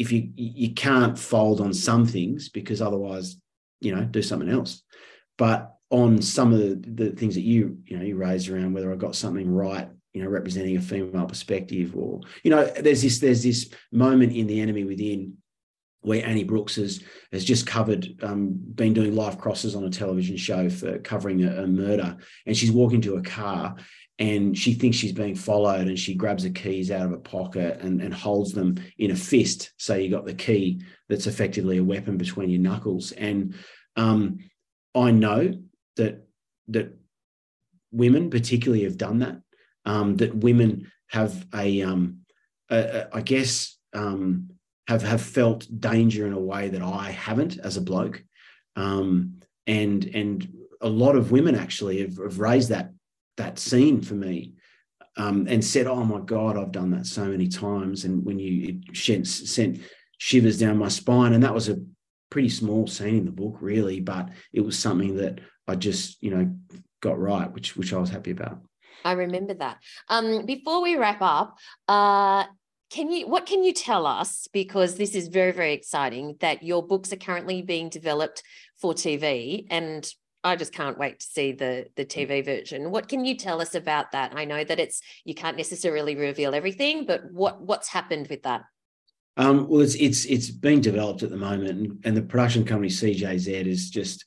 if 0.02 0.12
you 0.12 0.30
you 0.36 0.74
can't 0.74 1.18
fold 1.18 1.62
on 1.62 1.74
some 1.74 2.06
things 2.06 2.49
because 2.49 2.82
otherwise, 2.82 3.38
you 3.80 3.95
know, 3.95 4.04
do 4.04 4.22
something 4.22 4.49
else. 4.49 4.82
But 5.38 5.76
on 5.91 6.22
some 6.22 6.52
of 6.54 6.60
the, 6.60 7.06
the 7.06 7.12
things 7.12 7.36
that 7.36 7.41
you 7.41 7.78
you 7.86 7.97
know 7.97 8.04
you 8.04 8.16
raised 8.16 8.49
around 8.49 8.74
whether 8.74 8.91
I 8.91 8.95
got 8.95 9.16
something 9.16 9.49
right, 9.49 9.88
you 10.14 10.24
know, 10.24 10.30
representing 10.30 10.76
a 10.76 10.82
female 10.82 11.28
perspective, 11.28 11.95
or 11.95 12.22
you 12.43 12.49
know, 12.49 12.66
there's 12.66 13.04
this 13.04 13.20
there's 13.20 13.43
this 13.43 13.70
moment 13.91 14.34
in 14.34 14.47
the 14.47 14.60
enemy 14.60 14.84
within 14.86 15.38
where 16.02 16.26
Annie 16.26 16.43
Brooks 16.43 16.78
has 16.78 17.04
has 17.32 17.45
just 17.45 17.68
covered, 17.68 18.08
um, 18.24 18.60
been 18.74 18.93
doing 18.93 19.16
live 19.16 19.38
crosses 19.38 19.76
on 19.76 19.84
a 19.84 19.89
television 19.89 20.36
show 20.36 20.68
for 20.70 20.97
covering 20.99 21.43
a, 21.43 21.64
a, 21.64 21.68
murder, 21.68 22.18
and 22.47 22.58
she's 22.58 22.72
walking 22.72 23.02
to 23.02 23.18
a 23.18 23.22
car, 23.22 23.76
and 24.22 24.55
she 24.55 24.76
thinks 24.76 24.97
she's 24.97 25.13
being 25.13 25.34
followed 25.34 25.88
and 25.88 25.97
she 25.97 26.13
grabs 26.13 26.43
the 26.43 26.51
keys 26.51 26.91
out 26.91 27.07
of 27.07 27.11
a 27.11 27.17
pocket 27.17 27.82
and, 27.82 27.99
and 28.03 28.13
holds 28.13 28.53
them 28.53 28.76
in 28.99 29.09
a 29.09 29.15
fist. 29.15 29.74
So 29.78 29.95
you 29.95 30.11
got 30.11 30.28
the 30.28 30.36
key 30.36 30.84
that's 31.09 31.26
effectively 31.26 31.80
a 31.80 31.84
weapon 31.84 32.17
between 32.17 32.51
your 32.51 32.61
knuckles. 32.61 33.11
And 33.13 33.55
um, 33.97 34.38
i 34.93 35.09
know 35.09 35.53
that 35.95 36.28
that 36.67 36.97
women 37.91 38.30
particularly 38.30 38.84
have 38.84 38.97
done 38.97 39.19
that 39.19 39.41
um, 39.86 40.17
that 40.17 40.36
women 40.36 40.91
have 41.07 41.45
a, 41.55 41.82
um, 41.82 42.19
a, 42.69 42.78
a 42.78 43.09
I 43.13 43.22
guess 43.22 43.76
um, 43.93 44.51
have 44.88 45.01
have 45.01 45.22
felt 45.24 45.67
danger 45.80 46.28
in 46.28 46.34
a 46.34 46.39
way 46.39 46.69
that 46.69 46.84
i 46.84 47.09
haven't 47.09 47.57
as 47.57 47.76
a 47.76 47.82
bloke. 47.82 48.24
Um, 48.76 49.39
and 49.65 50.05
and 50.05 50.47
a 50.80 50.89
lot 50.89 51.15
of 51.15 51.32
women 51.32 51.55
actually 51.55 52.01
have, 52.01 52.17
have 52.17 52.39
raised 52.39 52.69
that 52.69 52.91
that 53.38 53.59
scene 53.59 54.01
for 54.01 54.15
me 54.15 54.55
um, 55.17 55.47
and 55.49 55.63
said, 55.63 55.88
"Oh 55.88 56.03
my 56.03 56.19
God, 56.19 56.57
I've 56.57 56.71
done 56.71 56.91
that 56.91 57.05
so 57.05 57.25
many 57.25 57.47
times." 57.47 58.05
And 58.05 58.25
when 58.25 58.39
you 58.39 58.69
it 58.69 58.97
sent, 58.97 59.27
sent 59.27 59.82
shivers 60.17 60.59
down 60.59 60.77
my 60.77 60.88
spine, 60.88 61.34
and 61.34 61.43
that 61.43 61.53
was 61.53 61.69
a 61.69 61.82
pretty 62.29 62.49
small 62.49 62.88
scene 62.88 63.17
in 63.17 63.25
the 63.25 63.32
book, 63.32 63.57
really, 63.59 63.99
but 63.99 64.29
it 64.53 64.61
was 64.61 64.77
something 64.77 65.17
that 65.17 65.39
I 65.67 65.75
just 65.75 66.21
you 66.21 66.32
know 66.32 66.55
got 67.01 67.19
right, 67.19 67.51
which 67.51 67.75
which 67.75 67.93
I 67.93 67.97
was 67.97 68.09
happy 68.09 68.32
about. 68.32 68.59
I 69.03 69.13
remember 69.13 69.53
that. 69.55 69.77
Um, 70.09 70.45
before 70.45 70.82
we 70.82 70.95
wrap 70.95 71.21
up, 71.21 71.57
uh, 71.88 72.45
can 72.91 73.11
you 73.11 73.27
what 73.27 73.45
can 73.45 73.63
you 73.63 73.73
tell 73.73 74.05
us 74.05 74.47
because 74.51 74.95
this 74.95 75.15
is 75.15 75.27
very 75.27 75.51
very 75.51 75.73
exciting 75.73 76.36
that 76.39 76.61
your 76.63 76.86
books 76.86 77.11
are 77.13 77.17
currently 77.17 77.61
being 77.61 77.89
developed 77.89 78.43
for 78.79 78.93
TV 78.93 79.65
and 79.69 80.11
I 80.43 80.55
just 80.55 80.73
can't 80.73 80.97
wait 80.97 81.19
to 81.19 81.25
see 81.25 81.51
the 81.51 81.87
the 81.95 82.05
mm. 82.05 82.27
TV 82.27 82.43
version. 82.43 82.91
What 82.91 83.07
can 83.07 83.25
you 83.25 83.35
tell 83.35 83.61
us 83.61 83.75
about 83.75 84.11
that? 84.11 84.33
I 84.35 84.45
know 84.45 84.63
that 84.63 84.79
it's 84.79 85.01
you 85.23 85.35
can't 85.35 85.57
necessarily 85.57 86.15
reveal 86.15 86.55
everything, 86.55 87.05
but 87.05 87.31
what 87.31 87.61
what's 87.61 87.89
happened 87.89 88.27
with 88.27 88.43
that? 88.43 88.63
Um, 89.37 89.67
well, 89.67 89.81
it's 89.81 89.95
it's 89.95 90.25
it's 90.25 90.49
being 90.49 90.81
developed 90.81 91.23
at 91.23 91.29
the 91.29 91.37
moment, 91.37 91.69
and, 91.69 91.99
and 92.03 92.17
the 92.17 92.21
production 92.21 92.65
company 92.65 92.89
CJZ 92.89 93.65
is 93.65 93.89
just 93.89 94.25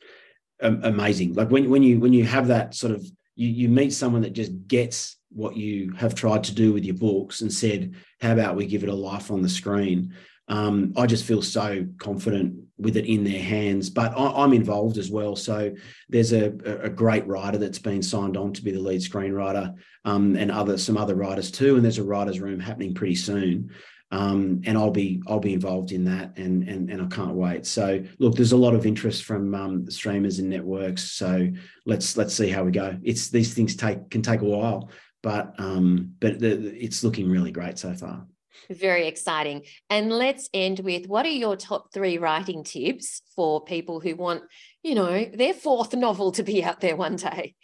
um, 0.62 0.80
amazing. 0.82 1.34
Like 1.34 1.50
when 1.50 1.68
when 1.68 1.82
you 1.82 2.00
when 2.00 2.12
you 2.12 2.24
have 2.24 2.46
that 2.48 2.74
sort 2.74 2.92
of 2.94 3.04
you 3.34 3.48
you 3.48 3.68
meet 3.68 3.92
someone 3.92 4.22
that 4.22 4.32
just 4.32 4.52
gets 4.66 5.16
what 5.30 5.56
you 5.56 5.92
have 5.94 6.14
tried 6.14 6.44
to 6.44 6.54
do 6.54 6.72
with 6.72 6.84
your 6.84 6.94
books 6.94 7.40
and 7.40 7.52
said, 7.52 7.94
"How 8.20 8.32
about 8.32 8.56
we 8.56 8.66
give 8.66 8.82
it 8.82 8.88
a 8.88 8.94
life 8.94 9.30
on 9.30 9.42
the 9.42 9.48
screen?" 9.48 10.14
Um, 10.48 10.92
I 10.96 11.06
just 11.06 11.24
feel 11.24 11.42
so 11.42 11.86
confident 11.98 12.64
with 12.78 12.96
it 12.96 13.06
in 13.06 13.24
their 13.24 13.42
hands. 13.42 13.90
But 13.90 14.12
I, 14.16 14.44
am 14.44 14.52
involved 14.52 14.98
as 14.98 15.10
well. 15.10 15.36
So 15.36 15.74
there's 16.08 16.32
a, 16.32 16.46
a, 16.82 16.90
great 16.90 17.26
writer 17.26 17.58
that's 17.58 17.78
been 17.78 18.02
signed 18.02 18.36
on 18.36 18.52
to 18.52 18.62
be 18.62 18.72
the 18.72 18.80
lead 18.80 19.00
screenwriter, 19.00 19.74
um, 20.04 20.36
and 20.36 20.50
other 20.50 20.76
some 20.76 20.96
other 20.96 21.14
writers 21.14 21.50
too. 21.50 21.76
And 21.76 21.84
there's 21.84 21.98
a 21.98 22.04
writers' 22.04 22.40
room 22.40 22.60
happening 22.60 22.94
pretty 22.94 23.14
soon. 23.14 23.70
Um, 24.10 24.62
and 24.64 24.76
I'll 24.76 24.90
be 24.90 25.22
I'll 25.26 25.40
be 25.40 25.54
involved 25.54 25.92
in 25.92 26.04
that, 26.04 26.36
and 26.36 26.68
and 26.68 26.90
and 26.90 27.02
I 27.02 27.06
can't 27.06 27.34
wait. 27.34 27.66
So 27.66 28.04
look, 28.18 28.36
there's 28.36 28.52
a 28.52 28.56
lot 28.56 28.74
of 28.74 28.86
interest 28.86 29.24
from 29.24 29.54
um, 29.54 29.90
streamers 29.90 30.38
and 30.38 30.50
networks. 30.50 31.12
So 31.12 31.48
let's 31.86 32.16
let's 32.16 32.34
see 32.34 32.48
how 32.48 32.64
we 32.64 32.70
go. 32.70 32.96
It's 33.02 33.30
these 33.30 33.54
things 33.54 33.74
take 33.74 34.10
can 34.10 34.22
take 34.22 34.42
a 34.42 34.44
while, 34.44 34.90
but 35.22 35.54
um, 35.58 36.14
but 36.20 36.38
the, 36.38 36.76
it's 36.76 37.02
looking 37.02 37.28
really 37.28 37.50
great 37.50 37.78
so 37.78 37.94
far. 37.94 38.26
Very 38.70 39.06
exciting. 39.06 39.62
And 39.90 40.10
let's 40.10 40.48
end 40.54 40.80
with 40.80 41.06
what 41.06 41.26
are 41.26 41.30
your 41.30 41.56
top 41.56 41.92
three 41.92 42.18
writing 42.18 42.64
tips 42.64 43.22
for 43.34 43.64
people 43.64 44.00
who 44.00 44.16
want, 44.16 44.42
you 44.82 44.94
know, 44.94 45.24
their 45.24 45.54
fourth 45.54 45.94
novel 45.94 46.32
to 46.32 46.42
be 46.42 46.64
out 46.64 46.80
there 46.80 46.96
one 46.96 47.16
day? 47.16 47.54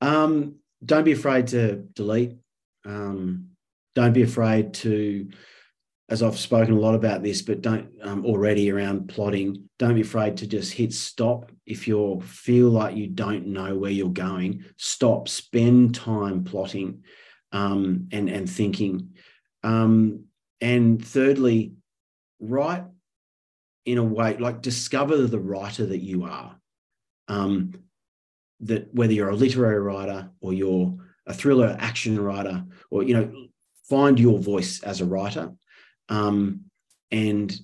Um, 0.00 0.56
don't 0.84 1.04
be 1.04 1.12
afraid 1.12 1.48
to 1.48 1.76
delete. 1.76 2.36
Um, 2.84 3.48
don't 3.94 4.12
be 4.12 4.22
afraid 4.22 4.74
to, 4.74 5.28
as 6.08 6.22
I've 6.22 6.38
spoken 6.38 6.74
a 6.74 6.78
lot 6.78 6.94
about 6.94 7.22
this, 7.22 7.42
but 7.42 7.60
don't 7.60 7.90
um, 8.02 8.24
already 8.24 8.70
around 8.70 9.08
plotting. 9.08 9.68
Don't 9.78 9.96
be 9.96 10.02
afraid 10.02 10.36
to 10.38 10.46
just 10.46 10.72
hit 10.72 10.92
stop 10.92 11.50
if 11.66 11.88
you 11.88 12.20
feel 12.24 12.70
like 12.70 12.96
you 12.96 13.08
don't 13.08 13.48
know 13.48 13.76
where 13.76 13.90
you're 13.90 14.08
going. 14.08 14.64
Stop. 14.76 15.28
Spend 15.28 15.94
time 15.94 16.44
plotting 16.44 17.02
um, 17.52 18.08
and 18.12 18.28
and 18.28 18.48
thinking. 18.48 19.10
Um, 19.62 20.24
and 20.60 21.04
thirdly, 21.04 21.74
write 22.40 22.84
in 23.84 23.98
a 23.98 24.04
way 24.04 24.36
like 24.36 24.60
discover 24.60 25.16
the 25.16 25.40
writer 25.40 25.86
that 25.86 25.98
you 26.02 26.24
are. 26.24 26.56
Um, 27.28 27.72
that 28.60 28.92
whether 28.92 29.12
you're 29.12 29.30
a 29.30 29.36
literary 29.36 29.80
writer 29.80 30.30
or 30.40 30.52
you're 30.52 30.96
a 31.26 31.34
thriller 31.34 31.76
action 31.78 32.20
writer, 32.20 32.64
or 32.90 33.02
you 33.02 33.14
know, 33.14 33.48
find 33.88 34.18
your 34.18 34.38
voice 34.38 34.82
as 34.82 35.00
a 35.00 35.06
writer. 35.06 35.52
Um, 36.08 36.64
and 37.10 37.54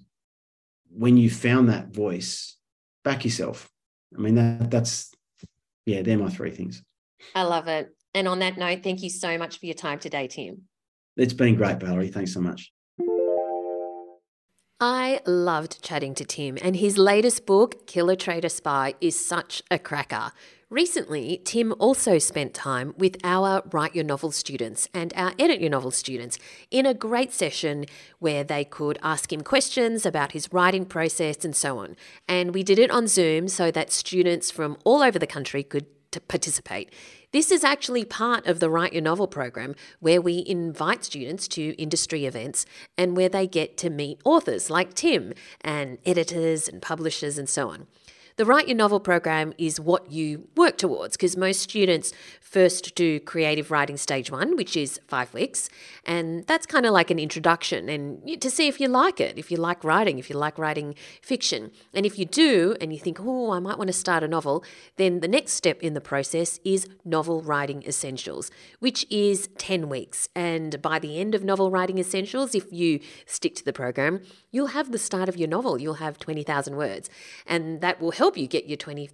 when 0.90 1.16
you 1.16 1.30
found 1.30 1.68
that 1.68 1.88
voice, 1.88 2.56
back 3.04 3.24
yourself. 3.24 3.70
I 4.16 4.20
mean, 4.20 4.34
that 4.36 4.70
that's 4.70 5.12
yeah, 5.86 6.02
they're 6.02 6.18
my 6.18 6.30
three 6.30 6.50
things. 6.50 6.82
I 7.34 7.42
love 7.42 7.68
it. 7.68 7.90
And 8.14 8.28
on 8.28 8.38
that 8.38 8.56
note, 8.56 8.82
thank 8.82 9.02
you 9.02 9.10
so 9.10 9.36
much 9.38 9.58
for 9.58 9.66
your 9.66 9.74
time 9.74 9.98
today, 9.98 10.28
Tim. 10.28 10.62
It's 11.16 11.32
been 11.32 11.54
great, 11.54 11.78
Valerie. 11.78 12.08
Thanks 12.08 12.34
so 12.34 12.40
much. 12.40 12.72
I 14.80 15.20
loved 15.24 15.82
chatting 15.82 16.14
to 16.16 16.24
Tim, 16.24 16.58
and 16.60 16.76
his 16.76 16.98
latest 16.98 17.46
book, 17.46 17.86
Killer 17.86 18.16
Traitor 18.16 18.48
Spy, 18.48 18.94
is 19.00 19.18
such 19.18 19.62
a 19.70 19.78
cracker. 19.78 20.32
Recently, 20.68 21.40
Tim 21.44 21.72
also 21.78 22.18
spent 22.18 22.52
time 22.52 22.94
with 22.98 23.16
our 23.22 23.62
Write 23.70 23.94
Your 23.94 24.02
Novel 24.02 24.32
students 24.32 24.88
and 24.92 25.12
our 25.14 25.32
Edit 25.38 25.60
Your 25.60 25.70
Novel 25.70 25.92
students 25.92 26.36
in 26.72 26.84
a 26.84 26.92
great 26.92 27.32
session 27.32 27.84
where 28.18 28.42
they 28.42 28.64
could 28.64 28.98
ask 29.00 29.32
him 29.32 29.42
questions 29.42 30.04
about 30.04 30.32
his 30.32 30.52
writing 30.52 30.84
process 30.84 31.44
and 31.44 31.54
so 31.54 31.78
on. 31.78 31.94
And 32.26 32.52
we 32.52 32.64
did 32.64 32.80
it 32.80 32.90
on 32.90 33.06
Zoom 33.06 33.46
so 33.46 33.70
that 33.70 33.92
students 33.92 34.50
from 34.50 34.76
all 34.82 35.00
over 35.00 35.18
the 35.18 35.28
country 35.28 35.62
could 35.62 35.86
participate. 36.20 36.92
This 37.32 37.50
is 37.50 37.64
actually 37.64 38.04
part 38.04 38.46
of 38.46 38.60
the 38.60 38.70
Write 38.70 38.92
Your 38.92 39.02
Novel 39.02 39.26
program 39.26 39.74
where 40.00 40.20
we 40.20 40.44
invite 40.46 41.04
students 41.04 41.48
to 41.48 41.74
industry 41.80 42.26
events 42.26 42.64
and 42.96 43.16
where 43.16 43.28
they 43.28 43.46
get 43.46 43.76
to 43.78 43.90
meet 43.90 44.20
authors 44.24 44.70
like 44.70 44.94
Tim 44.94 45.32
and 45.60 45.98
editors 46.06 46.68
and 46.68 46.80
publishers 46.80 47.36
and 47.38 47.48
so 47.48 47.70
on. 47.70 47.86
The 48.36 48.44
Write 48.44 48.66
Your 48.66 48.76
Novel 48.76 48.98
program 48.98 49.54
is 49.58 49.78
what 49.78 50.10
you 50.10 50.48
work 50.56 50.76
towards 50.76 51.16
because 51.16 51.36
most 51.36 51.60
students 51.60 52.12
first 52.40 52.96
do 52.96 53.20
creative 53.20 53.70
writing 53.70 53.96
stage 53.96 54.28
one, 54.28 54.56
which 54.56 54.76
is 54.76 55.00
five 55.06 55.32
weeks. 55.32 55.68
And 56.04 56.44
that's 56.46 56.66
kind 56.66 56.84
of 56.84 56.92
like 56.92 57.12
an 57.12 57.20
introduction 57.20 57.88
and 57.88 58.40
to 58.40 58.50
see 58.50 58.66
if 58.66 58.80
you 58.80 58.88
like 58.88 59.20
it, 59.20 59.38
if 59.38 59.52
you 59.52 59.56
like 59.56 59.84
writing, 59.84 60.18
if 60.18 60.28
you 60.28 60.36
like 60.36 60.58
writing 60.58 60.96
fiction. 61.22 61.70
And 61.92 62.04
if 62.04 62.18
you 62.18 62.24
do, 62.24 62.76
and 62.80 62.92
you 62.92 62.98
think, 62.98 63.18
oh, 63.20 63.52
I 63.52 63.60
might 63.60 63.78
want 63.78 63.86
to 63.88 63.92
start 63.92 64.24
a 64.24 64.28
novel, 64.28 64.64
then 64.96 65.20
the 65.20 65.28
next 65.28 65.52
step 65.52 65.80
in 65.80 65.94
the 65.94 66.00
process 66.00 66.58
is 66.64 66.88
Novel 67.04 67.40
Writing 67.40 67.84
Essentials, 67.84 68.50
which 68.80 69.06
is 69.10 69.48
10 69.58 69.88
weeks. 69.88 70.28
And 70.34 70.82
by 70.82 70.98
the 70.98 71.20
end 71.20 71.36
of 71.36 71.44
Novel 71.44 71.70
Writing 71.70 71.98
Essentials, 71.98 72.52
if 72.52 72.72
you 72.72 72.98
stick 73.26 73.54
to 73.54 73.64
the 73.64 73.72
program, 73.72 74.22
you'll 74.50 74.74
have 74.78 74.90
the 74.90 74.98
start 74.98 75.28
of 75.28 75.36
your 75.36 75.48
novel. 75.48 75.80
You'll 75.80 75.94
have 75.94 76.18
20,000 76.18 76.74
words. 76.74 77.08
And 77.46 77.80
that 77.80 78.00
will 78.00 78.10
help 78.10 78.23
you 78.36 78.46
get 78.46 78.66
your 78.66 78.76
20 78.76 79.10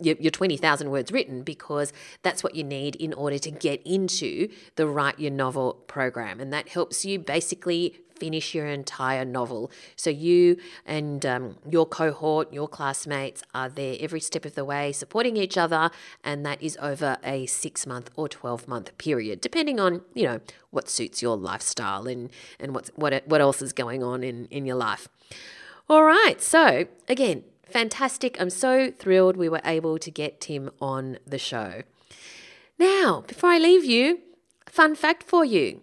your, 0.00 0.30
20,000 0.30 0.90
words 0.90 1.12
written 1.12 1.42
because 1.42 1.92
that's 2.22 2.42
what 2.42 2.54
you 2.54 2.64
need 2.64 2.96
in 2.96 3.12
order 3.12 3.38
to 3.38 3.50
get 3.50 3.80
into 3.84 4.48
the 4.74 4.86
Write 4.86 5.20
Your 5.20 5.30
Novel 5.30 5.74
program. 5.86 6.40
And 6.40 6.52
that 6.52 6.68
helps 6.68 7.04
you 7.04 7.18
basically 7.18 7.96
finish 8.18 8.54
your 8.54 8.66
entire 8.66 9.24
novel. 9.24 9.70
So 9.96 10.10
you 10.10 10.56
and 10.86 11.24
um, 11.26 11.56
your 11.68 11.86
cohort, 11.86 12.52
your 12.52 12.68
classmates 12.68 13.42
are 13.54 13.68
there 13.68 13.96
every 14.00 14.20
step 14.20 14.44
of 14.44 14.54
the 14.54 14.64
way 14.64 14.92
supporting 14.92 15.36
each 15.36 15.56
other. 15.56 15.90
And 16.22 16.44
that 16.46 16.62
is 16.62 16.76
over 16.80 17.18
a 17.24 17.46
six 17.46 17.86
month 17.86 18.10
or 18.16 18.28
12 18.28 18.68
month 18.68 18.96
period, 18.98 19.40
depending 19.40 19.80
on, 19.80 20.02
you 20.14 20.24
know, 20.24 20.40
what 20.70 20.88
suits 20.88 21.22
your 21.22 21.36
lifestyle 21.36 22.06
and, 22.06 22.30
and 22.58 22.74
what's, 22.74 22.90
what, 22.96 23.22
what 23.26 23.40
else 23.40 23.62
is 23.62 23.72
going 23.72 24.02
on 24.02 24.22
in, 24.22 24.46
in 24.46 24.66
your 24.66 24.76
life. 24.76 25.08
All 25.88 26.04
right. 26.04 26.40
So 26.40 26.86
again, 27.08 27.44
fantastic. 27.68 28.40
I'm 28.40 28.50
so 28.50 28.90
thrilled 28.90 29.36
we 29.36 29.48
were 29.48 29.60
able 29.64 29.98
to 29.98 30.10
get 30.10 30.40
Tim 30.40 30.70
on 30.80 31.18
the 31.26 31.38
show. 31.38 31.82
Now, 32.78 33.24
before 33.26 33.50
I 33.50 33.58
leave 33.58 33.84
you, 33.84 34.20
fun 34.68 34.94
fact 34.94 35.22
for 35.22 35.44
you. 35.44 35.82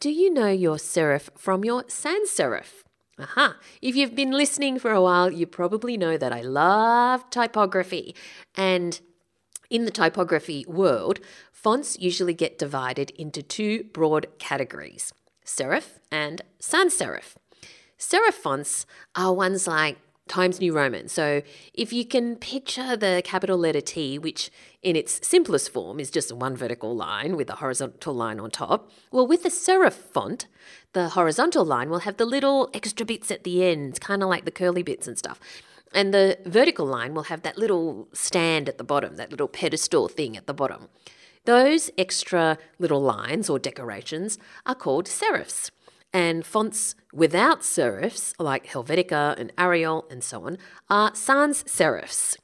Do 0.00 0.10
you 0.10 0.32
know 0.32 0.48
your 0.48 0.76
serif 0.76 1.28
from 1.36 1.64
your 1.64 1.84
sans 1.88 2.30
serif? 2.30 2.82
Aha! 3.18 3.56
If 3.80 3.94
you've 3.94 4.16
been 4.16 4.32
listening 4.32 4.78
for 4.78 4.90
a 4.92 5.02
while, 5.02 5.30
you 5.30 5.46
probably 5.46 5.96
know 5.96 6.16
that 6.16 6.32
I 6.32 6.40
love 6.40 7.28
typography. 7.30 8.14
And 8.56 9.00
in 9.70 9.84
the 9.84 9.90
typography 9.90 10.64
world, 10.66 11.20
fonts 11.52 11.98
usually 11.98 12.34
get 12.34 12.58
divided 12.58 13.10
into 13.12 13.42
two 13.42 13.84
broad 13.92 14.26
categories 14.38 15.12
serif 15.44 15.98
and 16.10 16.42
sans 16.58 16.96
serif. 16.96 17.34
Serif 17.98 18.34
fonts 18.34 18.86
are 19.14 19.32
ones 19.32 19.66
like 19.66 19.98
Times 20.32 20.60
New 20.60 20.72
Roman. 20.72 21.08
So 21.08 21.42
if 21.74 21.92
you 21.92 22.06
can 22.06 22.36
picture 22.36 22.96
the 22.96 23.20
capital 23.22 23.58
letter 23.58 23.82
T, 23.82 24.18
which 24.18 24.50
in 24.82 24.96
its 24.96 25.20
simplest 25.28 25.70
form 25.70 26.00
is 26.00 26.10
just 26.10 26.32
one 26.32 26.56
vertical 26.56 26.96
line 26.96 27.36
with 27.36 27.50
a 27.50 27.56
horizontal 27.56 28.14
line 28.14 28.40
on 28.40 28.50
top, 28.50 28.90
well, 29.10 29.26
with 29.26 29.42
the 29.42 29.50
serif 29.50 29.92
font, 29.92 30.46
the 30.94 31.10
horizontal 31.10 31.66
line 31.66 31.90
will 31.90 31.98
have 31.98 32.16
the 32.16 32.24
little 32.24 32.70
extra 32.72 33.04
bits 33.04 33.30
at 33.30 33.44
the 33.44 33.62
ends, 33.62 33.98
kind 33.98 34.22
of 34.22 34.30
like 34.30 34.46
the 34.46 34.50
curly 34.50 34.82
bits 34.82 35.06
and 35.06 35.18
stuff. 35.18 35.38
And 35.92 36.14
the 36.14 36.38
vertical 36.46 36.86
line 36.86 37.12
will 37.12 37.24
have 37.24 37.42
that 37.42 37.58
little 37.58 38.08
stand 38.14 38.70
at 38.70 38.78
the 38.78 38.84
bottom, 38.84 39.16
that 39.16 39.30
little 39.30 39.48
pedestal 39.48 40.08
thing 40.08 40.34
at 40.34 40.46
the 40.46 40.54
bottom. 40.54 40.88
Those 41.44 41.90
extra 41.98 42.56
little 42.78 43.02
lines 43.02 43.50
or 43.50 43.58
decorations 43.58 44.38
are 44.64 44.74
called 44.74 45.08
serifs. 45.08 45.70
And 46.12 46.44
fonts 46.44 46.94
without 47.12 47.60
serifs, 47.60 48.34
like 48.38 48.66
Helvetica 48.66 49.34
and 49.38 49.52
Arial 49.58 50.06
and 50.10 50.22
so 50.22 50.46
on, 50.46 50.58
are 50.90 51.14
sans 51.14 51.64
serifs 51.64 52.36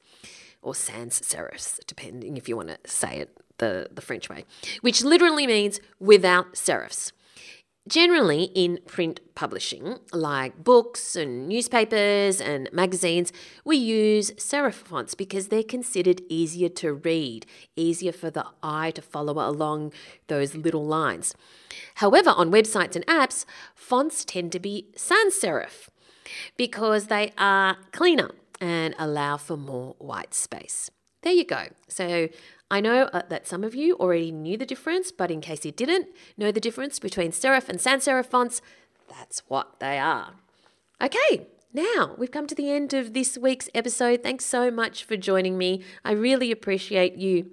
or 0.61 0.73
sans 0.75 1.19
serifs, 1.19 1.79
depending 1.85 2.37
if 2.37 2.49
you 2.49 2.55
want 2.57 2.69
to 2.69 2.77
say 2.85 3.19
it 3.19 3.37
the, 3.59 3.87
the 3.91 4.01
French 4.01 4.29
way, 4.29 4.45
which 4.81 5.03
literally 5.03 5.45
means 5.45 5.79
without 5.99 6.53
serifs. 6.53 7.11
Generally, 7.89 8.51
in 8.53 8.77
print 8.85 9.19
publishing, 9.33 9.97
like 10.13 10.63
books 10.63 11.15
and 11.15 11.49
newspapers 11.49 12.39
and 12.39 12.69
magazines, 12.71 13.33
we 13.65 13.77
use 13.77 14.29
serif 14.33 14.75
fonts 14.75 15.15
because 15.15 15.47
they're 15.47 15.63
considered 15.63 16.21
easier 16.29 16.69
to 16.69 16.93
read, 16.93 17.47
easier 17.75 18.11
for 18.11 18.29
the 18.29 18.45
eye 18.61 18.91
to 18.91 19.01
follow 19.01 19.39
along 19.39 19.91
those 20.27 20.53
little 20.53 20.85
lines. 20.85 21.33
However, 21.95 22.29
on 22.29 22.51
websites 22.51 22.95
and 22.95 23.07
apps, 23.07 23.45
fonts 23.73 24.23
tend 24.23 24.51
to 24.51 24.59
be 24.59 24.91
sans 24.95 25.33
serif 25.33 25.89
because 26.57 27.07
they 27.07 27.33
are 27.39 27.77
cleaner 27.91 28.29
and 28.61 28.93
allow 28.99 29.35
for 29.37 29.57
more 29.57 29.95
white 29.97 30.35
space. 30.35 30.91
There 31.21 31.33
you 31.33 31.45
go. 31.45 31.67
So 31.87 32.29
I 32.71 32.81
know 32.81 33.03
uh, 33.13 33.23
that 33.29 33.47
some 33.47 33.63
of 33.63 33.75
you 33.75 33.95
already 33.95 34.31
knew 34.31 34.57
the 34.57 34.65
difference, 34.65 35.11
but 35.11 35.31
in 35.31 35.41
case 35.41 35.65
you 35.65 35.71
didn't 35.71 36.07
know 36.37 36.51
the 36.51 36.59
difference 36.59 36.99
between 36.99 37.31
serif 37.31 37.67
and 37.67 37.81
sans 37.81 38.05
serif 38.05 38.27
fonts, 38.27 38.61
that's 39.09 39.41
what 39.47 39.79
they 39.79 39.97
are. 39.97 40.33
Okay, 41.01 41.47
now 41.73 42.15
we've 42.17 42.31
come 42.31 42.47
to 42.47 42.55
the 42.55 42.71
end 42.71 42.93
of 42.93 43.13
this 43.13 43.37
week's 43.37 43.69
episode. 43.73 44.21
Thanks 44.21 44.45
so 44.45 44.69
much 44.69 45.03
for 45.03 45.17
joining 45.17 45.57
me. 45.57 45.83
I 46.05 46.11
really 46.11 46.51
appreciate 46.51 47.15
you 47.15 47.51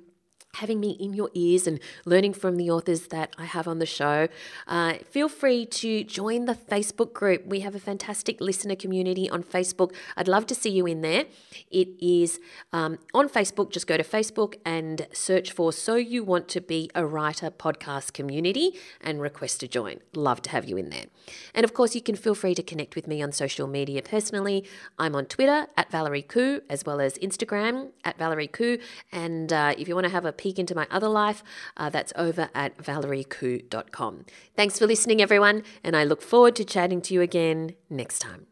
having 0.56 0.80
me 0.80 0.90
in 1.00 1.14
your 1.14 1.30
ears 1.34 1.66
and 1.66 1.80
learning 2.04 2.34
from 2.34 2.56
the 2.56 2.70
authors 2.70 3.08
that 3.08 3.34
I 3.38 3.44
have 3.44 3.66
on 3.68 3.78
the 3.78 3.86
show. 3.86 4.28
Uh, 4.66 4.94
feel 5.10 5.28
free 5.28 5.66
to 5.66 6.04
join 6.04 6.44
the 6.46 6.54
Facebook 6.54 7.12
group. 7.12 7.46
We 7.46 7.60
have 7.60 7.74
a 7.74 7.80
fantastic 7.80 8.40
listener 8.40 8.76
community 8.76 9.28
on 9.30 9.42
Facebook. 9.42 9.94
I'd 10.16 10.28
love 10.28 10.46
to 10.46 10.54
see 10.54 10.70
you 10.70 10.86
in 10.86 11.00
there. 11.02 11.24
It 11.70 11.88
is 12.00 12.40
um, 12.72 12.98
on 13.14 13.28
Facebook. 13.28 13.70
Just 13.70 13.86
go 13.86 13.96
to 13.96 14.04
Facebook 14.04 14.54
and 14.64 15.06
search 15.12 15.52
for 15.52 15.72
So 15.72 15.96
You 15.96 16.24
Want 16.24 16.48
to 16.48 16.60
Be 16.60 16.90
a 16.94 17.06
Writer 17.06 17.50
podcast 17.50 18.12
community 18.12 18.72
and 19.00 19.20
request 19.20 19.60
to 19.60 19.68
join. 19.68 20.00
Love 20.14 20.42
to 20.42 20.50
have 20.50 20.68
you 20.68 20.76
in 20.76 20.90
there. 20.90 21.06
And 21.54 21.64
of 21.64 21.74
course, 21.74 21.94
you 21.94 22.02
can 22.02 22.16
feel 22.16 22.34
free 22.34 22.54
to 22.54 22.62
connect 22.62 22.96
with 22.96 23.06
me 23.06 23.22
on 23.22 23.32
social 23.32 23.66
media 23.66 24.02
personally. 24.02 24.64
I'm 24.98 25.14
on 25.14 25.26
Twitter 25.26 25.66
at 25.76 25.90
Valerie 25.90 26.22
Khoo 26.22 26.60
as 26.68 26.84
well 26.84 27.00
as 27.00 27.18
Instagram 27.18 27.90
at 28.04 28.18
Valerie 28.18 28.48
Khoo. 28.48 28.80
And 29.12 29.52
uh, 29.52 29.74
if 29.76 29.88
you 29.88 29.94
want 29.94 30.04
to 30.04 30.12
have 30.12 30.24
a 30.24 30.32
peek 30.46 30.58
into 30.60 30.76
my 30.76 30.86
other 30.92 31.08
life, 31.08 31.42
uh, 31.76 31.90
that's 31.90 32.12
over 32.14 32.48
at 32.54 32.78
valeriekhoo.com. 32.78 34.26
Thanks 34.54 34.78
for 34.78 34.86
listening, 34.86 35.20
everyone, 35.20 35.64
and 35.82 35.96
I 35.96 36.04
look 36.04 36.22
forward 36.22 36.54
to 36.56 36.64
chatting 36.64 37.00
to 37.02 37.14
you 37.14 37.20
again 37.20 37.74
next 37.90 38.20
time. 38.20 38.46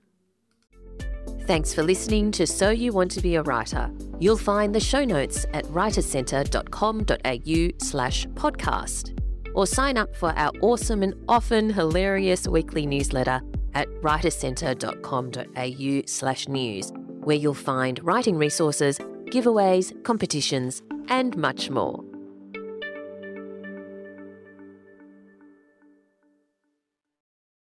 Thanks 1.47 1.73
for 1.73 1.85
listening 1.85 2.33
to 2.33 2.49
So 2.49 2.71
You 2.71 2.93
Want 2.93 3.13
to 3.13 3.21
Be 3.21 3.37
a 3.37 3.43
Writer. 3.43 3.93
You'll 4.19 4.39
find 4.39 4.75
the 4.75 4.81
show 4.81 5.05
notes 5.05 5.47
at 5.53 5.67
writerscentre.com.au 5.67 7.87
slash 7.87 8.27
podcast 8.29 9.21
or 9.55 9.67
sign 9.69 9.97
up 9.97 10.17
for 10.17 10.31
our 10.31 10.51
awesome 10.63 11.05
and 11.05 11.15
often 11.29 11.71
hilarious 11.71 12.49
weekly 12.49 12.87
newsletter 12.87 13.41
at 13.75 13.87
writerscentre.com.au 14.03 16.03
slash 16.07 16.49
news, 16.49 16.93
where 17.21 17.37
you'll 17.37 17.55
find 17.55 18.01
writing 18.03 18.37
resources, 18.37 18.99
giveaways, 19.35 19.93
competitions, 20.05 20.81
and 21.09 21.37
much 21.37 21.69
more. 21.69 22.14